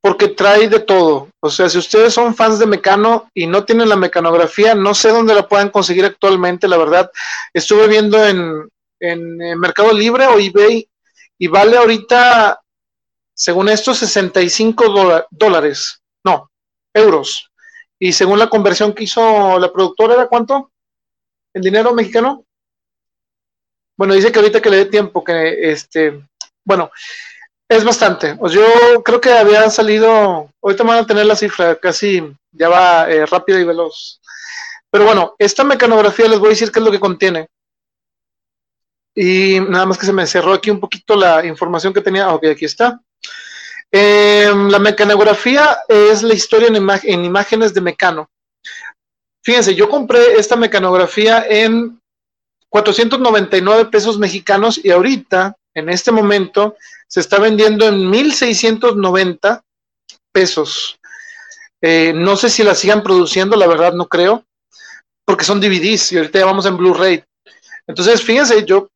[0.04, 1.30] porque trae de todo.
[1.40, 5.10] O sea, si ustedes son fans de Mecano y no tienen la mecanografía, no sé
[5.10, 7.10] dónde la puedan conseguir actualmente, la verdad.
[7.54, 8.68] Estuve viendo en,
[9.00, 10.86] en Mercado Libre o eBay
[11.38, 12.60] y vale ahorita,
[13.34, 16.02] según esto, 65 dólares.
[16.26, 16.52] No,
[16.94, 17.50] euros.
[17.98, 20.70] Y según la conversión que hizo la productora, ¿era cuánto?
[21.54, 22.44] ¿En dinero mexicano?
[23.96, 26.28] Bueno, dice que ahorita que le dé tiempo, que este,
[26.66, 26.92] bueno,
[27.70, 28.36] es bastante.
[28.36, 28.64] Pues yo
[29.04, 32.22] creo que había salido, ahorita van a tener la cifra, casi
[32.52, 34.20] ya va eh, rápida y veloz.
[34.90, 37.48] Pero bueno, esta mecanografía les voy a decir qué es lo que contiene.
[39.16, 42.34] Y nada más que se me cerró aquí un poquito la información que tenía.
[42.34, 43.00] Ok, aquí está.
[43.92, 48.30] Em, la mecanografía es la historia en, en, imágenes de Mecano.
[49.44, 52.00] Fíjense, yo compré esta mecanografía en
[52.70, 56.76] 499 pesos mexicanos y ahorita, en este momento,
[57.14, 59.64] se está vendiendo en 1690
[60.32, 60.98] pesos.
[61.80, 64.44] Eh, no sé si la sigan produciendo, la verdad no creo,
[65.24, 67.24] porque son DVDs y ahorita ya vamos en Blu-ray.
[67.86, 68.90] Entonces, fíjense, yo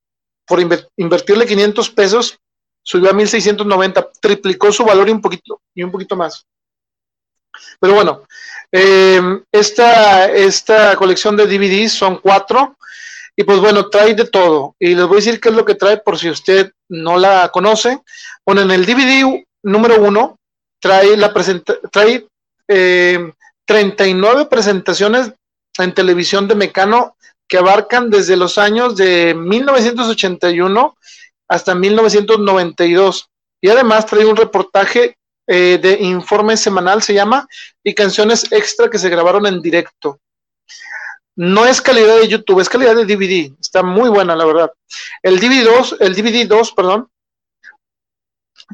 [0.47, 2.39] por invertirle 500 pesos,
[2.81, 6.43] subió a 1690, triplicó su valor y un poquito, y un poquito más.
[7.79, 8.23] Pero bueno,
[8.71, 9.21] eh,
[9.51, 12.77] esta, esta colección de DVDs son cuatro,
[13.35, 14.75] y pues bueno, trae de todo.
[14.79, 17.49] Y les voy a decir qué es lo que trae por si usted no la
[17.49, 17.99] conoce.
[18.45, 20.37] Bueno, en el DVD número uno
[20.79, 21.33] trae la
[21.91, 22.27] trae
[22.67, 23.31] eh,
[23.65, 25.31] 39 presentaciones
[25.77, 27.15] en televisión de Mecano
[27.47, 30.97] que abarcan desde los años de 1981
[31.47, 33.29] hasta 1992.
[33.61, 37.47] Y además trae un reportaje eh, de informe semanal, se llama,
[37.83, 40.19] y canciones extra que se grabaron en directo.
[41.37, 43.53] No es calidad de YouTube, es calidad de DVD.
[43.61, 44.71] Está muy buena, la verdad.
[45.21, 47.09] El DVD 2, el DVD 2, perdón,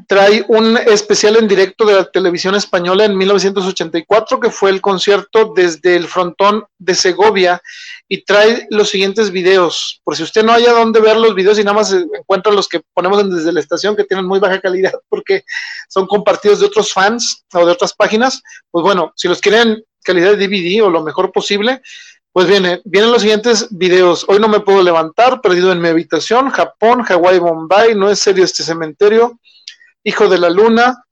[0.08, 5.52] trae un especial en directo de la televisión española en 1984, que fue el concierto
[5.54, 7.60] desde el frontón de Segovia,
[8.08, 10.00] y trae los siguientes videos.
[10.02, 12.80] Por si usted no haya dónde ver los videos y nada más encuentra los que
[12.94, 15.44] ponemos desde la estación, que tienen muy baja calidad porque
[15.90, 20.36] son compartidos de otros fans o de otras páginas, pues bueno, si los quieren calidad
[20.36, 21.80] de DVD o lo mejor posible,
[22.34, 24.24] pues viene, vienen los siguientes videos.
[24.26, 28.44] Hoy no me puedo levantar, perdido en mi habitación, Japón, Hawái, Bombay, no es serio
[28.44, 29.38] este cementerio,
[30.02, 31.04] Hijo de la Luna,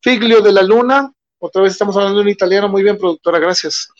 [0.00, 3.90] Figlio de la Luna, otra vez estamos hablando en italiano, muy bien, productora, gracias.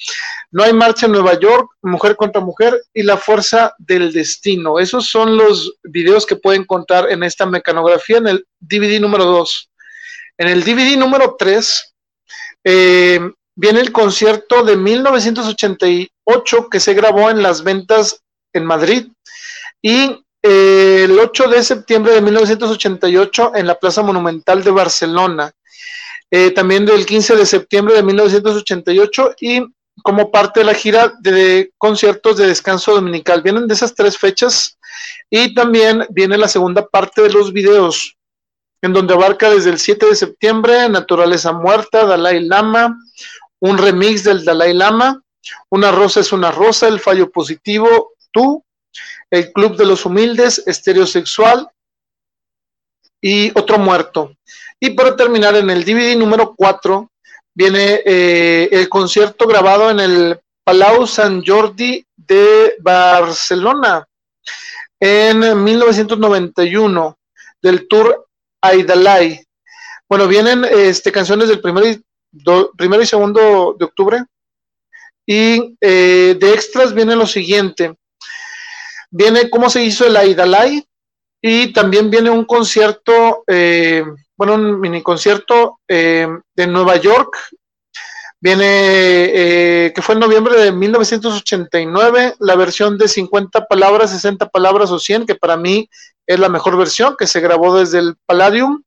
[0.51, 4.79] No hay marcha en Nueva York, Mujer contra Mujer y La Fuerza del Destino.
[4.79, 9.71] Esos son los videos que pueden contar en esta mecanografía en el DVD número 2.
[10.39, 11.95] En el DVD número 3
[12.65, 13.21] eh,
[13.55, 18.23] viene el concierto de 1988 que se grabó en las ventas
[18.53, 19.09] en Madrid
[19.83, 25.53] y el 8 de septiembre de 1988 en la Plaza Monumental de Barcelona.
[26.31, 29.65] Eh, también del 15 de septiembre de 1988 y
[30.03, 33.43] como parte de la gira de conciertos de descanso dominical.
[33.43, 34.79] Vienen de esas tres fechas
[35.29, 38.17] y también viene la segunda parte de los videos,
[38.81, 42.97] en donde abarca desde el 7 de septiembre Naturaleza Muerta, Dalai Lama,
[43.61, 45.23] un remix del Dalai Lama,
[45.71, 48.65] Una Rosa es una Rosa, El Fallo Positivo, Tú,
[49.31, 51.69] el Club de los Humildes, Estereosexual
[53.21, 54.35] y Otro Muerto.
[54.79, 57.11] Y para terminar, en el DVD número 4
[57.55, 64.07] viene eh, el concierto grabado en el Palau Sant Jordi de Barcelona
[64.99, 67.19] en 1991
[67.63, 68.27] del tour
[68.63, 69.45] Aidalai.
[70.09, 71.87] Bueno, vienen este, canciones del primero
[72.77, 74.25] primero y segundo de octubre.
[75.27, 77.95] Y eh, de extras viene lo siguiente.
[79.11, 80.85] Viene cómo se hizo el Aidalay
[81.43, 84.05] y también viene un concierto, eh,
[84.37, 87.37] bueno, un mini concierto eh, de Nueva York,
[88.41, 94.99] viene que fue en noviembre de 1989, la versión de 50 palabras, 60 palabras o
[94.99, 95.89] 100, que para mí
[96.27, 98.83] es la mejor versión, que se grabó desde el Palladium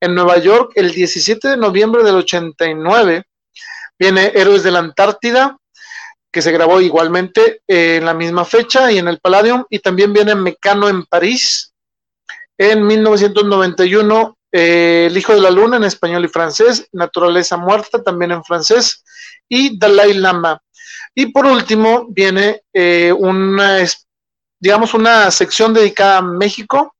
[0.00, 3.24] en Nueva York el 17 de noviembre del 89.
[3.98, 5.56] Viene Héroes de la Antártida,
[6.30, 10.34] que se grabó igualmente en la misma fecha y en el Palladium, y también viene
[10.34, 11.72] Mecano en París
[12.58, 18.32] en 1991, eh, El Hijo de la Luna en español y francés, Naturaleza Muerta también
[18.32, 19.04] en francés,
[19.48, 20.60] y Dalai Lama.
[21.14, 23.78] Y por último viene eh, una,
[24.60, 26.95] digamos, una sección dedicada a México,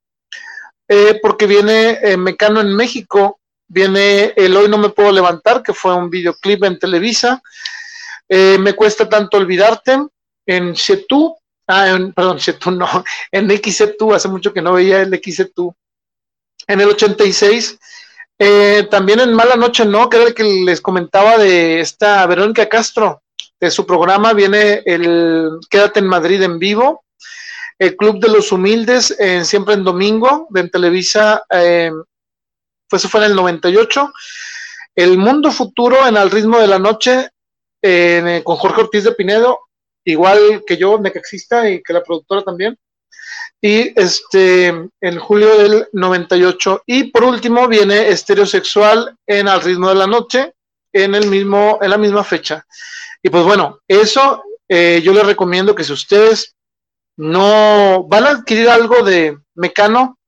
[0.88, 5.94] eh, porque viene Mecano en México, viene El Hoy No Me Puedo Levantar, que fue
[5.94, 7.42] un videoclip en Televisa,
[8.28, 9.98] eh, me cuesta tanto olvidarte
[10.46, 11.36] en Chetu,
[11.68, 12.86] ah, en, perdón, Chetu no,
[13.32, 15.72] en XC2, hace mucho que no veía el XC2.
[16.68, 17.78] En el 86,
[18.38, 22.68] eh, también en Mala Noche No, que era el que les comentaba de esta Verónica
[22.68, 23.22] Castro,
[23.60, 27.04] de su programa viene el Quédate en Madrid en vivo,
[27.78, 31.92] el Club de los Humildes, en siempre en domingo, de en Televisa, eh,
[32.90, 34.12] eso fue en el 98.
[34.94, 37.30] El Mundo Futuro en Al Ritmo de la Noche,
[38.42, 39.60] con Jorge Ortiz de Pinedo,
[40.04, 42.76] igual que yo, exista y que la productora también.
[43.60, 46.82] Y este, en julio del 98.
[46.86, 50.54] Y por último viene Estereosexual en Al Ritmo de la Noche,
[50.92, 52.64] en, el mismo, en la misma fecha.
[53.22, 56.55] Y pues bueno, eso eh, yo les recomiendo que si ustedes
[57.16, 60.18] no van a adquirir algo de mecano,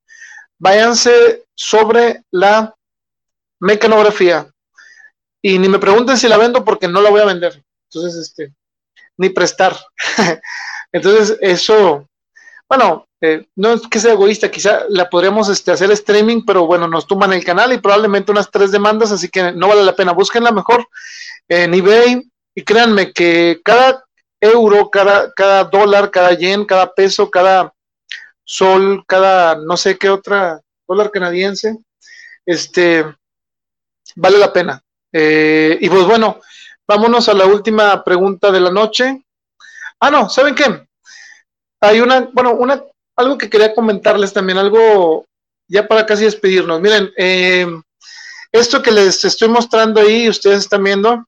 [0.57, 2.75] váyanse sobre la
[3.59, 4.51] mecanografía.
[5.41, 7.63] Y ni me pregunten si la vendo porque no la voy a vender.
[7.89, 8.53] Entonces, este,
[9.17, 9.77] ni prestar.
[10.91, 12.07] Entonces, eso,
[12.67, 16.87] bueno, eh, no es que sea egoísta, quizá la podríamos este, hacer streaming, pero bueno,
[16.87, 20.13] nos tumban el canal y probablemente unas tres demandas, así que no vale la pena.
[20.13, 20.87] Búsquenla mejor
[21.47, 22.21] en eBay
[22.55, 24.05] y créanme que cada
[24.41, 27.73] euro, cada, cada dólar, cada yen, cada peso, cada
[28.43, 31.77] sol, cada no sé qué otra dólar canadiense,
[32.45, 33.05] este,
[34.15, 34.81] vale la pena.
[35.11, 36.39] Eh, y pues bueno,
[36.87, 39.23] vámonos a la última pregunta de la noche.
[39.99, 40.87] Ah, no, ¿saben qué?
[41.81, 42.83] Hay una, bueno, una,
[43.15, 45.25] algo que quería comentarles también, algo
[45.67, 46.81] ya para casi despedirnos.
[46.81, 47.67] Miren, eh,
[48.51, 51.27] esto que les estoy mostrando ahí, ustedes están viendo,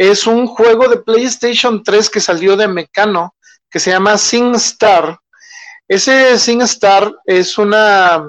[0.00, 3.34] es un juego de PlayStation 3 que salió de Mecano,
[3.70, 5.18] que se llama SingStar.
[5.86, 8.26] Ese SingStar es una,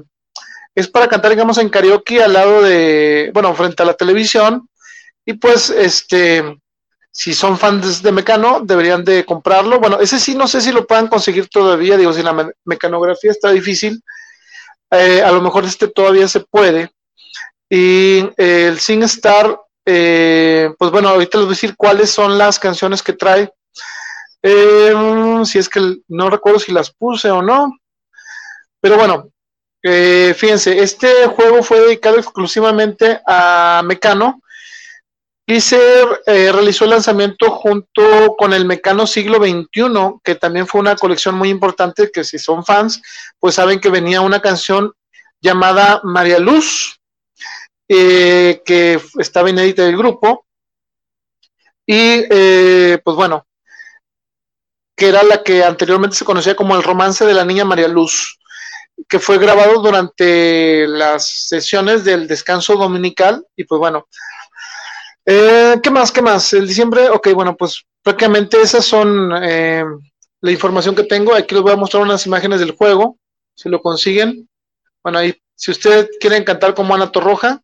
[0.76, 4.68] es para cantar, digamos, en karaoke al lado de, bueno, frente a la televisión.
[5.26, 6.44] Y pues, este,
[7.10, 9.80] si son fans de Mecano, deberían de comprarlo.
[9.80, 13.50] Bueno, ese sí no sé si lo puedan conseguir todavía, digo, si la mecanografía está
[13.50, 14.04] difícil,
[14.92, 16.92] eh, a lo mejor este todavía se puede.
[17.70, 22.60] Y eh, el SingStar, eh, pues bueno, ahorita les voy a decir cuáles son las
[22.60, 23.52] canciones que trae.
[24.44, 24.94] Eh,
[25.46, 27.78] si es que no recuerdo si las puse o no.
[28.80, 29.30] Pero bueno,
[29.82, 34.42] fíjense, este juego fue dedicado exclusivamente a Mecano
[35.46, 35.80] y se
[36.26, 41.50] realizó el lanzamiento junto con el Mecano Siglo XXI, que también fue una colección muy
[41.50, 43.02] importante, que si son fans,
[43.40, 44.94] pues saben que venía una canción
[45.42, 47.01] llamada María Luz,
[47.94, 50.46] eh, que estaba inédita del grupo.
[51.86, 53.46] Y eh, pues bueno,
[54.96, 58.40] que era la que anteriormente se conocía como el romance de la niña María Luz,
[59.10, 63.46] que fue grabado durante las sesiones del descanso dominical.
[63.58, 64.08] Y pues bueno,
[65.26, 66.14] eh, ¿qué más?
[66.14, 66.54] ¿Qué más?
[66.54, 71.36] El diciembre, ok, bueno, pues prácticamente esas son la información que tengo.
[71.36, 73.18] Aquí les voy a mostrar unas imágenes del juego,
[73.54, 74.48] si lo consiguen.
[75.04, 77.62] Bueno, ahí, si ustedes quieren cantar como Ana Torroja,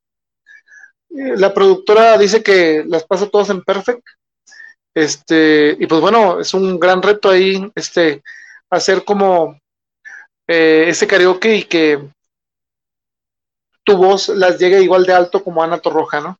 [1.09, 4.03] la productora dice que las pasa todas en perfect.
[4.95, 8.23] Este, y pues bueno, es un gran reto ahí, este,
[8.69, 9.59] hacer como
[10.47, 12.09] eh, ese karaoke y que
[13.83, 16.37] tu voz las llegue igual de alto como Ana Torroja, ¿no?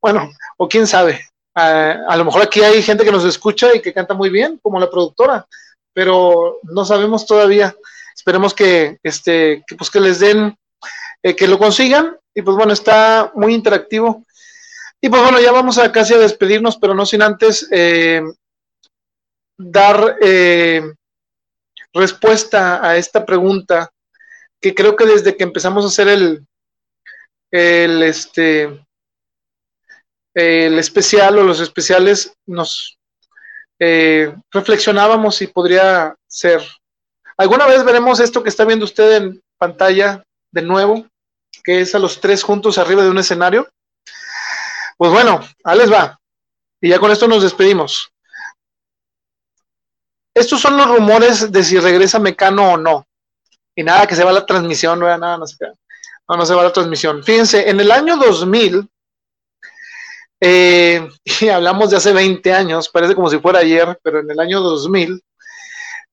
[0.00, 1.20] Bueno, o quién sabe,
[1.54, 4.80] a lo mejor aquí hay gente que nos escucha y que canta muy bien, como
[4.80, 5.46] la productora,
[5.92, 7.76] pero no sabemos todavía.
[8.14, 10.56] Esperemos que, este, que pues que les den,
[11.22, 14.24] eh, que lo consigan y pues bueno, está muy interactivo.
[15.00, 18.22] Y pues bueno, ya vamos a casi a despedirnos, pero no sin antes eh,
[19.58, 20.82] dar eh,
[21.92, 23.90] respuesta a esta pregunta
[24.60, 26.46] que creo que desde que empezamos a hacer el,
[27.50, 28.86] el este
[30.34, 32.98] el especial o los especiales nos
[33.78, 36.62] eh, reflexionábamos si podría ser.
[37.36, 40.22] ¿Alguna vez veremos esto que está viendo usted en pantalla
[40.52, 41.06] de nuevo?
[41.62, 43.68] Que es a los tres juntos arriba de un escenario.
[44.96, 46.18] Pues bueno, ahí les va.
[46.80, 48.12] Y ya con esto nos despedimos.
[50.34, 53.06] Estos son los rumores de si regresa Mecano o no.
[53.74, 55.56] Y nada, que se va la transmisión, no nada, no se,
[56.28, 57.22] no, no se va la transmisión.
[57.22, 58.88] Fíjense, en el año 2000,
[60.40, 61.08] eh,
[61.40, 64.60] y hablamos de hace 20 años, parece como si fuera ayer, pero en el año
[64.60, 65.22] 2000,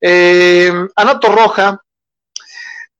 [0.02, 1.82] eh, Ana Torroja,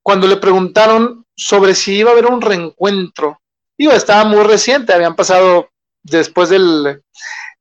[0.02, 3.40] cuando le preguntaron sobre si iba a haber un reencuentro.
[3.76, 5.70] Digo, estaba muy reciente, habían pasado
[6.02, 7.02] después del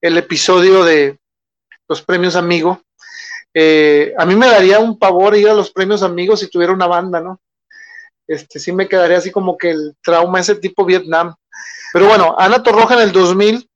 [0.02, 1.18] el episodio de
[1.88, 2.82] los premios Amigo.
[3.54, 6.88] Eh, a mí me daría un pavor ir a los premios Amigos si tuviera una
[6.88, 7.40] banda, ¿no?
[8.28, 11.34] Este, sí me quedaría así como que el trauma ese tipo Vietnam.
[11.94, 13.70] Pero bueno, Ana Torroja en el 2000,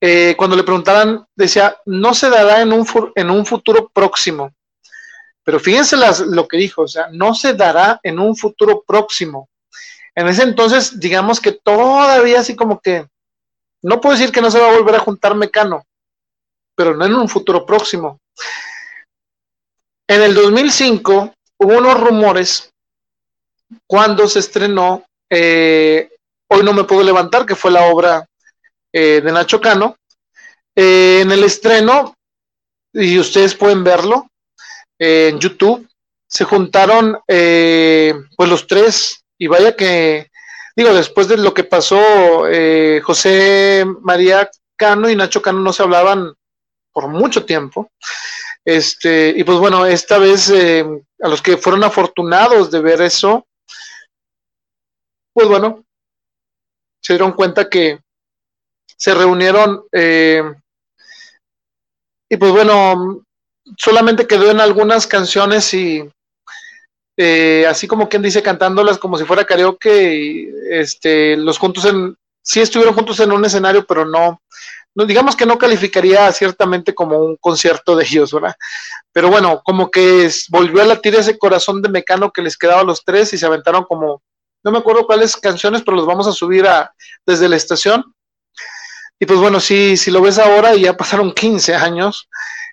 [0.00, 4.50] eh, cuando le preguntaran, decía, no se dará en un, en un futuro próximo.
[5.50, 5.96] Pero fíjense
[6.28, 9.48] lo que dijo, o sea, no se dará en un futuro próximo.
[10.14, 13.08] En ese entonces, digamos que todavía así como que,
[13.82, 15.84] no puedo decir que no se va a volver a juntar Mecano,
[16.76, 18.20] pero no en un futuro próximo.
[20.08, 22.72] En el 2005 hubo unos rumores
[23.88, 26.10] cuando se estrenó eh,
[26.48, 28.24] Hoy no me puedo levantar, que fue la obra
[28.92, 29.96] de Nacho Cano.
[30.76, 32.14] en el estreno,
[32.92, 34.30] y ustedes pueden verlo
[35.00, 35.88] en YouTube,
[36.28, 40.30] se juntaron pues los tres, y vaya que,
[40.76, 42.44] digo, después de lo que pasó,
[43.02, 46.32] José María Cano y Nacho Cano no se hablaban
[46.92, 47.90] por mucho tiempo.
[48.64, 50.84] Este, y pues bueno, esta vez eh,
[51.20, 53.46] a los que fueron afortunados de ver eso,
[55.32, 55.84] pues bueno,
[57.02, 58.00] se dieron cuenta que
[58.96, 60.42] se reunieron eh,
[62.28, 63.24] y pues bueno,
[63.76, 66.08] solamente quedó en algunas canciones y
[67.16, 72.16] eh, así como quien dice cantándolas como si fuera karaoke y este los juntos en
[72.42, 74.40] sí estuvieron juntos en un escenario pero no
[74.94, 78.54] no, digamos que no calificaría ciertamente como un concierto de ellos, ¿verdad?
[79.12, 82.84] Pero bueno, como que volvió a latir ese corazón de Mecano que les quedaba a
[82.84, 84.22] los tres y se aventaron como,
[84.64, 86.92] no me acuerdo cuáles canciones, pero los vamos a subir a,
[87.24, 88.04] desde la estación.
[89.20, 92.28] Y pues bueno, si, si lo ves ahora y ya pasaron 15 años,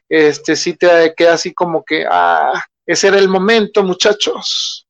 [0.10, 4.88] este sí te queda así como que, ah, ese era el momento, muchachos.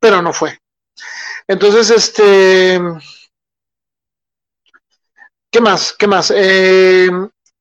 [0.00, 0.58] Pero no fue.
[1.46, 2.80] Entonces, este,
[5.52, 5.92] ¿Qué más?
[5.92, 6.32] ¿Qué más?
[6.34, 7.10] Eh,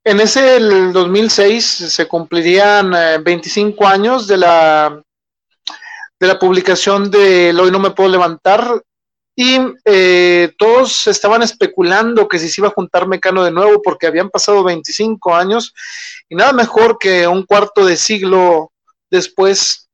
[0.06, 5.04] en ese el 2006 se cumplirían 25 eh, años de la
[6.18, 8.82] de la publicación de Hoy no me puedo levantar
[9.36, 14.08] y eh, todos estaban especulando que si se iba a juntar Mecano de nuevo porque
[14.08, 15.74] habían pasado 25 años
[16.30, 18.72] y nada mejor que un cuarto de siglo
[19.10, 19.88] después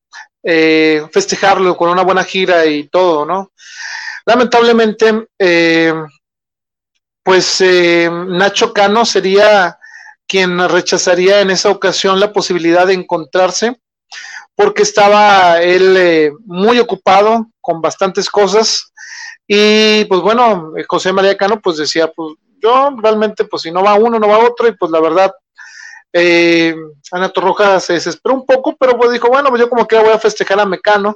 [1.12, 3.52] festejarlo con una buena gira y todo, ¿no?
[4.26, 5.28] Lamentablemente
[7.28, 9.78] pues eh, Nacho Cano sería
[10.26, 13.82] quien rechazaría en esa ocasión la posibilidad de encontrarse,
[14.56, 18.94] porque estaba él eh, muy ocupado con bastantes cosas.
[19.48, 23.82] Y pues bueno, eh, José María Cano pues decía, pues yo realmente pues si no
[23.82, 25.32] va uno, no va otro, y pues la verdad,
[27.12, 30.14] Ana Torroja se desesperó un poco, pero pues dijo, bueno, pues yo como que voy
[30.14, 31.16] a festejar a Mecano.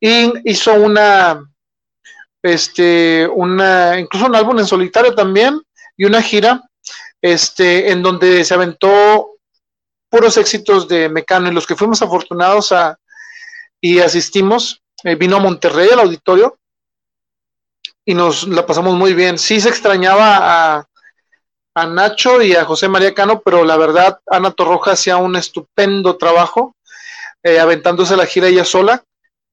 [0.00, 1.48] Y hizo una,
[2.42, 5.60] este, una, incluso un álbum en solitario también
[5.96, 6.62] y una gira,
[7.22, 9.30] este, en donde se aventó
[10.08, 12.98] puros éxitos de Mecano y los que fuimos afortunados a,
[13.80, 16.58] y asistimos, eh, vino a Monterrey al auditorio
[18.06, 19.36] y nos la pasamos muy bien.
[19.36, 20.38] Sí se extrañaba
[20.78, 20.86] a,
[21.74, 26.16] a Nacho y a José María Cano, pero la verdad, Ana Torroja hacía un estupendo
[26.16, 26.76] trabajo,
[27.42, 29.02] eh, aventándose la gira ella sola.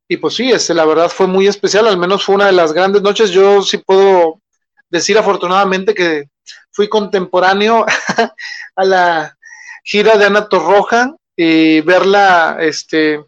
[0.08, 2.74] Y pues sí, este, la verdad fue muy especial, al menos fue una de las
[2.74, 3.32] grandes noches.
[3.32, 4.40] Yo sí puedo
[4.88, 6.26] decir afortunadamente que
[6.72, 7.86] fui contemporáneo
[8.76, 9.36] a la
[9.84, 13.26] gira de Ana Torroja y verla este,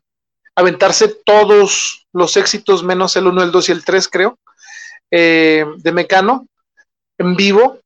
[0.55, 4.37] aventarse todos los éxitos menos el 1, el 2 y el 3, creo,
[5.11, 6.47] eh, de Mecano
[7.17, 7.79] en vivo,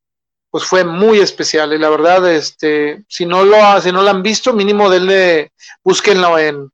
[0.49, 1.73] pues fue muy especial.
[1.73, 5.51] Y la verdad, este, si no lo, si no lo han visto, mínimo denle,
[5.83, 6.69] búsquenlo en,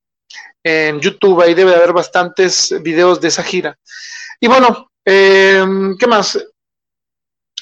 [0.64, 3.78] en YouTube, ahí debe haber bastantes videos de esa gira.
[4.40, 6.40] Y bueno, em, ¿qué más?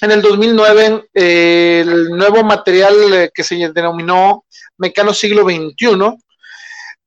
[0.02, 4.46] En el 2009, el nuevo material eh, que se denominó
[4.78, 6.18] Mecano Siglo XXI,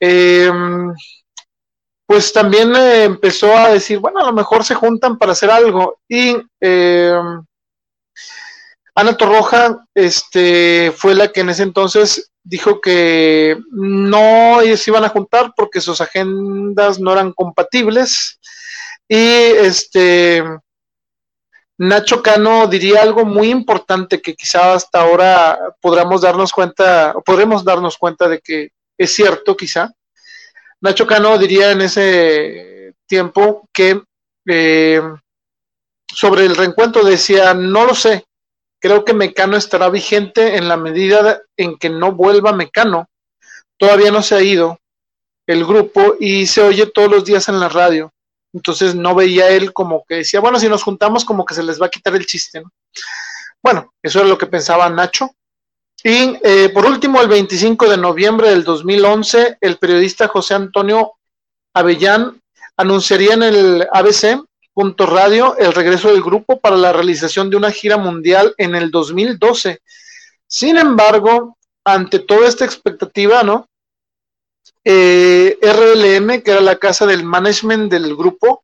[0.01, 0.95] em,
[2.07, 5.99] pues también eh, empezó a decir, bueno, a lo mejor se juntan para hacer algo.
[6.09, 7.45] Y em,
[8.95, 15.09] Ana Torroja este, fue la que en ese entonces dijo que no se iban a
[15.09, 18.39] juntar porque sus agendas no eran compatibles.
[19.09, 20.45] Y este
[21.79, 27.99] Nacho Cano diría algo muy importante que quizá hasta ahora podremos darnos cuenta, podremos darnos
[27.99, 29.93] cuenta de que es cierto, quizá.
[30.83, 34.03] Nacho Cano diría en ese tiempo que
[34.49, 35.03] eh,
[36.07, 38.25] sobre el reencuentro decía, no lo sé,
[38.87, 43.09] Creo que Mecano estará vigente en la medida en que no vuelva Mecano.
[43.79, 44.79] Todavía no se ha ido
[45.47, 48.13] el grupo y se oye todos los días en la radio.
[48.53, 51.81] Entonces no veía él como que decía, bueno, si nos juntamos como que se les
[51.81, 52.63] va a quitar el chiste.
[53.63, 55.31] Bueno, eso era lo que pensaba Nacho.
[56.09, 61.15] Y eh, por último, el 25 de noviembre del 2011, el periodista José Antonio
[61.75, 62.41] Avellán
[62.77, 64.41] anunciaría en el ABC
[64.73, 68.93] Punto Radio el regreso del grupo para la realización de una gira mundial en el
[68.93, 69.81] 2012.
[70.47, 73.69] Sin embargo, ante toda esta expectativa, ¿no?
[74.85, 78.63] Eh, RLM, que era la casa del management del grupo,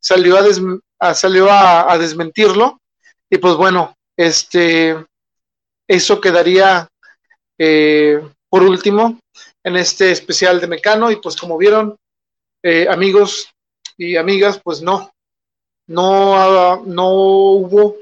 [0.00, 2.80] salió a, salió a, desmentirlo.
[3.28, 4.96] Y pues bueno, este,
[5.88, 6.86] eso quedaría
[7.58, 9.18] eh, por último
[9.64, 11.10] en este especial de Mecano.
[11.10, 11.96] Y pues como vieron,
[12.62, 13.50] eh, amigos
[13.96, 15.10] y amigas, pues no,
[15.88, 17.96] no, no hubo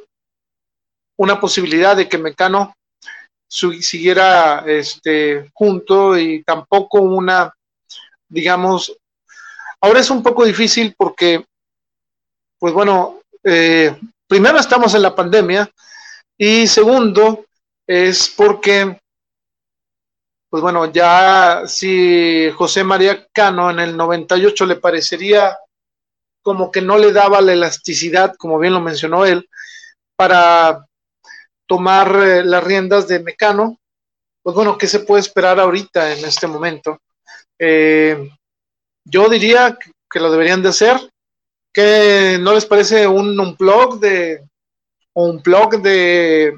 [1.19, 2.75] una posibilidad de que Mecano
[3.49, 7.53] siguiera este, junto y tampoco una,
[8.29, 8.95] digamos,
[9.81, 11.45] ahora es un poco difícil porque,
[12.59, 15.71] pues bueno, eh, primero estamos en la pandemia
[16.37, 17.46] y segundo
[17.87, 18.99] es porque,
[20.51, 25.57] pues bueno, ya si José María Cano en el 98 le parecería
[26.43, 29.49] como que no le daba la elasticidad, como bien lo mencionó él,
[30.17, 30.87] para
[31.67, 33.79] tomar eh, las riendas de Mecano,
[34.43, 37.01] pues bueno, ¿qué se puede esperar ahorita en este momento?
[37.59, 38.31] Eh,
[39.05, 39.77] yo diría
[40.09, 41.11] que, lo deberían de hacer,
[41.73, 44.43] que no les parece un, un blog de
[45.15, 46.55] un blog de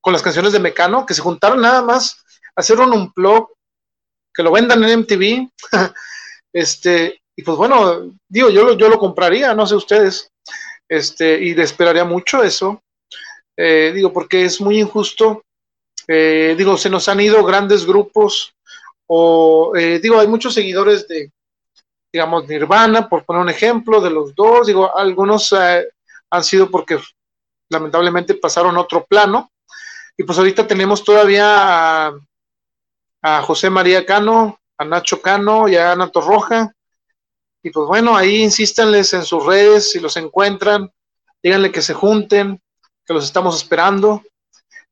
[0.00, 2.24] con las canciones de Mecano, que se juntaron nada más
[2.56, 3.50] hacer un blog
[4.32, 5.48] que lo vendan en MTV,
[6.52, 10.30] este, y pues bueno, digo, yo, yo lo compraría, no sé ustedes,
[10.88, 12.82] este, y le esperaría mucho eso,
[13.56, 15.44] eh, digo, porque es muy injusto,
[16.08, 18.54] eh, digo, se nos han ido grandes grupos,
[19.06, 21.30] o eh, digo, hay muchos seguidores de,
[22.12, 26.98] digamos, Nirvana, por poner un ejemplo, de los dos, digo, algunos han sido porque
[27.68, 29.50] lamentablemente pasaron otro plano,
[30.20, 32.12] y pues ahorita tenemos todavía
[33.22, 36.74] a, José María Cano, a Nacho Cano y a Ana Torroja,
[37.62, 40.92] y pues bueno, ahí insístanles en sus redes, si los encuentran,
[41.42, 42.60] díganle que se junten,
[43.06, 44.22] que los estamos esperando,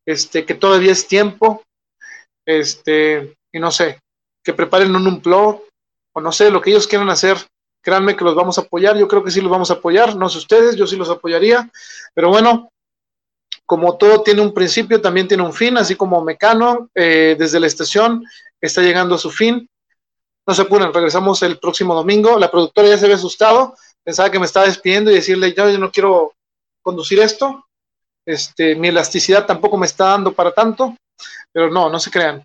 [0.06, 1.62] este, que todavía es tiempo,
[2.46, 4.00] este, y no sé,
[4.42, 5.62] que preparen un unplug,
[6.14, 7.36] o no sé, lo que ellos quieran hacer,
[7.82, 10.30] créanme que los vamos a apoyar, yo creo que sí los vamos a apoyar, no
[10.30, 11.70] sé ustedes, yo sí los apoyaría,
[12.14, 12.70] pero bueno,
[13.66, 17.66] como todo tiene un principio, también tiene un fin, así como Mecano, eh, desde la
[17.66, 18.24] estación,
[18.60, 19.68] está llegando a su fin.
[20.46, 22.38] No se apuren, regresamos el próximo domingo.
[22.38, 25.78] La productora ya se había asustado, pensaba que me estaba despidiendo y decirle, yo, yo
[25.78, 26.32] no quiero
[26.82, 27.66] conducir esto,
[28.24, 30.96] este, mi elasticidad tampoco me está dando para tanto,
[31.52, 32.44] pero no, no se crean.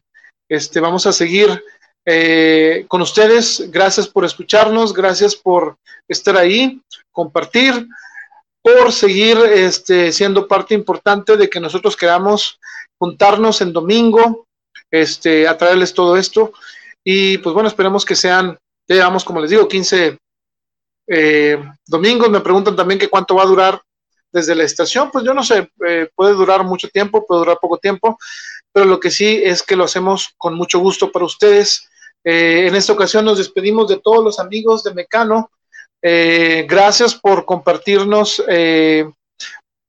[0.49, 1.63] Este, vamos a seguir
[2.05, 3.71] eh, con ustedes.
[3.71, 5.77] Gracias por escucharnos, gracias por
[6.07, 6.81] estar ahí,
[7.11, 7.87] compartir,
[8.63, 12.59] por seguir este, siendo parte importante de que nosotros queramos
[12.97, 14.47] juntarnos en domingo,
[14.89, 16.53] este, a traerles todo esto.
[17.03, 18.57] Y pues bueno, esperemos que sean,
[18.87, 20.17] digamos, como les digo, 15
[21.07, 22.29] eh, domingos.
[22.29, 23.81] Me preguntan también que cuánto va a durar
[24.31, 27.77] desde la estación, pues yo no sé, eh, puede durar mucho tiempo, puede durar poco
[27.77, 28.17] tiempo,
[28.71, 31.87] pero lo que sí es que lo hacemos con mucho gusto para ustedes.
[32.23, 35.51] Eh, en esta ocasión nos despedimos de todos los amigos de Mecano.
[36.05, 38.43] Eh, gracias por compartirnos,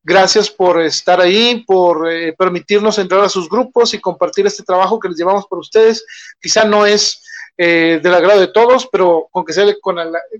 [0.02, 2.08] gracias por estar ahí, por
[2.38, 6.06] permitirnos entrar a sus grupos y compartir este trabajo que les llevamos por ustedes.
[6.40, 7.20] Quizá no es
[7.56, 9.64] eh, del agrado de todos, pero con que sea,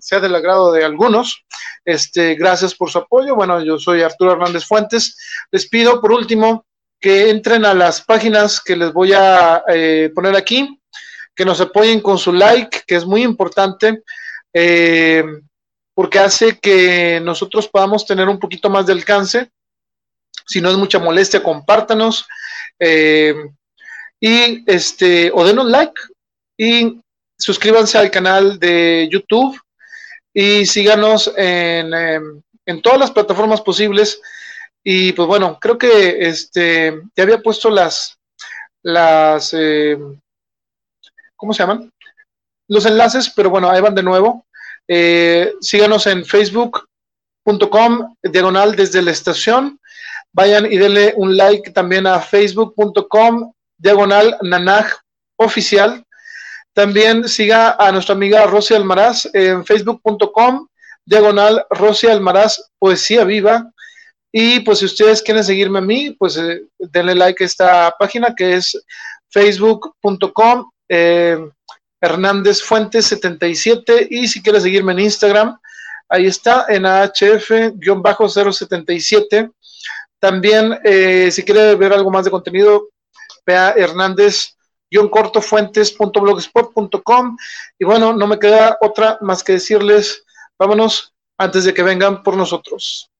[0.00, 1.44] sea del agrado de algunos.
[1.84, 3.36] Este, gracias por su apoyo.
[3.36, 5.16] Bueno, yo soy Arturo Hernández Fuentes.
[5.52, 6.66] Les pido, por último,
[7.00, 10.80] que entren a las páginas que les voy a eh, poner aquí,
[11.36, 14.02] que nos apoyen con su like, que es muy importante,
[14.52, 15.24] eh,
[15.94, 19.50] porque hace que nosotros podamos tener un poquito más de alcance.
[20.46, 22.26] Si no es mucha molestia, compártanos.
[24.20, 26.00] y este, o denos like,
[26.58, 27.00] y
[27.38, 29.60] suscríbanse al canal de YouTube
[30.32, 34.20] y síganos en, em, en, todas las plataformas posibles.
[34.82, 38.18] Y pues bueno, creo que este ya había puesto las,
[38.82, 40.20] las em,
[41.36, 41.90] ¿cómo se llaman?
[42.68, 44.43] Los enlaces, pero bueno, ahí van de nuevo.
[44.88, 49.80] Eh, síganos en facebook.com, diagonal desde la estación.
[50.32, 54.92] Vayan y denle un like también a facebook.com, diagonal nanaj
[55.36, 56.04] oficial.
[56.72, 60.66] También siga a nuestra amiga Rosy Almaraz en facebook.com,
[61.06, 63.70] diagonal Rosy Almaraz, Poesía Viva.
[64.32, 68.34] Y pues si ustedes quieren seguirme a mí, pues eh, denle like a esta página
[68.34, 68.76] que es
[69.30, 70.68] facebook.com
[72.04, 75.58] Hernández Fuentes 77 y si quieren seguirme en Instagram,
[76.08, 79.50] ahí está en AHF-077.
[80.18, 82.90] También eh, si quiere ver algo más de contenido,
[83.46, 84.50] vea Hernández
[85.10, 87.36] cortofuentes.blogspot.com
[87.78, 90.22] y bueno, no me queda otra más que decirles,
[90.56, 93.10] vámonos antes de que vengan por nosotros.